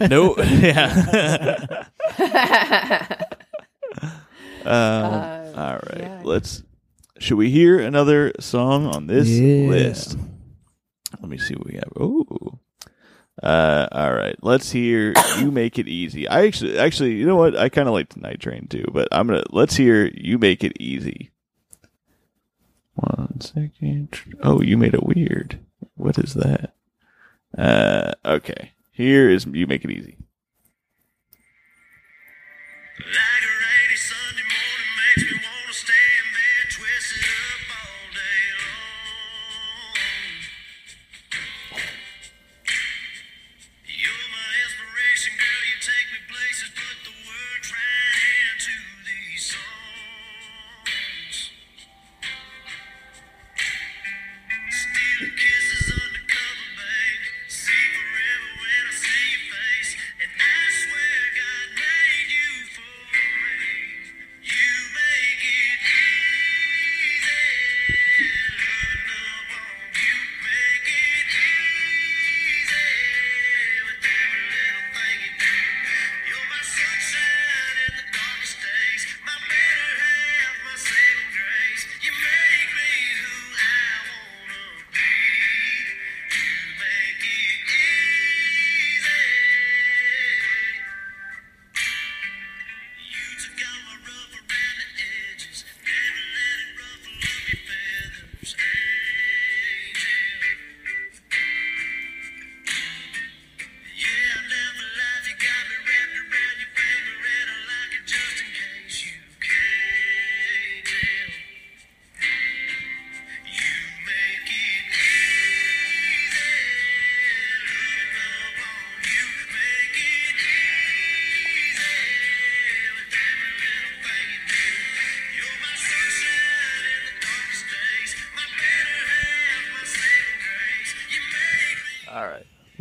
No, 0.08 0.36
yeah. 0.42 1.84
um, 4.64 5.14
all 5.58 5.74
right, 5.74 5.96
yeah. 5.98 6.20
let's. 6.24 6.62
Should 7.18 7.36
we 7.38 7.50
hear 7.50 7.78
another 7.78 8.32
song 8.40 8.86
on 8.86 9.06
this 9.06 9.28
Yeah. 9.28 9.68
list? 9.68 10.16
Let 11.20 11.28
me 11.30 11.38
see 11.38 11.54
what 11.54 11.66
we 11.66 11.74
have. 11.74 11.92
Oh, 11.96 12.58
Uh, 13.42 13.86
all 13.92 14.12
right. 14.12 14.36
Let's 14.42 14.70
hear 14.72 15.14
"You 15.38 15.50
Make 15.50 15.78
It 15.78 15.88
Easy." 15.88 16.26
I 16.28 16.46
actually, 16.46 16.78
actually, 16.78 17.12
you 17.14 17.26
know 17.26 17.36
what? 17.36 17.56
I 17.56 17.68
kind 17.68 17.88
of 17.88 17.94
like 17.94 18.16
Night 18.16 18.40
Train 18.40 18.66
too, 18.68 18.84
but 18.92 19.08
I'm 19.12 19.26
gonna 19.26 19.44
let's 19.50 19.76
hear 19.76 20.10
"You 20.14 20.38
Make 20.38 20.62
It 20.64 20.72
Easy." 20.80 21.30
One 22.94 23.40
second. 23.40 24.08
Oh, 24.42 24.60
you 24.60 24.76
made 24.76 24.94
it 24.94 25.02
weird. 25.02 25.58
What 25.94 26.18
is 26.18 26.34
that? 26.34 26.74
Uh, 27.56 28.01
okay. 28.24 28.72
Here 28.90 29.30
is 29.30 29.46
"You 29.46 29.66
Make 29.66 29.84
It 29.84 29.90
Easy." 29.90 30.16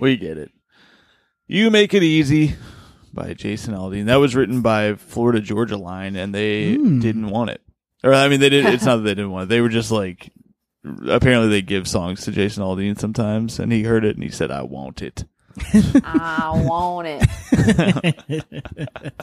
We 0.01 0.17
get 0.17 0.39
it. 0.39 0.51
You 1.45 1.69
Make 1.69 1.93
It 1.93 2.01
Easy 2.01 2.55
by 3.13 3.35
Jason 3.35 3.75
Aldean. 3.75 4.07
That 4.07 4.15
was 4.15 4.35
written 4.35 4.61
by 4.61 4.95
Florida 4.95 5.39
Georgia 5.39 5.77
Line, 5.77 6.15
and 6.15 6.33
they 6.33 6.73
hmm. 6.73 6.99
didn't 6.99 7.29
want 7.29 7.51
it. 7.51 7.61
Or, 8.03 8.11
I 8.11 8.27
mean, 8.27 8.39
they 8.39 8.49
did. 8.49 8.65
It's 8.65 8.83
not 8.83 8.95
that 8.97 9.03
they 9.03 9.13
didn't 9.13 9.29
want 9.29 9.43
it. 9.43 9.49
They 9.49 9.61
were 9.61 9.69
just 9.69 9.91
like, 9.91 10.33
apparently 11.07 11.49
they 11.49 11.61
give 11.61 11.87
songs 11.87 12.25
to 12.25 12.31
Jason 12.31 12.63
Aldean 12.63 12.99
sometimes, 12.99 13.59
and 13.59 13.71
he 13.71 13.83
heard 13.83 14.03
it 14.03 14.15
and 14.15 14.23
he 14.23 14.31
said, 14.31 14.49
I 14.49 14.63
want 14.63 15.03
it. 15.03 15.25
I 16.03 16.63
want 16.65 17.07
it. 17.07 17.23
it. 18.29 18.45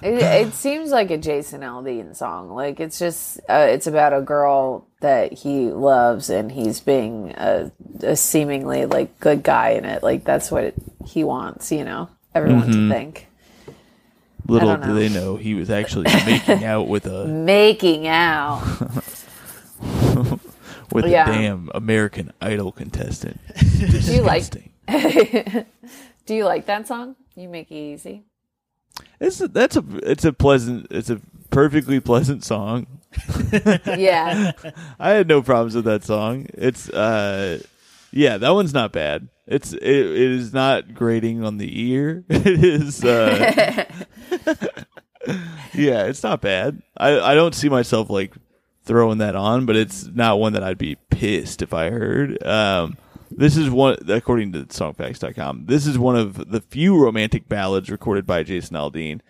It 0.02 0.54
seems 0.54 0.90
like 0.90 1.10
a 1.10 1.18
Jason 1.18 1.60
Aldean 1.62 2.14
song. 2.16 2.50
Like 2.50 2.80
it's 2.80 2.98
just, 2.98 3.38
uh, 3.48 3.66
it's 3.70 3.86
about 3.86 4.12
a 4.12 4.20
girl 4.20 4.86
that 5.00 5.32
he 5.32 5.70
loves, 5.70 6.30
and 6.30 6.50
he's 6.50 6.80
being 6.80 7.32
a, 7.36 7.70
a 8.02 8.16
seemingly 8.16 8.86
like 8.86 9.18
good 9.20 9.42
guy 9.42 9.70
in 9.70 9.84
it. 9.84 10.02
Like 10.02 10.24
that's 10.24 10.50
what 10.50 10.64
it, 10.64 10.74
he 11.06 11.24
wants, 11.24 11.70
you 11.72 11.84
know, 11.84 12.08
everyone 12.34 12.70
to 12.72 12.88
think. 12.88 13.26
Little 14.46 14.76
do 14.78 14.94
they 14.94 15.08
know 15.10 15.36
he 15.36 15.54
was 15.54 15.68
actually 15.68 16.04
making 16.24 16.64
out 16.64 16.88
with 16.88 17.04
a 17.06 17.26
Making 17.28 18.06
out. 18.06 18.62
with 20.90 21.06
Yeah. 21.06 21.28
a 21.28 21.32
damn 21.32 21.70
American 21.74 22.32
Idol 22.40 22.72
contestant. 22.72 23.38
you 23.78 24.22
like- 24.22 24.48
Disgusting. 24.50 24.64
Do 26.28 26.34
you 26.34 26.44
like 26.44 26.66
that 26.66 26.86
song? 26.86 27.16
You 27.36 27.48
make 27.48 27.70
it 27.70 27.74
easy. 27.74 28.24
It's 29.18 29.40
a, 29.40 29.48
that's 29.48 29.78
a 29.78 29.84
it's 30.02 30.26
a 30.26 30.32
pleasant 30.34 30.88
it's 30.90 31.08
a 31.08 31.22
perfectly 31.48 32.00
pleasant 32.00 32.44
song. 32.44 32.86
Yeah. 33.86 34.52
I 35.00 35.12
had 35.12 35.26
no 35.26 35.40
problems 35.40 35.74
with 35.74 35.86
that 35.86 36.04
song. 36.04 36.46
It's 36.52 36.90
uh 36.90 37.60
yeah, 38.12 38.36
that 38.36 38.50
one's 38.50 38.74
not 38.74 38.92
bad. 38.92 39.28
It's 39.46 39.72
it, 39.72 39.80
it 39.82 40.30
is 40.30 40.52
not 40.52 40.92
grating 40.92 41.42
on 41.42 41.56
the 41.56 41.80
ear. 41.88 42.24
It 42.28 42.62
is 42.62 43.02
uh 43.02 43.86
Yeah, 45.72 46.04
it's 46.04 46.22
not 46.22 46.42
bad. 46.42 46.82
I 46.94 47.18
I 47.20 47.34
don't 47.34 47.54
see 47.54 47.70
myself 47.70 48.10
like 48.10 48.34
throwing 48.84 49.16
that 49.18 49.34
on, 49.34 49.64
but 49.64 49.76
it's 49.76 50.04
not 50.04 50.38
one 50.38 50.52
that 50.52 50.62
I'd 50.62 50.76
be 50.76 50.96
pissed 51.08 51.62
if 51.62 51.72
I 51.72 51.88
heard. 51.88 52.42
Um 52.44 52.98
this 53.38 53.56
is 53.56 53.70
one 53.70 53.96
according 54.08 54.52
to 54.52 54.64
songfacts.com. 54.64 55.66
This 55.66 55.86
is 55.86 55.98
one 55.98 56.16
of 56.16 56.50
the 56.50 56.60
few 56.60 57.00
romantic 57.00 57.48
ballads 57.48 57.90
recorded 57.90 58.26
by 58.26 58.42
Jason 58.42 58.76
Aldean. 58.76 59.20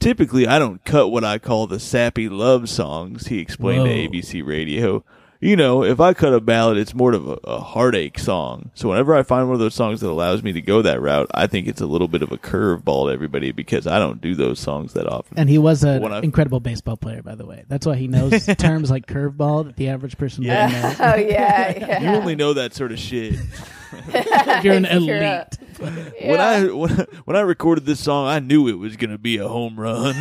Typically, 0.00 0.46
I 0.46 0.58
don't 0.58 0.84
cut 0.84 1.08
what 1.08 1.24
I 1.24 1.38
call 1.38 1.66
the 1.66 1.78
sappy 1.78 2.28
love 2.28 2.68
songs, 2.68 3.28
he 3.28 3.38
explained 3.38 3.84
Whoa. 3.84 3.86
to 3.86 4.08
ABC 4.08 4.46
Radio. 4.46 5.04
You 5.44 5.56
know, 5.56 5.84
if 5.84 6.00
I 6.00 6.14
cut 6.14 6.32
a 6.32 6.40
ballad, 6.40 6.78
it's 6.78 6.94
more 6.94 7.12
of 7.12 7.28
a, 7.28 7.38
a 7.44 7.60
heartache 7.60 8.18
song. 8.18 8.70
So 8.72 8.88
whenever 8.88 9.14
I 9.14 9.22
find 9.22 9.46
one 9.46 9.52
of 9.52 9.60
those 9.60 9.74
songs 9.74 10.00
that 10.00 10.08
allows 10.08 10.42
me 10.42 10.52
to 10.54 10.62
go 10.62 10.80
that 10.80 11.02
route, 11.02 11.26
I 11.34 11.46
think 11.48 11.66
it's 11.66 11.82
a 11.82 11.86
little 11.86 12.08
bit 12.08 12.22
of 12.22 12.32
a 12.32 12.38
curveball 12.38 13.08
to 13.08 13.12
everybody 13.12 13.52
because 13.52 13.86
I 13.86 13.98
don't 13.98 14.22
do 14.22 14.34
those 14.34 14.58
songs 14.58 14.94
that 14.94 15.06
often. 15.06 15.38
And 15.38 15.50
he 15.50 15.58
was 15.58 15.84
an 15.84 16.02
I- 16.02 16.20
incredible 16.20 16.60
baseball 16.60 16.96
player, 16.96 17.22
by 17.22 17.34
the 17.34 17.44
way. 17.44 17.64
That's 17.68 17.84
why 17.84 17.96
he 17.96 18.08
knows 18.08 18.46
terms 18.58 18.90
like 18.90 19.04
curveball 19.04 19.66
that 19.66 19.76
the 19.76 19.90
average 19.90 20.16
person 20.16 20.44
Yeah. 20.44 20.64
wouldn't 20.66 20.98
know. 20.98 21.12
Oh 21.12 21.16
yeah. 21.16 21.78
yeah. 21.78 22.00
You 22.02 22.08
only 22.18 22.36
know 22.36 22.54
that 22.54 22.72
sort 22.72 22.92
of 22.92 22.98
shit. 22.98 23.34
You're 24.64 24.74
an 24.74 24.86
If 24.86 25.02
you're 25.02 25.16
elite. 25.18 25.58
a- 25.80 26.26
When 26.30 26.40
I 26.40 26.64
when, 26.72 26.90
I- 27.00 27.06
when 27.26 27.36
I 27.36 27.40
recorded 27.42 27.84
this 27.84 28.00
song, 28.00 28.26
I 28.28 28.38
knew 28.38 28.66
it 28.68 28.78
was 28.78 28.96
gonna 28.96 29.18
be 29.18 29.36
a 29.36 29.46
home 29.46 29.78
run. 29.78 30.14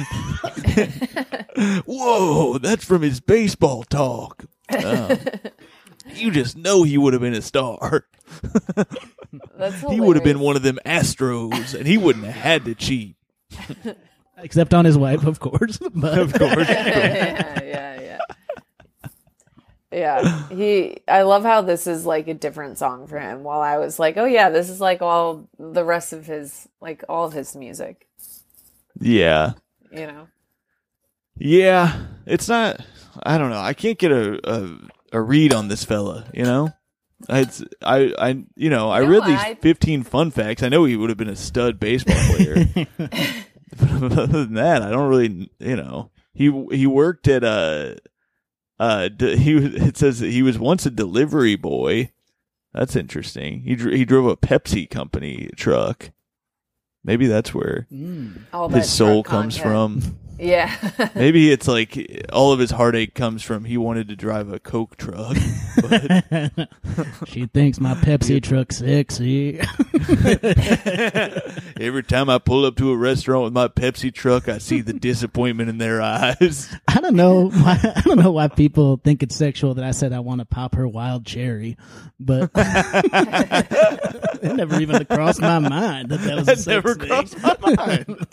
Whoa, 1.86 2.58
that's 2.58 2.84
from 2.84 3.04
his 3.04 3.22
baseball 3.22 3.84
talk. 3.86 4.46
Oh. 4.72 5.18
you 6.16 6.32
just 6.32 6.58
know 6.58 6.84
he 6.84 6.98
would 6.98 7.14
have 7.14 7.22
been 7.22 7.34
a 7.34 7.42
star. 7.42 8.06
That's 9.58 9.82
He 9.82 10.00
would 10.00 10.16
have 10.16 10.24
been 10.24 10.40
one 10.40 10.56
of 10.56 10.62
them 10.64 10.80
Astros, 10.86 11.74
and 11.74 11.86
he 11.88 11.98
wouldn't 11.98 12.26
have 12.26 12.36
had 12.36 12.66
to 12.66 12.76
cheat. 12.76 13.16
Except 14.38 14.74
on 14.74 14.84
his 14.86 14.98
wife, 14.98 15.26
of 15.26 15.40
course. 15.40 15.78
But 15.94 16.18
Of 16.18 16.34
course. 16.34 16.68
yeah, 16.70 17.62
yeah, 17.64 18.02
yeah. 18.02 18.20
Yeah, 19.92 20.48
he. 20.50 20.98
I 21.08 21.22
love 21.22 21.44
how 21.44 21.62
this 21.62 21.86
is 21.86 22.04
like 22.06 22.28
a 22.28 22.34
different 22.34 22.80
song 22.80 23.06
for 23.06 23.20
him. 23.20 23.44
While 23.44 23.62
I 23.62 23.78
was 23.78 24.00
like, 24.00 24.18
oh 24.18 24.26
yeah, 24.26 24.50
this 24.50 24.70
is 24.70 24.82
like 24.82 25.04
all 25.04 25.48
the 25.60 25.86
rest 25.86 26.14
of 26.14 26.26
his, 26.26 26.68
like 26.82 27.04
all 27.08 27.26
of 27.26 27.34
his 27.34 27.56
music. 27.56 28.08
yeah. 29.00 29.52
You 29.92 30.08
know, 30.08 30.28
Yeah. 31.38 32.08
It's 32.26 32.50
not 32.50 32.82
I 33.22 33.38
don't 33.38 33.50
know. 33.50 33.60
I 33.60 33.74
can't 33.74 34.00
get 34.00 34.12
a 34.12 34.40
a, 34.44 34.78
a 35.14 35.22
read 35.22 35.54
on 35.54 35.68
this 35.68 35.84
fella, 35.84 36.26
you 36.34 36.44
know? 36.44 36.72
It's 37.30 37.64
I 37.82 38.14
I 38.18 38.44
you 38.56 38.70
know, 38.70 38.90
I 38.92 39.02
No, 39.02 39.08
read 39.10 39.24
these 39.26 39.40
I- 39.40 39.56
15 39.56 40.04
fun 40.04 40.32
facts. 40.32 40.64
I 40.64 40.70
know 40.70 40.86
he 40.86 40.96
would 40.98 41.10
have 41.10 41.18
been 41.18 41.30
a 41.30 41.36
stud 41.36 41.80
baseball 41.80 42.16
player. 42.36 42.66
but 43.78 44.12
other 44.18 44.46
than 44.46 44.54
that, 44.56 44.82
I 44.82 44.90
don't 44.90 45.10
really, 45.10 45.50
you 45.60 45.76
know. 45.76 46.12
he 46.34 46.46
he 46.72 46.86
worked 46.88 47.28
at 47.28 47.44
a 47.44 47.98
uh 48.80 49.08
d- 49.08 49.38
he 49.38 49.56
it 49.58 49.96
says 49.98 50.20
that 50.20 50.32
he 50.32 50.42
was 50.44 50.58
once 50.60 50.86
a 50.86 50.92
delivery 50.92 51.56
boy. 51.56 52.12
That's 52.74 52.96
interesting. 52.96 53.62
He 53.62 53.76
dr- 53.76 53.94
he 53.96 54.04
drove 54.04 54.26
a 54.26 54.36
Pepsi 54.36 54.90
company 54.90 55.50
truck. 55.56 56.12
Maybe 57.06 57.28
that's 57.28 57.54
where 57.54 57.88
All 58.52 58.68
that 58.70 58.80
his 58.80 58.92
soul 58.92 59.24
comes 59.24 59.58
content. 59.60 60.04
from. 60.04 60.20
Yeah. 60.44 60.76
Maybe 61.16 61.52
it's 61.52 61.68
like 61.70 62.26
all 62.34 62.52
of 62.52 62.60
his 62.60 62.72
heartache 62.72 63.14
comes 63.16 63.44
from 63.44 63.64
he 63.64 63.78
wanted 63.78 64.10
to 64.10 64.16
drive 64.16 64.52
a 64.52 64.60
Coke 64.60 64.98
truck. 64.98 65.38
But 65.82 66.70
she 67.28 67.46
thinks 67.46 67.80
my 67.80 67.94
Pepsi 67.96 68.42
truck's 68.44 68.78
sexy. 68.80 69.60
every 71.80 72.04
time 72.04 72.30
I 72.30 72.40
pull 72.40 72.66
up 72.66 72.76
to 72.78 72.92
a 72.92 72.98
restaurant 72.98 73.46
with 73.46 73.54
my 73.54 73.68
Pepsi 73.70 74.14
truck, 74.14 74.50
I 74.50 74.58
see 74.58 74.82
the 74.82 74.94
disappointment 74.94 75.70
in 75.70 75.78
their 75.78 76.02
eyes. 76.02 76.74
I 76.88 77.00
don't 77.00 77.16
know. 77.16 77.50
Why, 77.50 77.80
I 77.96 78.02
don't 78.02 78.20
know 78.20 78.32
why 78.32 78.48
people 78.50 79.00
think 79.04 79.24
it's 79.24 79.36
sexual 79.36 79.74
that 79.76 79.86
I 79.86 79.92
said 79.92 80.12
I 80.14 80.20
want 80.20 80.40
to 80.40 80.46
pop 80.46 80.76
her 80.76 80.88
wild 80.88 81.26
cherry, 81.26 81.78
but 82.20 82.50
it 82.54 84.54
never 84.56 84.80
even 84.82 85.06
crossed 85.06 85.42
my 85.42 85.60
mind 85.60 86.10
that 86.10 86.20
that 86.22 86.36
was 86.36 86.48
a 86.48 86.52
That 86.52 86.58
sex 86.58 86.68
never 86.68 86.96
thing. 86.96 87.08
crossed 87.10 87.42
my 87.42 87.56
mind. 87.76 88.28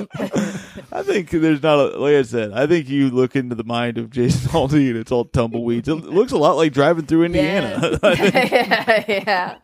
I 0.92 1.02
think 1.02 1.30
there's 1.30 1.62
not 1.62 1.78
a, 1.78 1.98
like 2.00 2.14
I 2.14 2.22
said. 2.22 2.52
I 2.52 2.66
think 2.66 2.88
you 2.88 3.10
look 3.10 3.36
into 3.36 3.54
the 3.54 3.64
mind 3.64 3.98
of 3.98 4.10
Jason 4.10 4.50
Aldean, 4.52 4.96
it's 4.96 5.12
all 5.12 5.24
tumbleweeds. 5.24 5.88
It 5.88 5.94
looks 5.94 6.32
a 6.32 6.38
lot 6.38 6.56
like 6.56 6.72
driving 6.72 7.06
through 7.06 7.24
Indiana. 7.24 7.98
yeah. 8.02 8.98
yeah. 9.08 9.56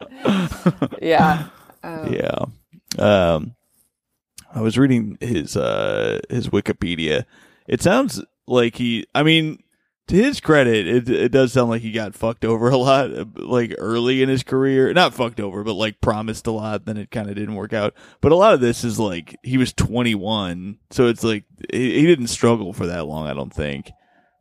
Yeah. 1.00 1.48
Um, 1.82 2.12
yeah. 2.12 2.44
Um, 2.98 3.54
I 4.54 4.60
was 4.60 4.78
reading 4.78 5.18
his 5.20 5.56
uh 5.56 6.20
his 6.30 6.48
Wikipedia. 6.48 7.24
It 7.66 7.82
sounds 7.82 8.22
like 8.46 8.76
he. 8.76 9.06
I 9.14 9.22
mean, 9.22 9.62
to 10.08 10.14
his 10.14 10.40
credit, 10.40 10.86
it 10.86 11.08
it 11.08 11.32
does 11.32 11.52
sound 11.52 11.70
like 11.70 11.82
he 11.82 11.90
got 11.90 12.14
fucked 12.14 12.44
over 12.44 12.68
a 12.68 12.76
lot, 12.76 13.10
like 13.36 13.74
early 13.78 14.22
in 14.22 14.28
his 14.28 14.42
career. 14.42 14.92
Not 14.92 15.14
fucked 15.14 15.40
over, 15.40 15.64
but 15.64 15.74
like 15.74 16.00
promised 16.00 16.46
a 16.46 16.52
lot, 16.52 16.84
then 16.84 16.96
it 16.96 17.10
kind 17.10 17.28
of 17.28 17.34
didn't 17.34 17.56
work 17.56 17.72
out. 17.72 17.94
But 18.20 18.32
a 18.32 18.36
lot 18.36 18.54
of 18.54 18.60
this 18.60 18.84
is 18.84 18.98
like 18.98 19.36
he 19.42 19.58
was 19.58 19.72
21, 19.72 20.78
so 20.90 21.08
it's 21.08 21.24
like 21.24 21.44
he, 21.72 22.00
he 22.00 22.06
didn't 22.06 22.28
struggle 22.28 22.72
for 22.72 22.86
that 22.86 23.06
long. 23.06 23.26
I 23.26 23.34
don't 23.34 23.52
think. 23.52 23.90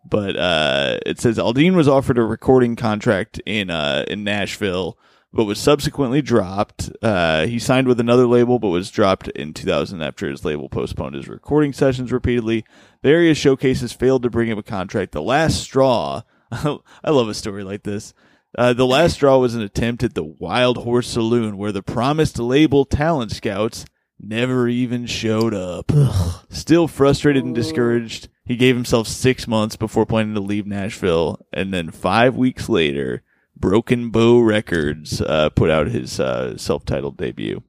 But 0.07 0.35
uh, 0.37 0.99
it 1.05 1.19
says 1.19 1.37
Aldean 1.39 1.75
was 1.75 1.87
offered 1.87 2.19
a 2.19 2.23
recording 2.23 2.75
contract 2.75 3.41
in 3.45 3.71
uh, 3.71 4.05
in 4.07 4.23
Nashville, 4.23 4.99
but 5.35 5.43
was 5.43 5.59
subsequently 5.59 6.21
dropped. 6.21 6.89
Uh, 7.01 7.45
he 7.45 7.59
signed 7.59 7.87
with 7.87 7.99
another 7.99 8.25
label, 8.25 8.57
but 8.57 8.69
was 8.69 8.89
dropped 8.89 9.27
in 9.27 9.53
2000 9.53 10.01
after 10.01 10.29
his 10.29 10.45
label 10.45 10.69
postponed 10.69 11.13
his 11.13 11.27
recording 11.27 11.73
sessions 11.73 12.11
repeatedly. 12.11 12.63
Various 13.03 13.37
showcases 13.37 13.91
failed 13.91 14.23
to 14.23 14.29
bring 14.29 14.47
him 14.47 14.57
a 14.57 14.63
contract. 14.63 15.11
The 15.11 15.21
last 15.21 15.61
straw. 15.61 16.21
I 16.51 17.09
love 17.09 17.27
a 17.27 17.33
story 17.33 17.65
like 17.65 17.83
this. 17.83 18.13
Uh, 18.57 18.71
the 18.71 18.85
last 18.85 19.15
straw 19.15 19.37
was 19.37 19.53
an 19.53 19.61
attempt 19.61 20.03
at 20.03 20.13
the 20.13 20.23
Wild 20.23 20.77
Horse 20.77 21.09
Saloon, 21.09 21.57
where 21.57 21.73
the 21.73 21.83
promised 21.83 22.39
label 22.39 22.85
talent 22.85 23.31
scouts 23.31 23.85
never 24.17 24.69
even 24.69 25.05
showed 25.05 25.53
up. 25.53 25.91
Still 26.49 26.87
frustrated 26.87 27.43
and 27.43 27.53
discouraged, 27.53 28.29
he 28.45 28.55
gave 28.55 28.75
himself 28.75 29.09
six 29.09 29.49
months 29.49 29.75
before 29.75 30.05
planning 30.05 30.35
to 30.35 30.39
leave 30.39 30.65
Nashville, 30.65 31.45
and 31.51 31.73
then 31.73 31.91
five 31.91 32.37
weeks 32.37 32.69
later, 32.69 33.21
Broken 33.57 34.09
Bow 34.09 34.39
Records 34.39 35.21
uh, 35.21 35.49
put 35.49 35.69
out 35.69 35.87
his 35.87 36.19
uh, 36.19 36.57
self-titled 36.57 37.17
debut. 37.17 37.63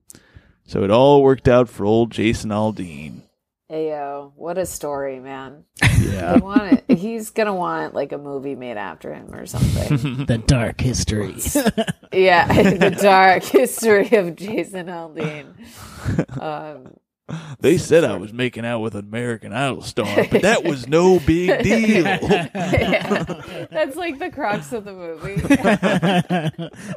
So 0.65 0.83
it 0.83 0.91
all 0.91 1.23
worked 1.23 1.49
out 1.49 1.69
for 1.69 1.85
old 1.85 2.11
Jason 2.11 2.51
Aldean. 2.51 3.23
Ayo, 3.71 4.33
what 4.37 4.59
a 4.59 4.67
story, 4.67 5.19
man. 5.19 5.65
Yeah. 5.99 6.37
Want 6.37 6.85
it. 6.89 6.99
He's 6.99 7.31
gonna 7.31 7.55
want 7.55 7.95
like 7.95 8.13
a 8.13 8.19
movie 8.19 8.55
made 8.55 8.77
after 8.77 9.13
him 9.13 9.35
or 9.35 9.45
something. 9.47 10.27
The 10.27 10.39
dark 10.39 10.81
history. 10.81 11.35
yeah, 12.13 12.47
the 12.63 12.91
dark 12.91 13.43
history 13.43 14.17
of 14.17 14.37
Jason 14.37 14.87
Aldean. 14.87 15.55
Um, 16.41 16.95
They 17.59 17.77
said 17.79 18.05
I 18.05 18.17
was 18.17 18.33
making 18.33 18.65
out 18.65 18.81
with 18.81 18.95
an 18.95 19.05
American 19.07 19.53
Idol 19.53 19.83
star, 19.83 20.27
but 20.31 20.43
that 20.43 20.63
was 20.63 20.87
no 20.87 21.19
big 21.19 21.63
deal. 21.63 22.05
yeah, 22.05 23.67
that's 23.71 23.97
like 23.97 24.19
the 24.19 24.31
crux 24.31 24.73
of 24.73 24.85
the 24.85 24.93
movie. 24.93 25.43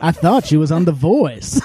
I 0.02 0.12
thought 0.12 0.46
she 0.46 0.58
was 0.58 0.72
on 0.72 0.86
The 0.86 0.92
Voice. 0.92 1.60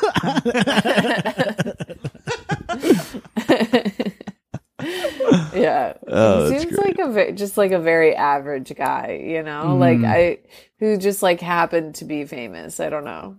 yeah, 5.54 5.94
Oh, 6.06 6.50
seems 6.50 6.66
great. 6.76 6.98
like 6.98 6.98
a 6.98 7.12
ve- 7.12 7.32
just 7.32 7.56
like 7.56 7.72
a 7.72 7.78
very 7.78 8.14
average 8.14 8.74
guy, 8.74 9.22
you 9.24 9.42
know, 9.42 9.76
like 9.76 9.98
mm-hmm. 9.98 10.06
I 10.06 10.38
who 10.78 10.96
just 10.96 11.22
like 11.22 11.40
happened 11.40 11.96
to 11.96 12.04
be 12.04 12.24
famous. 12.24 12.80
I 12.80 12.90
don't 12.90 13.04
know. 13.04 13.36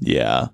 Yeah. 0.00 0.48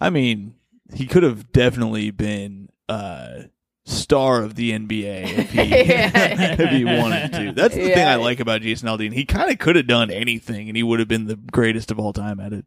I 0.00 0.10
mean, 0.10 0.54
he 0.94 1.06
could 1.06 1.22
have 1.22 1.52
definitely 1.52 2.10
been 2.10 2.67
uh 2.88 3.42
star 3.84 4.42
of 4.42 4.54
the 4.54 4.72
NBA 4.72 5.38
if 5.38 5.50
he 5.50 5.60
if 5.62 6.70
he 6.70 6.84
wanted 6.84 7.32
to. 7.32 7.52
That's 7.52 7.74
the 7.74 7.88
thing 7.88 8.06
I 8.06 8.16
like 8.16 8.40
about 8.40 8.60
Jason 8.62 8.88
Aldean. 8.88 9.12
He 9.12 9.24
kind 9.24 9.50
of 9.50 9.58
could 9.58 9.76
have 9.76 9.86
done 9.86 10.10
anything 10.10 10.68
and 10.68 10.76
he 10.76 10.82
would 10.82 10.98
have 10.98 11.08
been 11.08 11.26
the 11.26 11.36
greatest 11.36 11.90
of 11.90 11.98
all 11.98 12.12
time 12.12 12.38
at 12.40 12.52
it. 12.52 12.66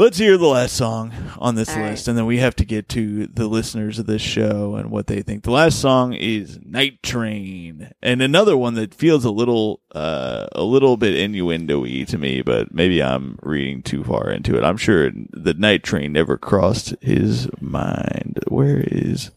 Let's 0.00 0.16
hear 0.16 0.38
the 0.38 0.46
last 0.46 0.78
song 0.78 1.12
on 1.36 1.56
this 1.56 1.68
All 1.68 1.76
right. 1.76 1.90
list 1.90 2.08
and 2.08 2.16
then 2.16 2.24
we 2.24 2.38
have 2.38 2.56
to 2.56 2.64
get 2.64 2.88
to 2.88 3.26
the 3.26 3.46
listeners 3.46 3.98
of 3.98 4.06
this 4.06 4.22
show 4.22 4.76
and 4.76 4.90
what 4.90 5.08
they 5.08 5.20
think. 5.20 5.42
The 5.42 5.50
last 5.50 5.78
song 5.78 6.14
is 6.14 6.58
Night 6.64 7.02
Train 7.02 7.90
and 8.00 8.22
another 8.22 8.56
one 8.56 8.72
that 8.76 8.94
feels 8.94 9.26
a 9.26 9.30
little 9.30 9.82
uh 9.94 10.46
a 10.52 10.62
little 10.62 10.96
bit 10.96 11.14
innuendo-y 11.14 12.04
to 12.04 12.16
me, 12.16 12.40
but 12.40 12.72
maybe 12.72 13.02
I'm 13.02 13.38
reading 13.42 13.82
too 13.82 14.02
far 14.02 14.30
into 14.30 14.56
it. 14.56 14.64
I'm 14.64 14.78
sure 14.78 15.10
the 15.32 15.52
Night 15.52 15.82
Train 15.82 16.14
never 16.14 16.38
crossed 16.38 16.94
his 17.02 17.50
mind. 17.60 18.38
Where 18.48 18.80
is 18.80 19.32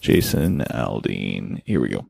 Jason 0.00 0.60
Aldean? 0.70 1.60
Here 1.66 1.78
we 1.78 1.90
go. 1.90 2.06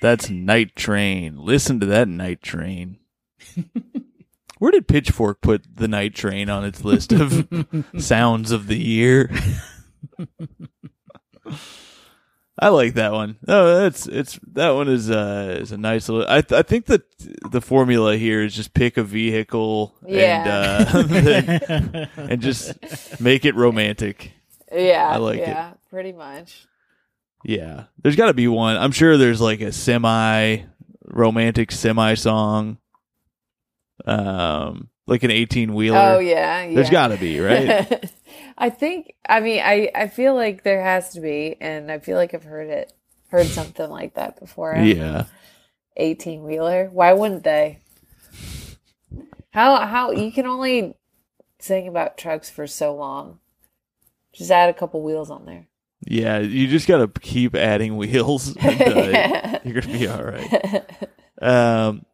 That's 0.00 0.30
Night 0.30 0.74
Train. 0.76 1.36
Listen 1.38 1.80
to 1.80 1.86
that 1.86 2.08
Night 2.08 2.42
Train. 2.42 2.98
Where 4.58 4.70
did 4.72 4.88
Pitchfork 4.88 5.40
put 5.40 5.64
the 5.76 5.88
Night 5.88 6.14
Train 6.14 6.50
on 6.50 6.64
its 6.64 6.84
list 6.84 7.12
of 7.12 7.48
sounds 7.98 8.50
of 8.50 8.66
the 8.66 8.78
year? 8.78 9.30
I 12.62 12.68
like 12.68 12.92
that 12.94 13.12
one. 13.12 13.38
No, 13.46 13.80
that's 13.80 14.06
it's 14.06 14.38
that 14.52 14.70
one 14.70 14.88
is 14.88 15.10
uh 15.10 15.56
is 15.60 15.72
a 15.72 15.78
nice 15.78 16.08
little. 16.10 16.26
I 16.30 16.42
th- 16.42 16.58
I 16.58 16.62
think 16.62 16.86
that 16.86 17.02
the 17.50 17.62
formula 17.62 18.18
here 18.18 18.42
is 18.42 18.54
just 18.54 18.74
pick 18.74 18.98
a 18.98 19.02
vehicle 19.02 19.94
Yeah. 20.06 20.90
and 20.94 21.96
uh, 21.96 22.06
and 22.18 22.42
just 22.42 23.18
make 23.20 23.44
it 23.44 23.54
romantic. 23.54 24.32
Yeah, 24.72 25.08
I 25.08 25.16
like 25.16 25.40
it. 25.40 25.48
yeah, 25.48 25.72
pretty 25.90 26.12
much. 26.12 26.64
Yeah, 27.44 27.84
there's 28.02 28.16
got 28.16 28.26
to 28.26 28.34
be 28.34 28.48
one. 28.48 28.76
I'm 28.76 28.92
sure 28.92 29.16
there's 29.16 29.40
like 29.40 29.60
a 29.60 29.72
semi 29.72 30.58
romantic 31.04 31.72
semi 31.72 32.14
song, 32.14 32.78
um, 34.04 34.88
like 35.06 35.22
an 35.22 35.30
18 35.30 35.74
wheeler. 35.74 35.98
Oh 35.98 36.18
yeah, 36.18 36.64
yeah. 36.64 36.74
There's 36.74 36.90
got 36.90 37.08
to 37.08 37.16
be 37.16 37.40
right. 37.40 38.10
I 38.58 38.70
think. 38.70 39.14
I 39.28 39.40
mean, 39.40 39.60
I 39.64 39.90
I 39.94 40.08
feel 40.08 40.34
like 40.34 40.62
there 40.64 40.82
has 40.82 41.10
to 41.10 41.20
be, 41.20 41.56
and 41.60 41.90
I 41.90 41.98
feel 41.98 42.16
like 42.16 42.34
I've 42.34 42.44
heard 42.44 42.68
it, 42.68 42.92
heard 43.28 43.46
something 43.46 43.88
like 43.88 44.14
that 44.14 44.38
before. 44.38 44.74
yeah. 44.76 45.24
eighteen 45.96 46.42
wheeler. 46.44 46.88
Why 46.92 47.12
wouldn't 47.14 47.44
they? 47.44 47.78
How 49.50 49.86
how 49.86 50.10
you 50.12 50.30
can 50.30 50.46
only 50.46 50.94
sing 51.58 51.88
about 51.88 52.18
trucks 52.18 52.50
for 52.50 52.66
so 52.66 52.94
long. 52.94 53.38
Just 54.32 54.50
add 54.50 54.68
a 54.68 54.74
couple 54.74 55.02
wheels 55.02 55.30
on 55.30 55.44
there. 55.46 55.66
Yeah, 56.06 56.38
you 56.38 56.66
just 56.66 56.88
got 56.88 56.98
to 56.98 57.20
keep 57.20 57.54
adding 57.54 57.96
wheels. 57.96 58.56
and, 58.56 58.82
uh, 58.82 59.58
you're 59.64 59.80
gonna 59.80 59.98
be 59.98 60.06
all 60.08 60.22
right. 60.22 60.84
Um, 61.42 62.04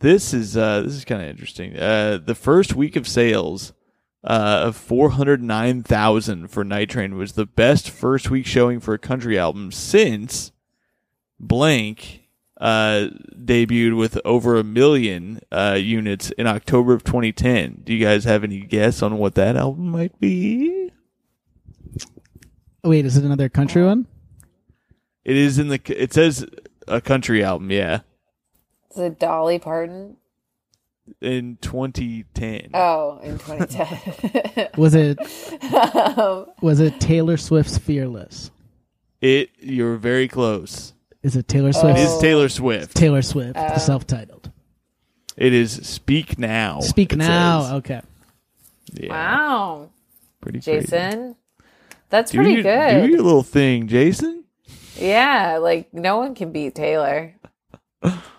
this 0.00 0.32
is 0.34 0.56
uh, 0.56 0.82
this 0.82 0.94
is 0.94 1.04
kind 1.04 1.22
of 1.22 1.28
interesting. 1.28 1.76
Uh, 1.76 2.18
the 2.24 2.34
first 2.34 2.74
week 2.74 2.96
of 2.96 3.06
sales 3.06 3.72
uh, 4.24 4.62
of 4.64 4.76
four 4.76 5.10
hundred 5.10 5.42
nine 5.42 5.82
thousand 5.82 6.48
for 6.48 6.64
Night 6.64 6.90
Train 6.90 7.16
was 7.16 7.32
the 7.32 7.46
best 7.46 7.88
first 7.90 8.30
week 8.30 8.46
showing 8.46 8.80
for 8.80 8.94
a 8.94 8.98
country 8.98 9.38
album 9.38 9.70
since 9.70 10.52
Blank 11.38 12.20
uh, 12.60 13.08
debuted 13.34 13.96
with 13.96 14.18
over 14.24 14.56
a 14.56 14.64
million 14.64 15.40
uh, 15.50 15.78
units 15.80 16.30
in 16.32 16.46
October 16.46 16.92
of 16.92 17.02
2010. 17.04 17.82
Do 17.84 17.94
you 17.94 18.04
guys 18.04 18.24
have 18.24 18.44
any 18.44 18.60
guess 18.60 19.02
on 19.02 19.16
what 19.16 19.34
that 19.36 19.56
album 19.56 19.88
might 19.88 20.18
be? 20.20 20.79
Wait, 22.82 23.04
is 23.04 23.16
it 23.16 23.24
another 23.24 23.48
country 23.48 23.84
one? 23.84 24.06
It 25.24 25.36
is 25.36 25.58
in 25.58 25.68
the. 25.68 25.80
It 25.86 26.12
says 26.12 26.46
a 26.88 27.00
country 27.00 27.44
album. 27.44 27.70
Yeah, 27.70 28.00
Is 28.92 28.98
it 28.98 29.18
Dolly 29.18 29.58
Parton? 29.58 30.16
in 31.20 31.58
2010. 31.60 32.70
Oh, 32.72 33.18
in 33.22 33.38
2010. 33.38 34.68
Was 34.76 34.94
it 34.94 35.18
um, 36.18 36.46
was 36.62 36.78
it 36.80 37.00
Taylor 37.00 37.36
Swift's 37.36 37.76
Fearless? 37.78 38.50
It. 39.20 39.50
You're 39.58 39.96
very 39.96 40.28
close. 40.28 40.94
Is 41.22 41.36
it 41.36 41.48
Taylor 41.48 41.72
Swift? 41.72 41.98
Swift's 41.98 42.14
is 42.14 42.18
Taylor 42.20 42.48
Swift. 42.48 42.96
Taylor 42.96 43.22
Swift, 43.22 43.56
Oh. 43.58 43.68
the 43.74 43.78
self-titled? 43.78 44.50
It 45.36 45.52
is 45.52 45.72
Speak 45.86 46.38
Now. 46.38 46.80
Speak 46.80 47.14
now. 47.16 47.62
says. 47.62 47.72
Okay. 47.72 48.00
Yeah, 48.94 49.10
wow, 49.10 49.90
pretty 50.40 50.60
crazy. 50.60 51.34
Jason, 52.10 52.16
that's 52.18 52.30
Do 52.30 52.38
pretty 52.38 52.54
your, 52.54 52.62
good. 52.62 53.02
Do 53.02 53.08
your 53.08 53.22
little 53.22 53.42
thing, 53.42 53.86
Jason. 53.88 54.44
Yeah, 54.96 55.58
like 55.58 55.92
no 55.94 56.18
one 56.18 56.34
can 56.34 56.52
beat 56.52 56.74
Taylor. 56.74 57.34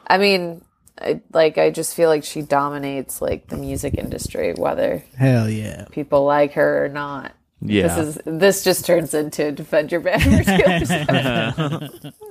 I 0.08 0.18
mean, 0.18 0.62
I, 1.00 1.22
like 1.34 1.58
I 1.58 1.72
just 1.72 1.96
feel 1.96 2.10
like 2.10 2.24
she 2.24 2.42
dominates 2.42 3.22
like 3.22 3.48
the 3.48 3.58
music 3.58 3.96
industry, 3.96 4.54
whether 4.54 5.04
Hell 5.18 5.50
yeah. 5.50 5.86
people 5.92 6.26
like 6.26 6.54
her 6.54 6.86
or 6.86 6.90
not. 6.90 7.34
Yeah. 7.62 7.88
This 7.88 7.98
is 8.16 8.22
this 8.26 8.64
just 8.64 8.86
turns 8.86 9.14
into 9.14 9.52
defend 9.52 9.92
your 9.92 10.02
band 10.02 10.46
for 10.46 11.90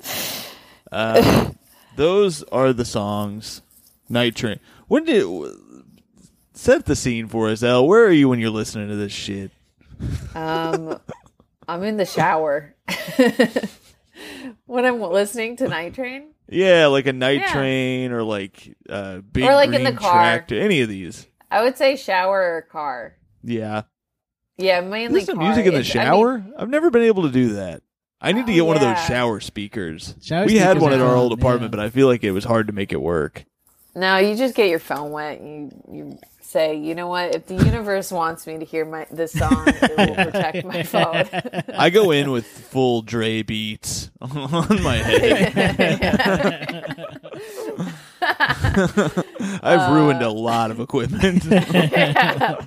Uh, 0.92 1.50
those 1.94 2.42
are 2.44 2.72
the 2.72 2.84
songs. 2.84 3.62
Night 4.08 4.34
Train. 4.34 4.58
When 4.88 5.04
did 5.04 5.24
set 6.52 6.84
the 6.86 6.96
scene 6.96 7.28
for 7.28 7.48
us, 7.48 7.62
El? 7.62 7.86
Where 7.86 8.04
are 8.04 8.10
you 8.10 8.28
when 8.28 8.40
you're 8.40 8.50
listening 8.50 8.88
to 8.88 8.96
this 8.96 9.12
shit? 9.12 9.52
Um, 10.34 10.98
I'm 11.70 11.82
in 11.84 11.96
the 11.96 12.04
shower 12.06 12.74
when 14.66 14.84
I'm 14.84 15.00
listening 15.00 15.56
to 15.56 15.68
Night 15.68 15.94
Train. 15.94 16.28
Yeah, 16.48 16.86
like 16.86 17.06
a 17.06 17.12
Night 17.12 17.40
Yeah. 17.40 17.52
Train 17.52 18.12
or 18.12 18.22
like 18.22 18.76
uh, 18.88 19.18
Big 19.18 19.44
Or, 19.44 19.54
like, 19.54 19.72
in 19.72 19.84
the 19.84 19.92
car. 19.92 20.12
Tractor. 20.14 20.58
Any 20.60 20.80
of 20.80 20.88
these. 20.88 21.26
I 21.50 21.62
would 21.62 21.76
say 21.78 21.96
shower 21.96 22.40
or 22.56 22.62
car. 22.62 23.16
Yeah. 23.42 23.82
Yeah, 24.58 24.80
mainly 24.80 25.20
Listen 25.20 25.36
to 25.36 25.40
car. 25.40 25.48
music 25.48 25.66
in 25.66 25.74
the 25.74 25.80
It's- 25.80 25.94
I 25.96 25.98
mean, 26.00 26.06
shower? 26.08 26.44
I've 26.58 26.68
never 26.68 26.90
been 26.90 27.02
able 27.02 27.22
to 27.22 27.30
do 27.30 27.54
that. 27.54 27.82
I 28.20 28.32
need 28.32 28.46
to 28.46 28.52
Oh, 28.52 28.54
get 28.56 28.66
one 28.66 28.76
of 28.76 28.82
those 28.82 28.98
shower 29.06 29.40
speakers. 29.40 30.14
Shower 30.22 30.44
we 30.44 30.56
had 30.58 30.78
one 30.80 30.92
are 30.92 30.96
at 30.96 31.00
our 31.00 31.16
old 31.16 31.32
apartment, 31.32 31.72
yeah. 31.72 31.76
but 31.78 31.84
I 31.86 31.88
feel 31.88 32.06
like 32.06 32.22
it 32.22 32.32
was 32.32 32.44
hard 32.44 32.66
to 32.66 32.72
make 32.74 32.92
it 32.92 33.00
work. 33.00 33.44
no, 33.94 34.18
you 34.18 34.36
just 34.36 34.54
get 34.54 34.68
your 34.68 34.78
phone 34.78 35.10
wet. 35.12 35.40
You 35.40 35.70
you 35.90 36.18
say, 36.50 36.76
you 36.76 36.94
know 36.94 37.06
what? 37.06 37.34
If 37.34 37.46
the 37.46 37.54
universe 37.54 38.10
wants 38.10 38.46
me 38.46 38.58
to 38.58 38.64
hear 38.64 38.84
my 38.84 39.06
this 39.10 39.32
song, 39.32 39.64
it 39.66 39.96
will 39.96 40.14
protect 40.24 40.64
my 40.64 40.82
phone. 40.82 41.28
I 41.74 41.90
go 41.90 42.10
in 42.10 42.30
with 42.32 42.46
full 42.46 43.02
Dre 43.02 43.42
beats 43.42 44.10
on 44.20 44.82
my 44.82 44.96
head. 44.96 45.54
I've 49.62 49.92
ruined 49.92 50.22
a 50.22 50.30
lot 50.30 50.70
of 50.70 50.80
equipment. 50.80 51.44
there 51.44 52.66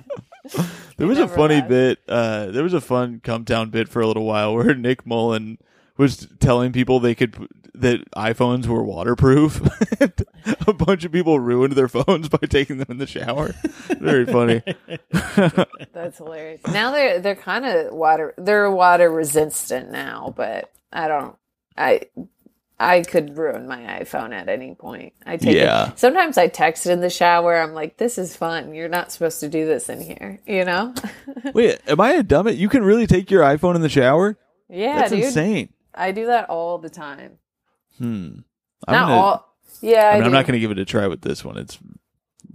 was 0.98 1.18
a 1.18 1.28
funny 1.28 1.56
have. 1.56 1.68
bit. 1.68 1.98
Uh, 2.08 2.46
there 2.46 2.62
was 2.62 2.74
a 2.74 2.80
fun 2.80 3.20
come 3.22 3.44
down 3.44 3.70
bit 3.70 3.88
for 3.88 4.00
a 4.00 4.06
little 4.06 4.24
while 4.24 4.54
where 4.54 4.74
Nick 4.74 5.06
Mullen 5.06 5.58
was 5.96 6.26
telling 6.40 6.72
people 6.72 7.00
they 7.00 7.14
could 7.14 7.48
that 7.74 8.08
iPhones 8.12 8.66
were 8.66 8.82
waterproof. 8.84 9.60
a 10.68 10.72
bunch 10.72 11.04
of 11.04 11.12
people 11.12 11.40
ruined 11.40 11.74
their 11.74 11.88
phones 11.88 12.28
by 12.30 12.38
taking 12.48 12.78
them 12.78 12.86
in 12.90 12.98
the 12.98 13.06
shower. 13.06 13.52
Very 13.98 14.26
funny. 14.26 14.62
That's 15.92 16.18
hilarious. 16.18 16.60
Now 16.72 16.90
they're 16.92 17.20
they're 17.20 17.34
kind 17.34 17.64
of 17.64 17.92
water 17.92 18.34
they're 18.38 18.70
water 18.70 19.10
resistant 19.10 19.90
now, 19.90 20.32
but 20.36 20.72
I 20.92 21.08
don't 21.08 21.36
I 21.76 22.02
I 22.78 23.02
could 23.02 23.36
ruin 23.36 23.68
my 23.68 23.78
iPhone 24.00 24.32
at 24.32 24.48
any 24.48 24.74
point. 24.74 25.12
I 25.24 25.36
take 25.36 25.54
Yeah. 25.56 25.90
it. 25.90 25.98
Sometimes 25.98 26.36
I 26.38 26.48
text 26.48 26.86
in 26.86 27.00
the 27.00 27.10
shower. 27.10 27.56
I'm 27.60 27.72
like, 27.72 27.96
"This 27.98 28.18
is 28.18 28.36
fun. 28.36 28.74
You're 28.74 28.88
not 28.88 29.12
supposed 29.12 29.40
to 29.40 29.48
do 29.48 29.64
this 29.64 29.88
in 29.88 30.00
here." 30.00 30.40
You 30.46 30.64
know? 30.64 30.92
Wait, 31.54 31.78
am 31.86 32.00
I 32.00 32.12
a 32.14 32.22
dumb? 32.24 32.48
You 32.48 32.68
can 32.68 32.82
really 32.84 33.06
take 33.06 33.30
your 33.30 33.42
iPhone 33.42 33.76
in 33.76 33.80
the 33.80 33.88
shower? 33.88 34.36
yeah, 34.68 34.98
That's 34.98 35.10
dude. 35.12 35.24
insane. 35.24 35.68
I 35.94 36.12
do 36.12 36.26
that 36.26 36.48
all 36.50 36.78
the 36.78 36.90
time. 36.90 37.38
Hmm. 37.98 38.38
I'm 38.86 38.92
not 38.94 39.06
gonna- 39.08 39.14
all. 39.14 39.50
Yeah, 39.80 40.10
I, 40.10 40.14
mean, 40.14 40.24
I'm 40.24 40.32
not 40.32 40.46
going 40.46 40.52
to 40.54 40.60
give 40.60 40.70
it 40.70 40.78
a 40.78 40.84
try 40.84 41.06
with 41.08 41.22
this 41.22 41.44
one. 41.44 41.56
It's 41.56 41.78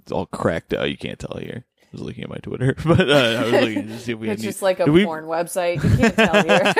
it's 0.01 0.11
all 0.11 0.25
cracked 0.27 0.73
out. 0.73 0.89
You 0.89 0.97
can't 0.97 1.19
tell 1.19 1.37
here. 1.39 1.65
I 1.81 1.87
was 1.91 2.01
looking 2.01 2.23
at 2.23 2.29
my 2.29 2.37
Twitter, 2.37 2.75
but 2.85 3.09
uh, 3.09 3.13
I 3.13 3.43
was 3.43 3.51
looking 3.51 3.87
to 3.87 3.99
see 3.99 4.11
if 4.13 4.19
we 4.19 4.27
had 4.27 4.35
It's 4.35 4.43
just 4.43 4.61
like 4.61 4.79
a 4.79 4.85
Did 4.85 4.91
we- 4.93 5.05
porn 5.05 5.25
website. 5.25 5.83
You 5.83 5.97
can't 5.97 6.15
tell 6.15 6.43
here. 6.43 6.73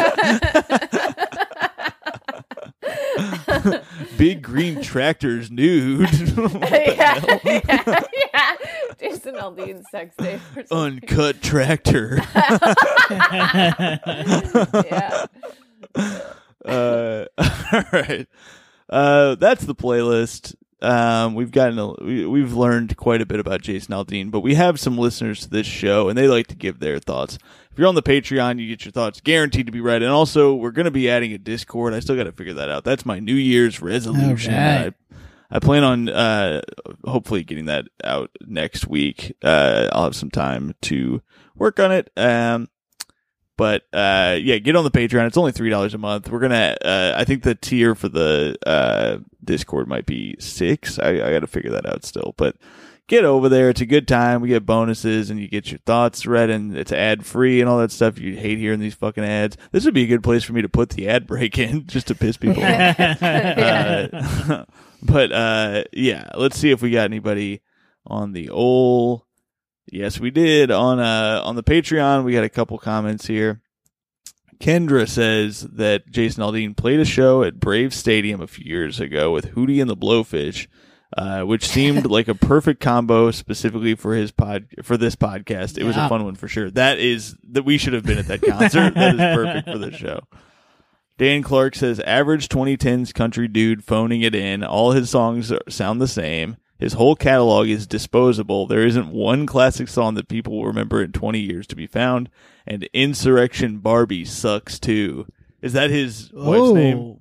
big 4.17 4.41
green 4.41 4.81
tractors 4.81 5.51
nude. 5.51 6.09
Yeah, 6.69 7.39
yeah, 7.43 8.01
yeah. 8.33 8.55
Jason 8.99 9.35
Aldean 9.35 9.83
sex 9.91 10.15
tape. 10.17 10.39
Uncut 10.71 11.41
tractor. 11.41 12.21
yeah. 14.85 15.25
Uh, 16.65 17.25
all 17.37 17.83
right. 17.91 18.27
Uh, 18.89 19.35
that's 19.35 19.63
the 19.63 19.75
playlist. 19.75 20.55
Um, 20.81 21.35
we've 21.35 21.51
gotten 21.51 21.77
a, 21.77 21.93
we, 22.01 22.25
we've 22.25 22.53
learned 22.53 22.95
quite 22.95 23.21
a 23.21 23.25
bit 23.25 23.39
about 23.39 23.61
Jason 23.61 23.93
Aldean, 23.93 24.31
but 24.31 24.39
we 24.39 24.55
have 24.55 24.79
some 24.79 24.97
listeners 24.97 25.41
to 25.41 25.49
this 25.49 25.67
show, 25.67 26.07
and 26.07 26.17
they 26.17 26.27
like 26.27 26.47
to 26.47 26.55
give 26.55 26.79
their 26.79 26.99
thoughts. 26.99 27.37
If 27.71 27.77
you're 27.77 27.87
on 27.87 27.95
the 27.95 28.03
Patreon, 28.03 28.59
you 28.59 28.67
get 28.67 28.85
your 28.85 28.91
thoughts 28.91 29.21
guaranteed 29.21 29.65
to 29.65 29.71
be 29.71 29.81
read, 29.81 30.01
and 30.01 30.11
also 30.11 30.53
we're 30.53 30.71
going 30.71 30.85
to 30.85 30.91
be 30.91 31.09
adding 31.09 31.33
a 31.33 31.37
Discord. 31.37 31.93
I 31.93 31.99
still 31.99 32.15
got 32.15 32.23
to 32.23 32.31
figure 32.31 32.53
that 32.53 32.69
out. 32.69 32.85
That's 32.85 33.05
my 33.05 33.19
New 33.19 33.35
Year's 33.35 33.81
resolution. 33.81 34.53
Right. 34.53 34.93
I, 35.11 35.55
I 35.57 35.59
plan 35.59 35.83
on 35.83 36.09
uh, 36.09 36.61
hopefully 37.05 37.43
getting 37.43 37.65
that 37.65 37.85
out 38.03 38.31
next 38.45 38.87
week. 38.87 39.35
Uh, 39.43 39.89
I'll 39.91 40.05
have 40.05 40.15
some 40.15 40.31
time 40.31 40.75
to 40.83 41.21
work 41.55 41.79
on 41.79 41.91
it. 41.91 42.09
Um, 42.15 42.69
but 43.59 43.83
uh, 43.91 44.37
yeah, 44.41 44.57
get 44.59 44.77
on 44.77 44.85
the 44.85 44.89
Patreon. 44.89 45.27
It's 45.27 45.35
only 45.35 45.51
three 45.51 45.69
dollars 45.69 45.93
a 45.93 45.97
month. 45.97 46.29
We're 46.29 46.39
gonna. 46.39 46.77
Uh, 46.81 47.13
I 47.17 47.25
think 47.25 47.43
the 47.43 47.55
tier 47.55 47.93
for 47.93 48.07
the 48.07 48.55
uh, 48.65 49.17
Discord 49.43 49.89
might 49.89 50.05
be 50.05 50.37
six. 50.39 50.97
I, 50.97 51.09
I 51.09 51.33
got 51.33 51.41
to 51.41 51.47
figure 51.47 51.71
that 51.71 51.85
out 51.85 52.05
still. 52.05 52.33
But 52.37 52.55
get 53.07 53.25
over 53.25 53.49
there. 53.49 53.69
It's 53.69 53.81
a 53.81 53.85
good 53.85 54.07
time. 54.07 54.39
We 54.39 54.47
get 54.47 54.65
bonuses 54.65 55.29
and 55.29 55.41
you 55.41 55.49
get 55.49 55.71
your 55.71 55.79
thoughts 55.79 56.25
read, 56.25 56.49
and 56.49 56.77
it's 56.77 56.93
ad 56.93 57.25
free 57.25 57.59
and 57.59 57.69
all 57.69 57.79
that 57.79 57.91
stuff. 57.91 58.17
You 58.17 58.37
hate 58.37 58.59
hearing 58.59 58.79
these 58.79 58.93
fucking 58.93 59.25
ads. 59.25 59.57
This 59.73 59.83
would 59.83 59.93
be 59.93 60.03
a 60.03 60.07
good 60.07 60.23
place 60.23 60.45
for 60.45 60.53
me 60.53 60.61
to 60.61 60.69
put 60.69 60.91
the 60.91 61.09
ad 61.09 61.27
break 61.27 61.57
in 61.59 61.85
just 61.87 62.07
to 62.07 62.15
piss 62.15 62.37
people 62.37 62.63
off. 62.63 62.95
Uh, 63.21 64.63
but 65.03 65.33
uh, 65.33 65.83
yeah, 65.91 66.29
let's 66.37 66.57
see 66.57 66.71
if 66.71 66.81
we 66.81 66.91
got 66.91 67.03
anybody 67.03 67.61
on 68.07 68.31
the 68.31 68.49
old. 68.51 69.23
Yes, 69.91 70.19
we 70.19 70.31
did 70.31 70.71
on 70.71 70.99
uh 70.99 71.41
on 71.43 71.55
the 71.55 71.63
Patreon. 71.63 72.23
We 72.23 72.33
got 72.33 72.43
a 72.43 72.49
couple 72.49 72.77
comments 72.77 73.27
here. 73.27 73.61
Kendra 74.59 75.07
says 75.07 75.61
that 75.61 76.09
Jason 76.11 76.43
Aldean 76.43 76.75
played 76.75 76.99
a 76.99 77.05
show 77.05 77.43
at 77.43 77.59
Brave 77.59 77.93
Stadium 77.93 78.41
a 78.41 78.47
few 78.47 78.65
years 78.65 78.99
ago 78.99 79.31
with 79.31 79.55
Hootie 79.55 79.79
and 79.79 79.89
the 79.89 79.95
Blowfish, 79.95 80.67
uh, 81.15 81.41
which 81.43 81.65
seemed 81.65 82.05
like 82.11 82.27
a 82.27 82.35
perfect 82.35 82.81
combo 82.81 83.31
specifically 83.31 83.95
for 83.95 84.13
his 84.15 84.31
pod 84.31 84.67
for 84.83 84.97
this 84.97 85.15
podcast. 85.15 85.77
It 85.77 85.85
was 85.85 85.95
a 85.95 86.09
fun 86.09 86.25
one 86.25 86.35
for 86.35 86.49
sure. 86.49 86.69
That 86.71 86.99
is 86.99 87.37
that 87.51 87.63
we 87.63 87.77
should 87.77 87.93
have 87.93 88.03
been 88.03 88.17
at 88.17 88.27
that 88.27 88.41
concert. 88.41 88.93
that 88.95 89.15
is 89.15 89.35
perfect 89.35 89.69
for 89.69 89.77
this 89.77 89.95
show. 89.95 90.21
Dan 91.17 91.41
Clark 91.41 91.75
says 91.75 91.99
average 92.01 92.47
2010s 92.47 93.13
country 93.13 93.47
dude 93.47 93.83
phoning 93.83 94.21
it 94.21 94.35
in. 94.35 94.63
All 94.63 94.91
his 94.91 95.09
songs 95.09 95.51
are, 95.51 95.59
sound 95.67 96.01
the 96.01 96.07
same. 96.07 96.57
His 96.79 96.93
whole 96.93 97.15
catalog 97.15 97.67
is 97.67 97.85
disposable. 97.85 98.65
There 98.65 98.85
isn't 98.85 99.11
one 99.11 99.45
classic 99.45 99.89
song 99.89 100.15
that 100.15 100.29
people 100.29 100.57
will 100.57 100.65
remember 100.65 101.03
in 101.03 101.11
20 101.11 101.39
years 101.39 101.67
to 101.67 101.75
be 101.75 101.87
found. 101.87 102.29
And 102.65 102.87
Insurrection 102.93 103.79
Barbie 103.79 104.23
sucks 104.23 104.79
too. 104.79 105.27
Is 105.61 105.73
that 105.73 105.89
his 105.89 106.31
wife's 106.33 106.61
oh. 106.61 106.73
name? 106.73 107.19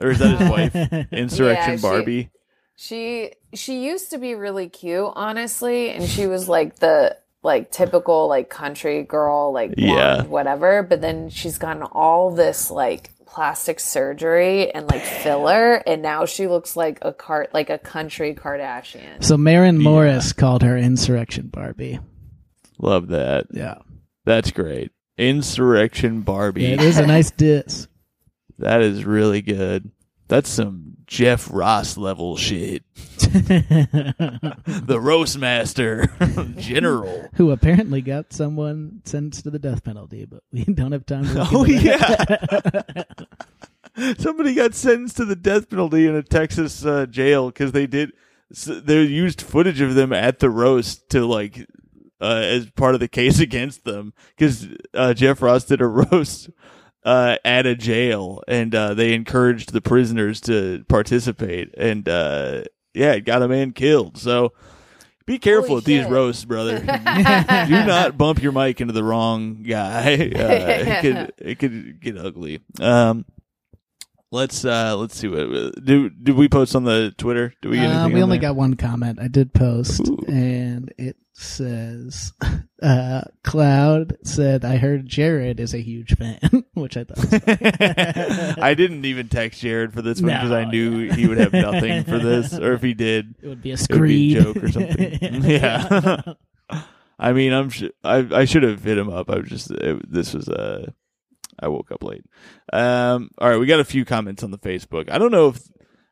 Or 0.00 0.10
is 0.10 0.18
that 0.18 0.40
his 0.40 0.48
wife? 0.48 0.74
Insurrection 1.12 1.72
Yeah, 1.72 1.76
she- 1.76 1.82
Barbie? 1.82 2.30
She 2.78 3.32
she 3.54 3.86
used 3.86 4.10
to 4.10 4.18
be 4.18 4.34
really 4.34 4.68
cute, 4.68 5.10
honestly, 5.16 5.88
and 5.90 6.04
she 6.04 6.26
was 6.26 6.46
like 6.46 6.76
the 6.76 7.16
like 7.42 7.70
typical 7.70 8.28
like 8.28 8.50
country 8.50 9.02
girl, 9.02 9.50
like 9.50 9.74
blonde, 9.74 9.90
Yeah. 9.90 10.22
whatever. 10.24 10.82
But 10.82 11.00
then 11.00 11.30
she's 11.30 11.56
gotten 11.56 11.84
all 11.84 12.30
this 12.30 12.70
like 12.70 13.12
plastic 13.36 13.78
surgery 13.78 14.70
and 14.72 14.90
like 14.90 15.02
filler, 15.02 15.74
and 15.74 16.00
now 16.00 16.24
she 16.24 16.46
looks 16.46 16.74
like 16.74 16.98
a 17.02 17.12
cart 17.12 17.52
like 17.52 17.68
a 17.68 17.76
country 17.76 18.34
Kardashian. 18.34 19.22
So 19.22 19.36
Maren 19.36 19.76
Morris 19.76 20.32
called 20.32 20.62
her 20.62 20.78
Insurrection 20.78 21.48
Barbie. 21.48 21.98
Love 22.78 23.08
that. 23.08 23.48
Yeah. 23.50 23.74
That's 24.24 24.52
great. 24.52 24.90
Insurrection 25.18 26.22
Barbie. 26.22 26.62
Yeah, 26.62 26.68
it 26.70 26.80
is 26.80 26.96
a 26.96 27.06
nice 27.06 27.30
diss. 27.36 27.88
That 28.58 28.80
is 28.80 29.04
really 29.04 29.42
good. 29.42 29.90
That's 30.28 30.48
some 30.48 30.94
Jeff 31.06 31.50
Ross 31.52 31.98
level 31.98 32.38
shit. 32.38 32.84
the 33.44 34.98
roast 35.00 35.38
master, 35.38 36.06
general. 36.56 37.28
Who 37.34 37.50
apparently 37.50 38.00
got 38.00 38.32
someone 38.32 39.02
sentenced 39.04 39.44
to 39.44 39.50
the 39.50 39.58
death 39.58 39.84
penalty, 39.84 40.24
but 40.24 40.42
we 40.52 40.64
don't 40.64 40.92
have 40.92 41.04
time 41.06 41.24
to 41.24 41.48
Oh 41.52 41.64
yeah, 41.64 43.02
somebody 44.18 44.54
got 44.54 44.74
sentenced 44.74 45.16
to 45.18 45.24
the 45.24 45.36
death 45.36 45.68
penalty 45.68 46.06
in 46.06 46.14
a 46.14 46.22
Texas 46.22 46.84
uh, 46.84 47.06
jail 47.06 47.48
because 47.48 47.72
they 47.72 47.86
did. 47.86 48.12
s 48.50 48.64
they 48.64 49.02
used 49.02 49.42
footage 49.42 49.80
of 49.80 49.94
them 49.94 50.12
at 50.12 50.38
the 50.38 50.50
roast 50.50 51.10
to 51.10 51.26
like 51.26 51.66
uh, 52.20 52.40
as 52.42 52.70
part 52.70 52.94
of 52.94 53.00
the 53.00 53.08
case 53.08 53.38
against 53.38 53.84
them 53.84 54.14
because 54.36 54.66
uh, 54.94 55.12
Jeff 55.12 55.42
Ross 55.42 55.64
did 55.64 55.80
a 55.80 55.86
roast. 55.86 56.50
Uh, 57.04 57.36
at 57.44 57.66
a 57.66 57.76
jail, 57.76 58.42
and 58.48 58.74
uh, 58.74 58.92
they 58.92 59.14
encouraged 59.14 59.72
the 59.72 59.80
prisoners 59.80 60.40
to 60.40 60.84
participate, 60.88 61.72
and 61.78 62.08
uh, 62.08 62.64
yeah, 62.96 63.12
it 63.12 63.24
got 63.24 63.42
a 63.42 63.48
man 63.48 63.72
killed. 63.72 64.18
So 64.18 64.52
be 65.26 65.38
careful 65.38 65.68
Holy 65.68 65.74
with 65.76 65.84
these 65.84 66.06
roasts, 66.06 66.44
brother. 66.44 66.78
Do 66.80 66.86
not 67.86 68.16
bump 68.16 68.42
your 68.42 68.52
mic 68.52 68.80
into 68.80 68.92
the 68.92 69.04
wrong 69.04 69.62
guy. 69.62 70.14
Uh, 70.36 70.48
it 70.88 71.00
could 71.02 71.32
it 71.48 71.58
could 71.58 72.00
get 72.00 72.16
ugly. 72.18 72.60
Um, 72.80 73.24
let's 74.32 74.64
uh 74.64 74.96
let's 74.96 75.16
see 75.16 75.28
what 75.28 75.84
do 75.84 76.10
did 76.10 76.36
we 76.36 76.48
post 76.48 76.74
on 76.76 76.84
the 76.84 77.14
Twitter? 77.16 77.52
Do 77.62 77.70
we 77.70 77.76
get 77.76 77.86
Uh, 77.90 78.08
we 78.08 78.14
on 78.16 78.22
only 78.24 78.38
there? 78.38 78.50
got 78.50 78.56
one 78.56 78.74
comment. 78.74 79.18
I 79.20 79.28
did 79.28 79.52
post, 79.52 80.08
Ooh. 80.08 80.18
and 80.28 80.92
it 80.98 81.16
says, 81.32 82.32
uh, 82.82 83.22
"Cloud 83.44 84.16
said 84.24 84.64
I 84.64 84.76
heard 84.76 85.06
Jared 85.06 85.60
is 85.60 85.74
a 85.74 85.78
huge 85.82 86.16
fan," 86.16 86.64
which 86.76 86.96
I 86.96 87.04
thought. 87.04 87.18
Was 87.18 87.28
funny. 87.28 88.62
I 88.62 88.74
didn't 88.74 89.04
even 89.04 89.28
text 89.28 89.60
Jared 89.60 89.92
for 89.92 90.02
this 90.02 90.20
one 90.20 90.32
because 90.32 90.52
I 90.52 90.64
knew 90.64 90.98
yeah. 90.98 91.14
he 91.14 91.26
would 91.26 91.38
have 91.38 91.52
nothing 91.52 92.04
for 92.04 92.18
this, 92.18 92.58
or 92.58 92.74
if 92.74 92.82
he 92.82 92.94
did, 92.94 93.34
it 93.42 93.48
would 93.48 93.62
be 93.62 93.70
a 93.70 93.74
it 93.74 93.78
would 93.78 93.88
be 93.88 93.94
screed 93.94 94.36
a 94.36 94.42
joke 94.42 94.56
or 94.62 94.68
something. 94.68 95.18
yeah. 95.42 96.20
I 97.18 97.32
mean, 97.32 97.52
I'm 97.52 97.70
sh- 97.70 97.84
I 98.04 98.26
I 98.30 98.44
should 98.44 98.62
have 98.62 98.84
hit 98.84 98.98
him 98.98 99.08
up. 99.08 99.30
I 99.30 99.38
was 99.38 99.48
just 99.48 99.70
it, 99.70 100.10
this 100.10 100.34
was 100.34 100.48
uh 100.48 100.90
I 101.58 101.68
woke 101.68 101.90
up 101.90 102.02
late. 102.02 102.24
Um, 102.72 103.30
all 103.38 103.48
right, 103.48 103.58
we 103.58 103.66
got 103.66 103.80
a 103.80 103.84
few 103.84 104.04
comments 104.04 104.42
on 104.42 104.50
the 104.50 104.58
Facebook. 104.58 105.10
I 105.10 105.18
don't 105.18 105.32
know 105.32 105.48
if 105.48 105.60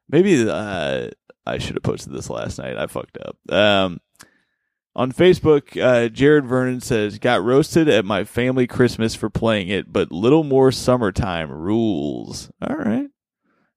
maybe 0.09 0.49
uh 0.49 1.11
I 1.47 1.59
should 1.59 1.77
have 1.77 1.83
posted 1.83 2.13
this 2.13 2.31
last 2.31 2.59
night. 2.59 2.79
I 2.79 2.87
fucked 2.87 3.19
up. 3.19 3.37
Um, 3.51 4.01
on 4.97 5.13
Facebook, 5.13 5.81
uh, 5.81 6.09
Jared 6.09 6.47
Vernon 6.47 6.81
says, 6.81 7.19
"Got 7.19 7.43
roasted 7.43 7.89
at 7.89 8.05
my 8.05 8.25
family 8.25 8.67
Christmas 8.67 9.15
for 9.15 9.29
playing 9.31 9.69
it, 9.69 9.93
but 9.93 10.13
little 10.13 10.45
more 10.45 10.71
summertime 10.71 11.51
rules." 11.51 12.51
All 12.63 12.77
right. 12.77 13.09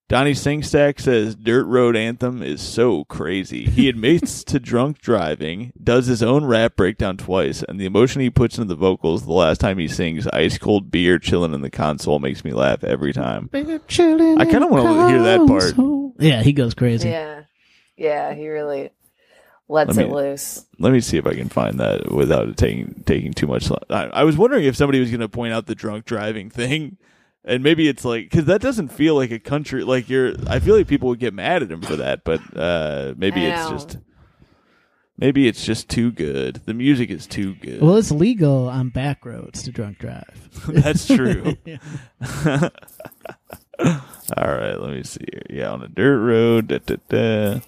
Donnie 0.09 0.31
Singstack 0.31 1.01
says 1.01 1.35
Dirt 1.35 1.65
Road 1.65 1.97
Anthem 1.97 2.41
is 2.41 2.61
so 2.61 3.03
crazy. 3.05 3.65
He 3.65 3.89
admits 3.89 4.41
to 4.45 4.57
drunk 4.57 5.01
driving, 5.01 5.73
does 5.83 6.05
his 6.05 6.23
own 6.23 6.45
rap 6.45 6.77
breakdown 6.77 7.17
twice, 7.17 7.61
and 7.67 7.77
the 7.77 7.85
emotion 7.85 8.21
he 8.21 8.29
puts 8.29 8.57
into 8.57 8.69
the 8.69 8.79
vocals 8.79 9.25
the 9.25 9.33
last 9.33 9.59
time 9.59 9.77
he 9.77 9.89
sings 9.89 10.25
ice 10.27 10.57
cold 10.57 10.91
beer 10.91 11.19
chilling 11.19 11.53
in 11.53 11.59
the 11.59 11.69
console 11.69 12.19
makes 12.19 12.45
me 12.45 12.53
laugh 12.53 12.85
every 12.85 13.11
time. 13.11 13.49
I 13.53 13.57
I 14.39 14.45
kinda 14.45 14.67
wanna 14.67 15.09
hear 15.09 15.23
that 15.23 15.45
part. 15.45 15.73
Yeah, 16.19 16.41
he 16.41 16.53
goes 16.53 16.73
crazy. 16.73 17.09
Yeah, 17.09 17.41
yeah, 17.97 18.33
he 18.33 18.47
really 18.47 18.91
lets 19.69 19.97
Let 19.97 20.05
it 20.07 20.11
loose. 20.11 20.65
Let 20.79 20.93
me 20.93 20.99
see 21.01 21.17
if 21.17 21.27
I 21.27 21.33
can 21.33 21.49
find 21.49 21.79
that 21.79 22.11
without 22.11 22.47
it 22.47 22.57
taking 22.57 23.03
taking 23.05 23.33
too 23.33 23.47
much. 23.47 23.69
lo- 23.69 23.77
I, 23.89 24.05
I 24.05 24.23
was 24.23 24.37
wondering 24.37 24.63
if 24.65 24.75
somebody 24.75 24.99
was 24.99 25.09
going 25.09 25.19
to 25.21 25.29
point 25.29 25.53
out 25.53 25.65
the 25.65 25.75
drunk 25.75 26.05
driving 26.05 26.49
thing, 26.49 26.97
and 27.43 27.63
maybe 27.63 27.87
it's 27.87 28.05
like 28.05 28.29
because 28.29 28.45
that 28.45 28.61
doesn't 28.61 28.89
feel 28.89 29.15
like 29.15 29.31
a 29.31 29.39
country. 29.39 29.83
Like 29.83 30.09
you're, 30.09 30.33
I 30.47 30.59
feel 30.59 30.75
like 30.77 30.87
people 30.87 31.09
would 31.09 31.19
get 31.19 31.33
mad 31.33 31.63
at 31.63 31.71
him 31.71 31.81
for 31.81 31.97
that, 31.97 32.23
but 32.23 32.39
uh, 32.57 33.13
maybe 33.17 33.41
I 33.45 33.49
it's 33.49 33.69
know. 33.69 33.77
just 33.77 33.97
maybe 35.17 35.47
it's 35.47 35.65
just 35.65 35.89
too 35.89 36.11
good. 36.11 36.61
The 36.65 36.73
music 36.73 37.09
is 37.09 37.27
too 37.27 37.55
good. 37.55 37.81
Well, 37.81 37.97
it's 37.97 38.11
legal 38.11 38.69
on 38.69 38.89
back 38.89 39.25
roads 39.25 39.63
to 39.63 39.71
drunk 39.71 39.97
drive. 39.99 40.49
That's 40.69 41.07
true. 41.07 41.55
All 43.79 44.47
right, 44.57 44.75
let 44.79 44.91
me 44.91 45.03
see 45.03 45.25
here. 45.31 45.41
Yeah, 45.49 45.71
on 45.71 45.83
a 45.83 45.87
dirt 45.87 46.19
road. 46.19 46.67
Da, 46.67 46.79
da, 46.79 46.95
da. 47.09 47.59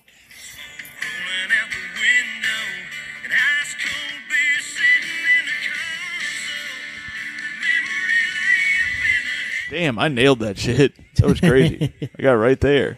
Damn, 9.70 10.00
I 10.00 10.08
nailed 10.08 10.40
that 10.40 10.58
shit. 10.58 10.94
That 11.16 11.28
was 11.28 11.40
crazy. 11.40 11.94
I 12.18 12.22
got 12.22 12.34
right 12.34 12.60
there. 12.60 12.98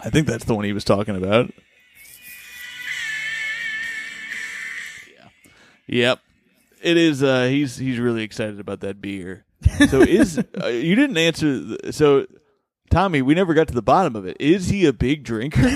I 0.00 0.10
think 0.10 0.26
that's 0.26 0.44
the 0.44 0.54
one 0.54 0.64
he 0.64 0.72
was 0.72 0.84
talking 0.84 1.16
about. 1.16 1.52
Yeah. 5.08 5.28
Yep. 5.86 6.20
It 6.82 6.96
is 6.96 7.22
uh 7.22 7.46
he's 7.46 7.76
he's 7.76 7.98
really 7.98 8.22
excited 8.22 8.58
about 8.58 8.80
that 8.80 9.00
beer. 9.00 9.44
So 9.88 10.00
is 10.00 10.38
uh, 10.62 10.66
you 10.66 10.94
didn't 10.96 11.16
answer 11.18 11.60
th- 11.60 11.94
so 11.94 12.26
Tommy, 12.92 13.22
we 13.22 13.34
never 13.34 13.54
got 13.54 13.68
to 13.68 13.74
the 13.74 13.80
bottom 13.82 14.14
of 14.16 14.26
it. 14.26 14.36
Is 14.38 14.68
he 14.68 14.84
a 14.86 14.92
big 14.92 15.24
drinker? 15.24 15.62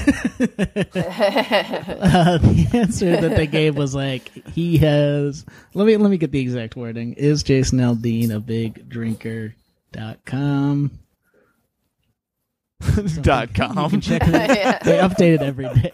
Uh, 2.06 2.38
the 2.38 2.68
answer 2.74 3.16
that 3.16 3.36
they 3.36 3.46
gave 3.46 3.76
was 3.76 3.94
like 3.94 4.28
he 4.50 4.78
has. 4.78 5.44
Let 5.74 5.86
me 5.86 5.96
let 5.96 6.10
me 6.10 6.18
get 6.18 6.30
the 6.30 6.40
exact 6.40 6.76
wording. 6.76 7.14
Is 7.14 7.42
Jason 7.42 7.78
Aldean 7.78 8.34
a 8.34 8.40
big 8.40 8.88
drinker? 8.88 9.54
Dot 9.92 10.18
com. 10.24 10.90
Dot 13.22 13.48
You 13.48 13.54
com. 13.54 13.90
can 13.90 14.00
check 14.00 14.22
it. 14.24 14.82
They 14.84 14.98
update 14.98 15.40
it 15.40 15.42
every 15.42 15.68
day. 15.68 15.90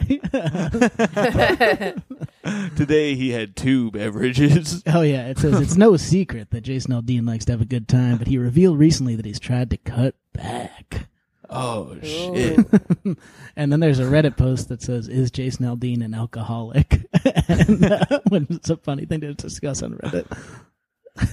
Today 2.77 3.14
he 3.14 3.31
had 3.31 3.57
two 3.57 3.91
beverages. 3.93 4.83
oh 4.87 5.03
yeah, 5.03 5.29
it 5.29 5.39
says 5.39 5.61
it's 5.61 5.77
no 5.77 5.97
secret 5.97 6.51
that 6.51 6.62
Jason 6.62 6.93
Aldean 6.93 7.27
likes 7.27 7.45
to 7.47 7.53
have 7.53 7.61
a 7.61 7.64
good 7.66 7.89
time, 7.89 8.18
but 8.18 8.27
he 8.27 8.39
revealed 8.39 8.79
recently 8.79 9.14
that 9.16 9.25
he's 9.27 9.41
tried 9.41 9.70
to 9.70 9.77
cut 9.77 10.14
back. 10.33 11.07
Oh 11.53 11.97
shit. 12.03 12.59
And 13.55 13.71
then 13.71 13.81
there's 13.81 13.99
a 13.99 14.05
Reddit 14.05 14.37
post 14.39 14.71
that 14.71 14.81
says, 14.81 15.09
"Is 15.09 15.31
Jason 15.31 15.67
Aldean 15.67 16.03
an 16.03 16.15
alcoholic?" 16.15 17.03
and 17.49 17.85
uh, 17.85 18.21
when 18.29 18.47
it's 18.49 18.71
a 18.71 18.79
funny 18.79 19.05
thing 19.05 19.21
to 19.21 19.35
discuss 19.35 19.83
on 19.83 19.93
Reddit. 19.95 20.27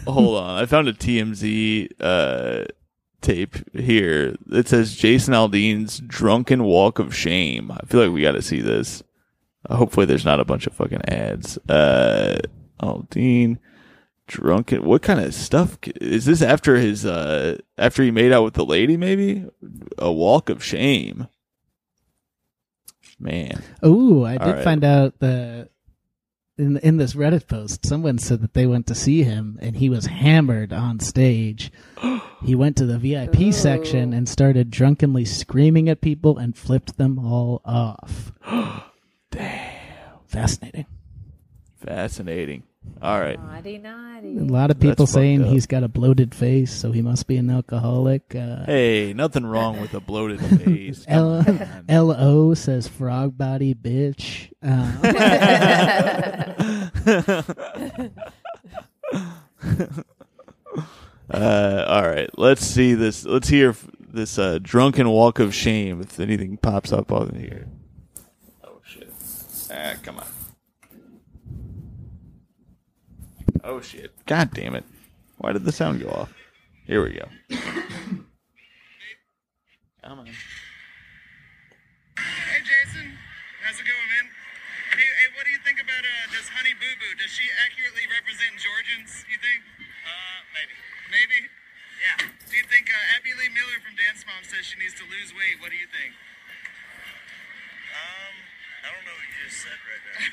Hold 0.05 0.37
on. 0.37 0.61
I 0.61 0.65
found 0.65 0.89
a 0.89 0.93
TMZ 0.93 1.91
uh, 2.01 2.65
tape 3.21 3.55
here 3.73 4.35
that 4.47 4.67
says 4.67 4.95
Jason 4.95 5.33
Aldean's 5.33 5.99
drunken 5.99 6.65
walk 6.65 6.99
of 6.99 7.15
shame. 7.15 7.71
I 7.71 7.85
feel 7.85 8.01
like 8.03 8.11
we 8.11 8.21
got 8.21 8.33
to 8.33 8.41
see 8.41 8.59
this. 8.59 9.01
Uh, 9.69 9.77
hopefully, 9.77 10.05
there's 10.05 10.25
not 10.25 10.41
a 10.41 10.45
bunch 10.45 10.67
of 10.67 10.73
fucking 10.73 11.03
ads. 11.07 11.57
Uh, 11.69 12.39
Aldean 12.81 13.59
drunken. 14.29 14.85
What 14.85 15.01
kind 15.01 15.19
of 15.19 15.33
stuff 15.33 15.77
is 15.99 16.25
this? 16.25 16.41
After 16.41 16.75
his 16.77 17.05
uh, 17.05 17.57
after 17.77 18.01
he 18.03 18.11
made 18.11 18.31
out 18.31 18.43
with 18.45 18.53
the 18.53 18.65
lady, 18.65 18.95
maybe 18.95 19.45
a 19.97 20.11
walk 20.11 20.49
of 20.49 20.63
shame. 20.63 21.27
Man, 23.19 23.61
oh 23.83 24.23
I 24.23 24.37
All 24.37 24.47
did 24.47 24.55
right. 24.55 24.63
find 24.63 24.83
out 24.85 25.19
that 25.19 25.69
in 26.57 26.77
in 26.77 26.97
this 26.97 27.15
Reddit 27.15 27.47
post, 27.47 27.85
someone 27.85 28.17
said 28.17 28.41
that 28.41 28.53
they 28.53 28.65
went 28.65 28.87
to 28.87 28.95
see 28.95 29.23
him 29.23 29.57
and 29.61 29.75
he 29.75 29.89
was 29.89 30.05
hammered 30.05 30.71
on 30.71 31.01
stage. 31.01 31.69
he 32.45 32.55
went 32.55 32.77
to 32.77 32.85
the 32.85 32.97
VIP 32.97 33.53
section 33.53 34.13
and 34.13 34.29
started 34.29 34.71
drunkenly 34.71 35.25
screaming 35.25 35.89
at 35.89 35.99
people 35.99 36.37
and 36.37 36.55
flipped 36.55 36.97
them 36.97 37.19
all 37.19 37.61
off. 37.65 38.31
Damn. 39.31 39.75
Fascinating. 40.27 40.85
Fascinating. 41.83 42.63
All 43.01 43.19
right. 43.19 43.39
Naughty, 43.39 43.77
A 44.37 44.43
lot 44.43 44.71
of 44.71 44.79
people 44.79 45.05
That's 45.05 45.13
saying 45.13 45.45
he's 45.45 45.65
got 45.67 45.83
a 45.83 45.87
bloated 45.87 46.35
face, 46.35 46.71
so 46.73 46.91
he 46.91 47.01
must 47.01 47.27
be 47.27 47.37
an 47.37 47.49
alcoholic. 47.49 48.35
Uh, 48.35 48.65
Hey, 48.65 49.13
nothing 49.13 49.45
wrong 49.45 49.79
with 49.79 49.93
a 49.93 49.99
bloated 50.01 50.39
face. 50.41 51.05
Come 51.05 51.83
L 51.87 52.11
O 52.11 52.53
says 52.53 52.87
frog 52.87 53.37
body 53.37 53.73
bitch. 53.73 54.51
Uh, 54.61 54.89
Uh, 61.31 61.85
all 61.87 62.01
right, 62.09 62.27
let's 62.39 62.65
see 62.65 62.95
this. 62.95 63.23
Let's 63.23 63.49
hear 63.49 63.75
this 63.99 64.39
uh, 64.39 64.57
drunken 64.59 65.07
walk 65.09 65.37
of 65.37 65.53
shame. 65.53 66.01
If 66.01 66.19
anything 66.19 66.57
pops 66.57 66.91
up 66.91 67.11
on 67.11 67.35
here. 67.35 67.67
Oh 68.63 68.81
shit! 68.83 69.11
Ah, 69.71 69.93
come 70.01 70.17
on. 70.17 70.25
Oh 73.63 73.81
shit! 73.81 74.11
God 74.25 74.51
damn 74.53 74.75
it! 74.75 74.83
Why 75.37 75.51
did 75.53 75.63
the 75.65 75.71
sound 75.71 76.01
go 76.01 76.09
off? 76.09 76.33
Here 76.85 77.01
we 77.03 77.13
go. 77.13 77.27
Come 80.03 80.19
on. 80.19 80.25
Hey 80.25 80.33
Jason, 82.65 83.13
how's 83.61 83.79
it 83.79 83.85
going, 83.85 84.07
man? 84.09 84.25
Hey, 84.97 85.05
hey, 85.05 85.29
what 85.37 85.45
do 85.45 85.53
you 85.53 85.61
think 85.61 85.77
about 85.77 86.01
uh, 86.01 86.25
does 86.33 86.49
Honey 86.49 86.73
Boo 86.75 86.89
Boo? 86.97 87.13
Does 87.21 87.29
she 87.29 87.45
accurately 87.61 88.09
represent 88.09 88.57
Georgians? 88.57 89.21
You 89.29 89.37
think? 89.37 89.61
Uh, 89.85 90.41
maybe. 90.51 90.73
Maybe. 91.13 91.45
Yeah. 92.01 92.25
Do 92.49 92.57
you 92.57 92.65
think 92.65 92.89
uh, 92.89 93.13
Abby 93.15 93.37
Lee 93.37 93.53
Miller 93.53 93.77
from 93.85 93.93
Dance 93.95 94.25
Mom 94.25 94.41
says 94.41 94.65
she 94.65 94.81
needs 94.81 94.97
to 94.97 95.05
lose 95.07 95.29
weight? 95.37 95.61
What 95.61 95.69
do 95.69 95.77
you 95.77 95.85
think? 95.93 96.17
Um, 97.93 98.33
I 98.81 98.87
don't 98.97 99.05
know 99.05 99.13
what 99.13 99.29
you 99.29 99.37
just 99.45 99.61
said 99.61 99.77
right 99.85 100.01
there. 100.09 100.25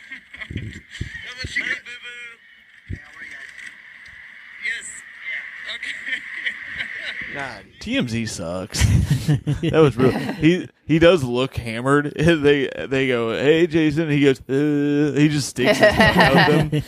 no, 0.81 1.31
but 1.37 1.47
she 1.53 1.61
Honey 1.61 1.85
Boo 1.85 2.01
Boo. 2.01 2.25
Yeah, 2.97 3.05
what 3.13 3.21
do 3.21 3.29
you 3.29 3.37
guys? 3.37 3.53
Yes. 4.65 4.89
Yeah. 4.89 5.76
Okay. 5.76 5.76
God, 7.35 7.65
TMZ 7.81 8.29
sucks. 8.29 8.85
that 9.63 9.73
was 9.75 9.97
real. 9.97 10.11
He 10.11 10.69
he 10.87 10.99
does 10.99 11.23
look 11.23 11.57
hammered. 11.57 12.15
They 12.17 12.71
they 12.89 13.09
go, 13.09 13.33
hey 13.33 13.67
Jason. 13.67 14.11
He 14.11 14.23
goes, 14.23 14.41
uh, 14.49 15.19
he 15.19 15.29
just 15.29 15.51
sticks 15.51 15.79
his 15.79 15.95
tongue 15.95 16.19
out 16.19 16.71
them. 16.71 16.83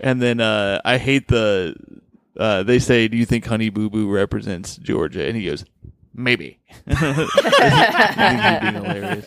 And 0.00 0.22
then 0.22 0.40
uh, 0.40 0.80
I 0.84 0.98
hate 0.98 1.28
the. 1.28 1.74
Uh, 2.36 2.62
they 2.62 2.78
say, 2.78 3.08
"Do 3.08 3.16
you 3.16 3.26
think 3.26 3.46
Honey 3.46 3.68
Boo 3.68 3.90
Boo 3.90 4.08
represents 4.08 4.76
Georgia?" 4.76 5.26
And 5.26 5.36
he 5.36 5.46
goes, 5.46 5.64
"Maybe." 6.18 6.58
I 6.86 6.94
think 8.14 8.40
he's 8.42 8.60
being 8.60 8.74
hilarious. 8.74 9.26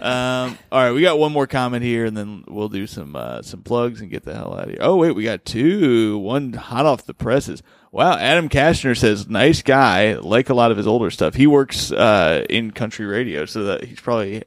Um, 0.00 0.58
all 0.70 0.82
right, 0.82 0.92
we 0.92 1.02
got 1.02 1.18
one 1.18 1.32
more 1.32 1.46
comment 1.46 1.82
here, 1.82 2.04
and 2.04 2.16
then 2.16 2.44
we'll 2.46 2.68
do 2.68 2.86
some 2.86 3.16
uh, 3.16 3.42
some 3.42 3.62
plugs 3.62 4.00
and 4.00 4.10
get 4.10 4.24
the 4.24 4.34
hell 4.34 4.54
out 4.54 4.64
of 4.64 4.70
here. 4.70 4.78
Oh 4.80 4.96
wait, 4.96 5.12
we 5.12 5.24
got 5.24 5.44
two. 5.44 6.18
One 6.18 6.52
hot 6.52 6.86
off 6.86 7.06
the 7.06 7.14
presses. 7.14 7.62
Wow, 7.92 8.16
Adam 8.18 8.48
Kashner 8.48 8.96
says, 8.96 9.28
"Nice 9.28 9.62
guy." 9.62 10.14
Like 10.14 10.50
a 10.50 10.54
lot 10.54 10.70
of 10.70 10.76
his 10.76 10.86
older 10.86 11.10
stuff. 11.10 11.34
He 11.34 11.46
works 11.46 11.90
uh, 11.90 12.44
in 12.50 12.72
country 12.72 13.06
radio, 13.06 13.44
so 13.46 13.64
that 13.64 13.84
he's 13.84 14.00
probably 14.00 14.42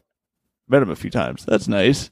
met 0.68 0.82
him 0.82 0.90
a 0.90 0.96
few 0.96 1.10
times. 1.10 1.46
That's 1.46 1.68
nice. 1.68 2.12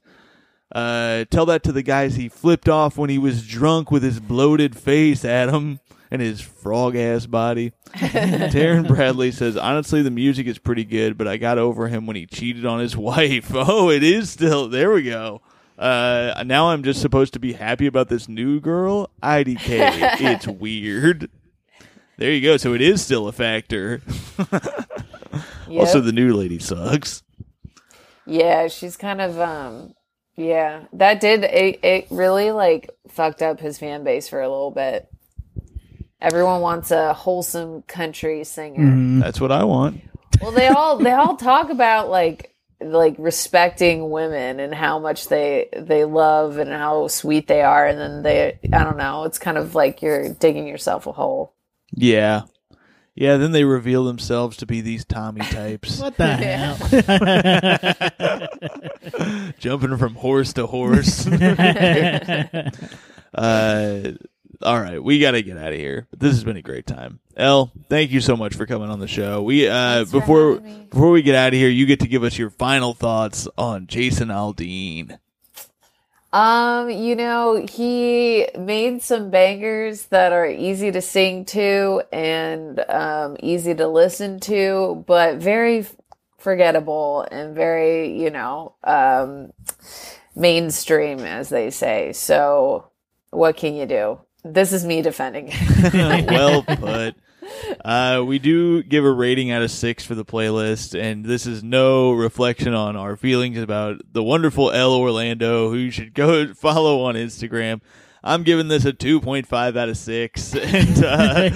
Uh, 0.73 1.25
tell 1.31 1.47
that 1.47 1.63
to 1.63 1.71
the 1.71 1.81
guys 1.81 2.15
he 2.15 2.29
flipped 2.29 2.69
off 2.69 2.97
when 2.97 3.09
he 3.09 3.17
was 3.17 3.47
drunk 3.47 3.89
with 3.89 4.03
his 4.03 4.19
bloated 4.19 4.77
face, 4.77 5.25
Adam, 5.25 5.79
and 6.11 6.21
his 6.21 6.41
frog 6.41 6.95
ass 6.95 7.25
body. 7.25 7.73
Taryn 7.93 8.87
Bradley 8.87 9.31
says, 9.31 9.57
honestly, 9.57 10.01
the 10.01 10.11
music 10.11 10.47
is 10.47 10.57
pretty 10.57 10.83
good, 10.83 11.17
but 11.17 11.27
I 11.27 11.37
got 11.37 11.57
over 11.57 11.87
him 11.87 12.05
when 12.05 12.15
he 12.15 12.25
cheated 12.25 12.65
on 12.65 12.79
his 12.79 12.95
wife. 12.97 13.51
Oh, 13.53 13.89
it 13.89 14.03
is 14.03 14.29
still. 14.29 14.67
There 14.67 14.91
we 14.91 15.03
go. 15.03 15.41
Uh, 15.77 16.43
now 16.45 16.69
I'm 16.69 16.83
just 16.83 17.01
supposed 17.01 17.33
to 17.33 17.39
be 17.39 17.53
happy 17.53 17.87
about 17.87 18.09
this 18.09 18.27
new 18.27 18.59
girl? 18.59 19.09
IDK. 19.23 19.59
it's 20.19 20.47
weird. 20.47 21.29
There 22.17 22.31
you 22.31 22.41
go. 22.41 22.57
So 22.57 22.73
it 22.73 22.81
is 22.81 23.01
still 23.01 23.27
a 23.27 23.31
factor. 23.31 24.01
Yep. 25.69 25.79
Also, 25.81 26.01
the 26.01 26.11
new 26.11 26.33
lady 26.33 26.59
sucks. 26.59 27.23
Yeah, 28.25 28.67
she's 28.67 28.97
kind 28.97 29.21
of 29.21 29.39
um 29.39 29.93
yeah. 30.35 30.85
That 30.93 31.19
did 31.19 31.43
it, 31.43 31.83
it 31.83 32.07
really 32.09 32.51
like 32.51 32.89
fucked 33.07 33.41
up 33.41 33.59
his 33.59 33.77
fan 33.77 34.03
base 34.03 34.27
for 34.27 34.41
a 34.41 34.49
little 34.49 34.71
bit. 34.71 35.07
Everyone 36.21 36.61
wants 36.61 36.91
a 36.91 37.13
wholesome 37.13 37.83
country 37.83 38.43
singer. 38.43 39.19
That's 39.19 39.39
what 39.39 39.51
I 39.51 39.63
want. 39.63 40.01
Well, 40.41 40.51
they 40.51 40.67
all 40.67 40.97
they 40.97 41.11
all 41.11 41.37
talk 41.37 41.69
about 41.69 42.09
like 42.09 42.53
like 42.81 43.15
respecting 43.17 44.09
women 44.09 44.59
and 44.59 44.73
how 44.73 44.99
much 44.99 45.27
they 45.27 45.69
they 45.75 46.05
love 46.05 46.57
and 46.57 46.71
how 46.71 47.07
sweet 47.07 47.47
they 47.47 47.61
are 47.61 47.85
and 47.85 47.99
then 47.99 48.23
they 48.23 48.59
I 48.73 48.83
don't 48.83 48.97
know, 48.97 49.23
it's 49.23 49.39
kind 49.39 49.57
of 49.57 49.75
like 49.75 50.01
you're 50.01 50.29
digging 50.29 50.67
yourself 50.67 51.07
a 51.07 51.11
hole. 51.11 51.53
Yeah. 51.91 52.43
Yeah, 53.15 53.35
then 53.35 53.51
they 53.51 53.65
reveal 53.65 54.05
themselves 54.05 54.55
to 54.57 54.65
be 54.65 54.79
these 54.79 55.03
Tommy 55.03 55.41
types. 55.41 55.99
what 55.99 56.15
the 56.15 56.37
hell? 56.37 56.77
jumping 59.59 59.97
from 59.97 60.15
horse 60.15 60.53
to 60.53 60.67
horse. 60.67 61.27
uh, 63.33 64.11
all 64.61 64.79
right, 64.79 65.01
we 65.01 65.19
got 65.19 65.31
to 65.31 65.41
get 65.41 65.57
out 65.57 65.71
of 65.71 65.79
here. 65.79 66.07
But 66.09 66.19
this 66.19 66.33
has 66.33 66.43
been 66.43 66.57
a 66.57 66.61
great 66.61 66.85
time. 66.85 67.19
Elle, 67.37 67.71
thank 67.89 68.11
you 68.11 68.19
so 68.21 68.35
much 68.35 68.55
for 68.55 68.65
coming 68.65 68.89
on 68.89 68.99
the 68.99 69.07
show. 69.07 69.41
We 69.41 69.67
uh, 69.67 69.97
Thanks 69.97 70.11
for 70.11 70.19
before 70.19 70.53
having 70.55 70.63
me. 70.63 70.87
before 70.89 71.11
we 71.11 71.21
get 71.21 71.35
out 71.35 71.49
of 71.49 71.53
here, 71.53 71.69
you 71.69 71.85
get 71.85 72.01
to 72.01 72.07
give 72.07 72.23
us 72.23 72.37
your 72.37 72.49
final 72.49 72.93
thoughts 72.93 73.47
on 73.57 73.87
Jason 73.87 74.27
Aldean. 74.29 75.19
Um, 76.31 76.91
you 76.91 77.15
know, 77.15 77.65
he 77.67 78.47
made 78.57 79.01
some 79.01 79.31
bangers 79.31 80.07
that 80.07 80.31
are 80.31 80.45
easy 80.45 80.91
to 80.91 81.01
sing 81.01 81.45
to 81.45 82.03
and 82.11 82.79
um, 82.87 83.35
easy 83.39 83.73
to 83.73 83.87
listen 83.87 84.39
to, 84.41 85.03
but 85.07 85.37
very 85.37 85.87
forgettable 86.37 87.25
and 87.31 87.55
very, 87.55 88.21
you 88.21 88.29
know, 88.29 88.75
um, 88.83 89.53
mainstream, 90.35 91.19
as 91.19 91.49
they 91.49 91.71
say. 91.71 92.13
So, 92.13 92.91
what 93.31 93.57
can 93.57 93.73
you 93.73 93.87
do? 93.87 94.19
This 94.43 94.71
is 94.71 94.85
me 94.85 95.01
defending. 95.01 95.51
well 95.93 96.63
put. 96.63 97.15
Uh, 97.83 98.23
we 98.25 98.39
do 98.39 98.83
give 98.83 99.03
a 99.03 99.11
rating 99.11 99.51
out 99.51 99.61
of 99.61 99.71
six 99.71 100.05
for 100.05 100.15
the 100.15 100.25
playlist, 100.25 100.99
and 100.99 101.25
this 101.25 101.45
is 101.45 101.63
no 101.63 102.11
reflection 102.11 102.73
on 102.73 102.95
our 102.95 103.15
feelings 103.15 103.57
about 103.57 104.01
the 104.11 104.23
wonderful 104.23 104.71
Elle 104.71 104.93
Orlando, 104.93 105.69
who 105.69 105.75
you 105.75 105.91
should 105.91 106.13
go 106.13 106.53
follow 106.53 107.03
on 107.03 107.15
Instagram. 107.15 107.81
I'm 108.21 108.43
giving 108.43 108.67
this 108.67 108.83
a 108.85 108.91
2.5 108.91 109.77
out 109.77 109.89
of 109.89 109.97
6. 109.97 110.55
And 110.55 111.03
uh, 111.03 111.49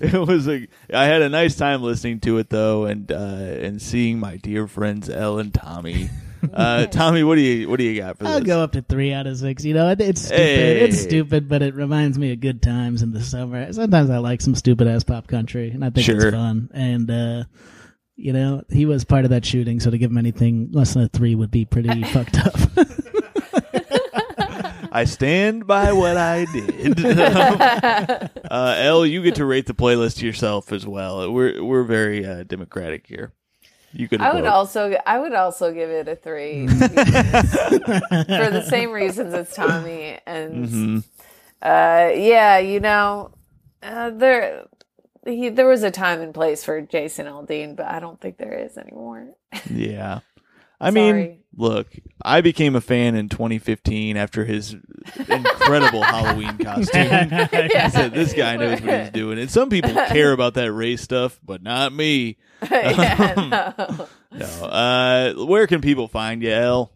it 0.00 0.26
was 0.26 0.48
a 0.48 0.68
I 0.92 1.04
had 1.04 1.22
a 1.22 1.28
nice 1.28 1.56
time 1.56 1.82
listening 1.82 2.20
to 2.20 2.38
it 2.38 2.50
though 2.50 2.84
and 2.84 3.10
uh, 3.10 3.14
and 3.16 3.82
seeing 3.82 4.20
my 4.20 4.36
dear 4.36 4.68
friends 4.68 5.08
Elle 5.08 5.38
and 5.40 5.52
Tommy. 5.52 6.08
Uh, 6.52 6.86
Tommy, 6.86 7.22
what 7.24 7.34
do 7.36 7.40
you 7.40 7.68
what 7.68 7.78
do 7.78 7.84
you 7.84 8.00
got 8.00 8.18
for 8.18 8.24
this? 8.24 8.32
I'll 8.32 8.38
this? 8.40 8.46
go 8.46 8.60
up 8.62 8.72
to 8.72 8.82
three 8.82 9.12
out 9.12 9.26
of 9.26 9.36
six. 9.38 9.64
You 9.64 9.74
know, 9.74 9.90
it- 9.90 10.00
it's 10.00 10.22
stupid. 10.22 10.38
Hey. 10.40 10.80
It's 10.80 11.00
stupid, 11.00 11.48
but 11.48 11.62
it 11.62 11.74
reminds 11.74 12.18
me 12.18 12.32
of 12.32 12.40
good 12.40 12.62
times 12.62 13.02
in 13.02 13.12
the 13.12 13.22
summer. 13.22 13.72
Sometimes 13.72 14.10
I 14.10 14.18
like 14.18 14.40
some 14.40 14.54
stupid 14.54 14.86
ass 14.88 15.04
pop 15.04 15.26
country, 15.26 15.70
and 15.70 15.84
I 15.84 15.90
think 15.90 16.04
Sure. 16.06 16.16
it's 16.28 16.34
fun. 16.36 16.70
And 16.72 17.10
uh, 17.10 17.44
you 18.16 18.32
know, 18.32 18.62
he 18.70 18.86
was 18.86 19.04
part 19.04 19.24
of 19.24 19.30
that 19.30 19.44
shooting, 19.44 19.80
so 19.80 19.90
to 19.90 19.98
give 19.98 20.10
him 20.10 20.18
anything 20.18 20.70
less 20.72 20.94
than 20.94 21.02
a 21.04 21.08
three 21.08 21.34
would 21.34 21.50
be 21.50 21.64
pretty 21.64 22.02
fucked 22.12 22.38
up. 22.38 22.54
I 24.92 25.04
stand 25.04 25.66
by 25.66 25.92
what 25.92 26.16
I 26.16 26.46
did. 26.46 27.04
uh, 28.50 28.74
Elle, 28.78 29.04
you 29.06 29.22
get 29.22 29.34
to 29.34 29.44
rate 29.44 29.66
the 29.66 29.74
playlist 29.74 30.22
yourself 30.22 30.72
as 30.72 30.86
well. 30.86 31.30
We're 31.30 31.62
we're 31.62 31.82
very 31.82 32.24
uh, 32.24 32.44
democratic 32.44 33.06
here. 33.06 33.32
You 33.98 34.08
could. 34.08 34.20
I 34.20 34.32
would 34.34 34.44
vote. 34.44 34.50
also 34.50 34.94
I 35.06 35.18
would 35.18 35.32
also 35.32 35.72
give 35.72 35.88
it 35.90 36.06
a 36.06 36.16
three 36.16 36.66
for 36.68 36.74
the 38.50 38.66
same 38.68 38.90
reasons 38.92 39.32
as 39.34 39.52
Tommy 39.54 40.18
and 40.26 40.66
Mhm. 40.68 41.04
uh 41.62 42.10
yeah 42.14 42.58
you 42.58 42.80
know 42.80 43.30
uh, 43.82 44.10
there 44.10 44.64
he 45.24 45.48
there 45.48 45.66
was 45.66 45.82
a 45.82 45.90
time 45.90 46.20
and 46.20 46.34
place 46.34 46.62
for 46.64 46.80
Jason 46.82 47.26
Aldean 47.26 47.74
but 47.76 47.86
I 47.86 47.98
don't 48.00 48.20
think 48.20 48.36
there 48.36 48.52
is 48.54 48.76
anymore. 48.76 49.28
Yeah. 49.70 50.20
I 50.80 50.90
mean, 50.90 51.12
Sorry. 51.14 51.40
Look, 51.56 51.88
I 52.22 52.40
became 52.40 52.76
a 52.76 52.80
fan 52.80 53.14
in 53.14 53.28
2015 53.28 54.16
after 54.16 54.44
his 54.44 54.74
incredible 55.28 56.02
Halloween 56.04 56.58
costume. 56.58 57.08
I 57.10 57.88
said, 57.90 58.12
this 58.12 58.32
guy 58.34 58.56
knows 58.56 58.80
what 58.80 59.00
he's 59.00 59.10
doing. 59.10 59.38
And 59.38 59.50
some 59.50 59.70
people 59.70 59.90
care 60.08 60.32
about 60.32 60.54
that 60.54 60.72
race 60.72 61.02
stuff, 61.02 61.38
but 61.44 61.62
not 61.62 61.92
me. 61.92 62.36
yeah, 62.70 63.72
no. 63.88 64.08
No. 64.32 64.46
Uh, 64.66 65.34
where 65.46 65.66
can 65.66 65.80
people 65.80 66.08
find 66.08 66.42
you, 66.42 66.50
Elle? 66.50 66.92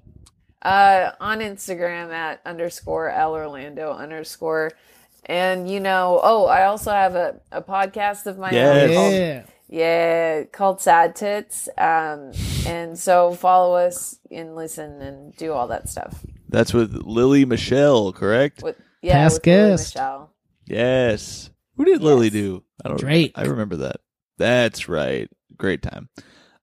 Uh, 0.63 1.13
on 1.21 1.39
Instagram 1.41 2.13
at 2.13 2.41
underscore 2.45 3.09
L 3.11 3.33
Orlando 3.33 3.93
underscore. 3.93 4.73
And 5.27 5.71
you 5.71 5.81
know, 5.81 6.21
oh, 6.23 6.47
I 6.47 6.65
also 6.65 6.91
have 6.91 7.15
a, 7.15 7.41
a 7.53 7.63
podcast 7.63 8.27
of 8.27 8.39
my 8.39 8.51
Yes. 8.51 8.91
own. 8.97 9.13
Yeah. 9.13 9.43
Yeah, 9.71 10.45
called 10.45 10.81
Sad 10.81 11.15
Tits. 11.15 11.69
Um, 11.79 12.33
and 12.67 12.99
so 12.99 13.35
follow 13.35 13.77
us 13.77 14.19
and 14.31 14.57
listen 14.57 15.01
and 15.01 15.35
do 15.37 15.53
all 15.53 15.69
that 15.69 15.89
stuff. 15.89 16.25
That's 16.49 16.75
with 16.75 16.93
Lily 17.05 17.45
Michelle, 17.45 18.13
correct? 18.13 18.65
With 18.65 18.77
yeah, 19.01 19.13
Past 19.13 19.37
with 19.37 19.47
Lily 19.47 19.71
guest. 19.71 19.95
Michelle. 19.95 20.33
Yes. 20.67 21.51
Who 21.77 21.85
did 21.85 22.03
Lily 22.03 22.31
do? 22.31 22.65
I 22.85 22.89
don't. 22.89 22.99
Drake. 22.99 23.33
I 23.37 23.45
remember 23.45 23.77
that. 23.77 24.01
That's 24.39 24.89
right. 24.89 25.31
Great 25.57 25.83
time. 25.83 26.09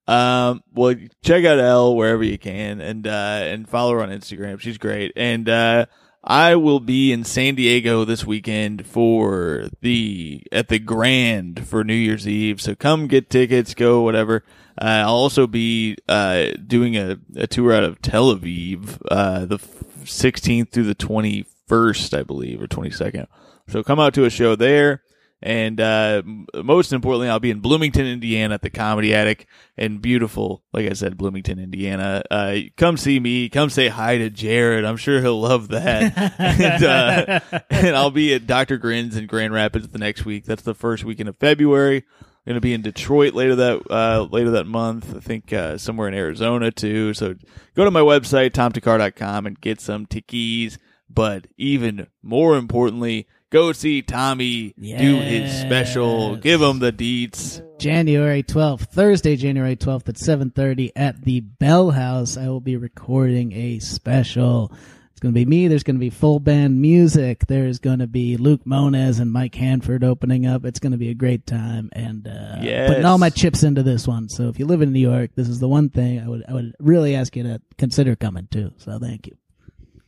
Um. 0.06 0.62
Well, 0.74 0.94
check 1.24 1.46
out 1.46 1.58
Elle 1.58 1.96
wherever 1.96 2.22
you 2.22 2.38
can, 2.38 2.80
and 2.82 3.06
uh, 3.06 3.40
and 3.44 3.68
follow 3.68 3.92
her 3.92 4.02
on 4.02 4.10
Instagram. 4.10 4.60
She's 4.60 4.78
great. 4.78 5.12
And 5.16 5.48
uh, 5.48 5.86
I 6.28 6.56
will 6.56 6.78
be 6.78 7.10
in 7.10 7.24
San 7.24 7.54
Diego 7.54 8.04
this 8.04 8.26
weekend 8.26 8.86
for 8.86 9.70
the 9.80 10.42
at 10.52 10.68
the 10.68 10.78
Grand 10.78 11.66
for 11.66 11.82
New 11.82 11.94
Year's 11.94 12.28
Eve. 12.28 12.60
So 12.60 12.74
come 12.74 13.06
get 13.06 13.30
tickets, 13.30 13.72
go 13.72 14.02
whatever. 14.02 14.44
Uh, 14.78 15.04
I'll 15.06 15.14
also 15.14 15.46
be 15.46 15.96
uh, 16.06 16.48
doing 16.66 16.98
a, 16.98 17.16
a 17.34 17.46
tour 17.46 17.72
out 17.72 17.82
of 17.82 18.02
Tel 18.02 18.36
Aviv, 18.36 19.00
uh, 19.10 19.46
the 19.46 19.56
16th 19.56 20.70
through 20.70 20.84
the 20.84 20.94
21st, 20.94 22.16
I 22.16 22.22
believe, 22.24 22.60
or 22.60 22.68
22nd. 22.68 23.26
So 23.68 23.82
come 23.82 23.98
out 23.98 24.12
to 24.14 24.26
a 24.26 24.30
show 24.30 24.54
there. 24.54 25.02
And 25.40 25.80
uh, 25.80 26.22
most 26.54 26.92
importantly, 26.92 27.28
I'll 27.28 27.38
be 27.38 27.52
in 27.52 27.60
Bloomington, 27.60 28.06
Indiana 28.06 28.54
at 28.54 28.62
the 28.62 28.70
Comedy 28.70 29.14
Attic 29.14 29.46
in 29.76 29.98
beautiful, 29.98 30.64
like 30.72 30.90
I 30.90 30.94
said, 30.94 31.16
Bloomington, 31.16 31.60
Indiana. 31.60 32.22
Uh, 32.28 32.56
come 32.76 32.96
see 32.96 33.20
me. 33.20 33.48
Come 33.48 33.70
say 33.70 33.88
hi 33.88 34.18
to 34.18 34.30
Jared. 34.30 34.84
I'm 34.84 34.96
sure 34.96 35.20
he'll 35.20 35.40
love 35.40 35.68
that. 35.68 36.34
and, 36.38 36.84
uh, 36.84 37.40
and 37.70 37.96
I'll 37.96 38.10
be 38.10 38.34
at 38.34 38.48
Dr. 38.48 38.78
Grins 38.78 39.16
in 39.16 39.26
Grand 39.26 39.52
Rapids 39.52 39.88
the 39.88 39.98
next 39.98 40.24
week. 40.24 40.44
That's 40.44 40.62
the 40.62 40.74
first 40.74 41.04
weekend 41.04 41.28
of 41.28 41.36
February. 41.36 42.04
I'm 42.48 42.52
going 42.52 42.54
to 42.54 42.60
be 42.60 42.74
in 42.74 42.82
Detroit 42.82 43.34
later 43.34 43.54
that 43.56 43.90
uh, 43.90 44.26
later 44.30 44.52
that 44.52 44.66
month. 44.66 45.14
I 45.14 45.20
think 45.20 45.52
uh, 45.52 45.76
somewhere 45.76 46.08
in 46.08 46.14
Arizona 46.14 46.70
too. 46.70 47.12
So 47.12 47.34
go 47.76 47.84
to 47.84 47.90
my 47.90 48.00
website 48.00 48.52
tomthakkar.com 48.52 49.46
and 49.46 49.60
get 49.60 49.82
some 49.82 50.06
tickies. 50.06 50.78
But 51.10 51.46
even 51.58 52.06
more 52.22 52.56
importantly, 52.56 53.26
go 53.50 53.72
see 53.72 54.02
Tommy 54.02 54.74
do 54.78 55.16
his 55.20 55.52
special. 55.60 56.36
Give 56.36 56.60
him 56.60 56.78
the 56.78 56.92
deets. 56.92 57.62
January 57.78 58.42
12th, 58.42 58.86
Thursday, 58.86 59.36
January 59.36 59.76
12th 59.76 60.08
at 60.08 60.16
7:30 60.16 60.90
at 60.96 61.22
the 61.22 61.40
Bell 61.40 61.90
House. 61.92 62.36
I 62.36 62.48
will 62.48 62.60
be 62.60 62.76
recording 62.76 63.52
a 63.52 63.78
special. 63.78 64.72
It's 65.12 65.20
going 65.20 65.34
to 65.34 65.38
be 65.40 65.44
me. 65.46 65.66
There's 65.66 65.82
going 65.82 65.96
to 65.96 66.00
be 66.00 66.10
full 66.10 66.38
band 66.38 66.80
music. 66.80 67.46
There's 67.48 67.80
going 67.80 67.98
to 67.98 68.06
be 68.06 68.36
Luke 68.36 68.64
Mones 68.64 69.18
and 69.18 69.32
Mike 69.32 69.56
Hanford 69.56 70.04
opening 70.04 70.46
up. 70.46 70.64
It's 70.64 70.78
going 70.78 70.92
to 70.92 70.98
be 70.98 71.08
a 71.10 71.14
great 71.14 71.44
time 71.44 71.88
and 71.92 72.26
uh 72.28 72.58
Yes. 72.62 72.88
putting 72.88 73.04
all 73.04 73.18
my 73.18 73.30
chips 73.30 73.64
into 73.64 73.82
this 73.82 74.06
one. 74.06 74.28
So 74.28 74.48
if 74.48 74.60
you 74.60 74.66
live 74.66 74.80
in 74.80 74.92
New 74.92 75.00
York, 75.00 75.30
this 75.34 75.48
is 75.48 75.58
the 75.58 75.66
one 75.68 75.88
thing 75.88 76.20
I 76.20 76.28
would 76.28 76.44
I 76.48 76.52
would 76.52 76.74
really 76.78 77.16
ask 77.16 77.34
you 77.36 77.42
to 77.44 77.60
consider 77.78 78.14
coming 78.14 78.46
to. 78.52 78.72
So 78.76 78.98
thank 79.00 79.26
you. 79.26 79.36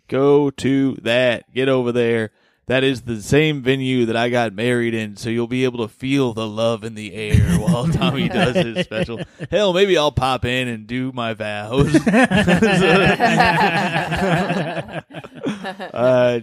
Go 0.09 0.51
to 0.51 0.95
that. 1.03 1.53
Get 1.55 1.69
over 1.69 1.91
there. 1.93 2.31
That 2.71 2.85
is 2.85 3.03
the 3.03 3.21
same 3.21 3.63
venue 3.63 4.07
that 4.07 4.15
I 4.15 4.29
got 4.29 4.53
married 4.53 4.95
in, 4.95 5.17
so 5.17 5.29
you'll 5.29 5.49
be 5.49 5.65
able 5.65 5.85
to 5.85 5.93
feel 5.93 6.33
the 6.33 6.47
love 6.47 6.85
in 6.85 6.95
the 6.95 7.13
air 7.15 7.59
while 7.59 7.89
Tommy 7.93 8.29
does 8.29 8.55
his 8.55 8.85
special. 8.85 9.21
Hell, 9.51 9.73
maybe 9.73 9.99
I'll 9.99 10.13
pop 10.13 10.45
in 10.45 10.69
and 10.69 10.87
do 10.87 11.11
my 11.11 11.35
vows. 11.35 11.93
uh, 12.07 12.21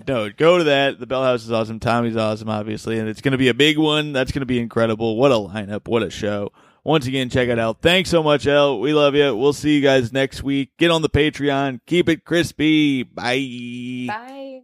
no, 0.05 0.30
go 0.30 0.57
to 0.57 0.65
that. 0.65 0.99
The 0.99 1.07
Bell 1.07 1.23
House 1.23 1.45
is 1.45 1.51
awesome. 1.53 1.80
Tommy's 1.80 2.17
awesome, 2.17 2.49
obviously, 2.49 2.99
and 2.99 3.07
it's 3.07 3.21
going 3.21 3.32
to 3.32 3.38
be 3.38 3.47
a 3.47 3.53
big 3.53 3.78
one. 3.78 4.11
That's 4.11 4.34
going 4.34 4.41
to 4.41 4.45
be 4.45 4.59
incredible. 4.59 5.15
What 5.15 5.32
a 5.32 5.36
lineup! 5.36 5.88
What 5.88 6.03
a 6.03 6.09
show! 6.09 6.51
Once 6.84 7.07
again, 7.07 7.30
check 7.30 7.47
it 7.47 7.57
out. 7.57 7.82
Thanks 7.82 8.09
so 8.09 8.21
much, 8.21 8.45
El. 8.47 8.82
We 8.82 8.93
love 8.93 9.15
you. 9.15 9.34
We'll 9.34 9.53
see 9.53 9.78
you 9.78 9.82
guys 9.82 10.11
next 10.11 10.43
week. 10.43 10.71
Get 10.78 10.91
on 10.91 11.01
the 11.01 11.09
Patreon. 11.09 11.80
Keep 11.86 12.09
it 12.09 12.25
crispy. 12.25 13.03
Bye. 13.03 14.07
Bye. 14.09 14.63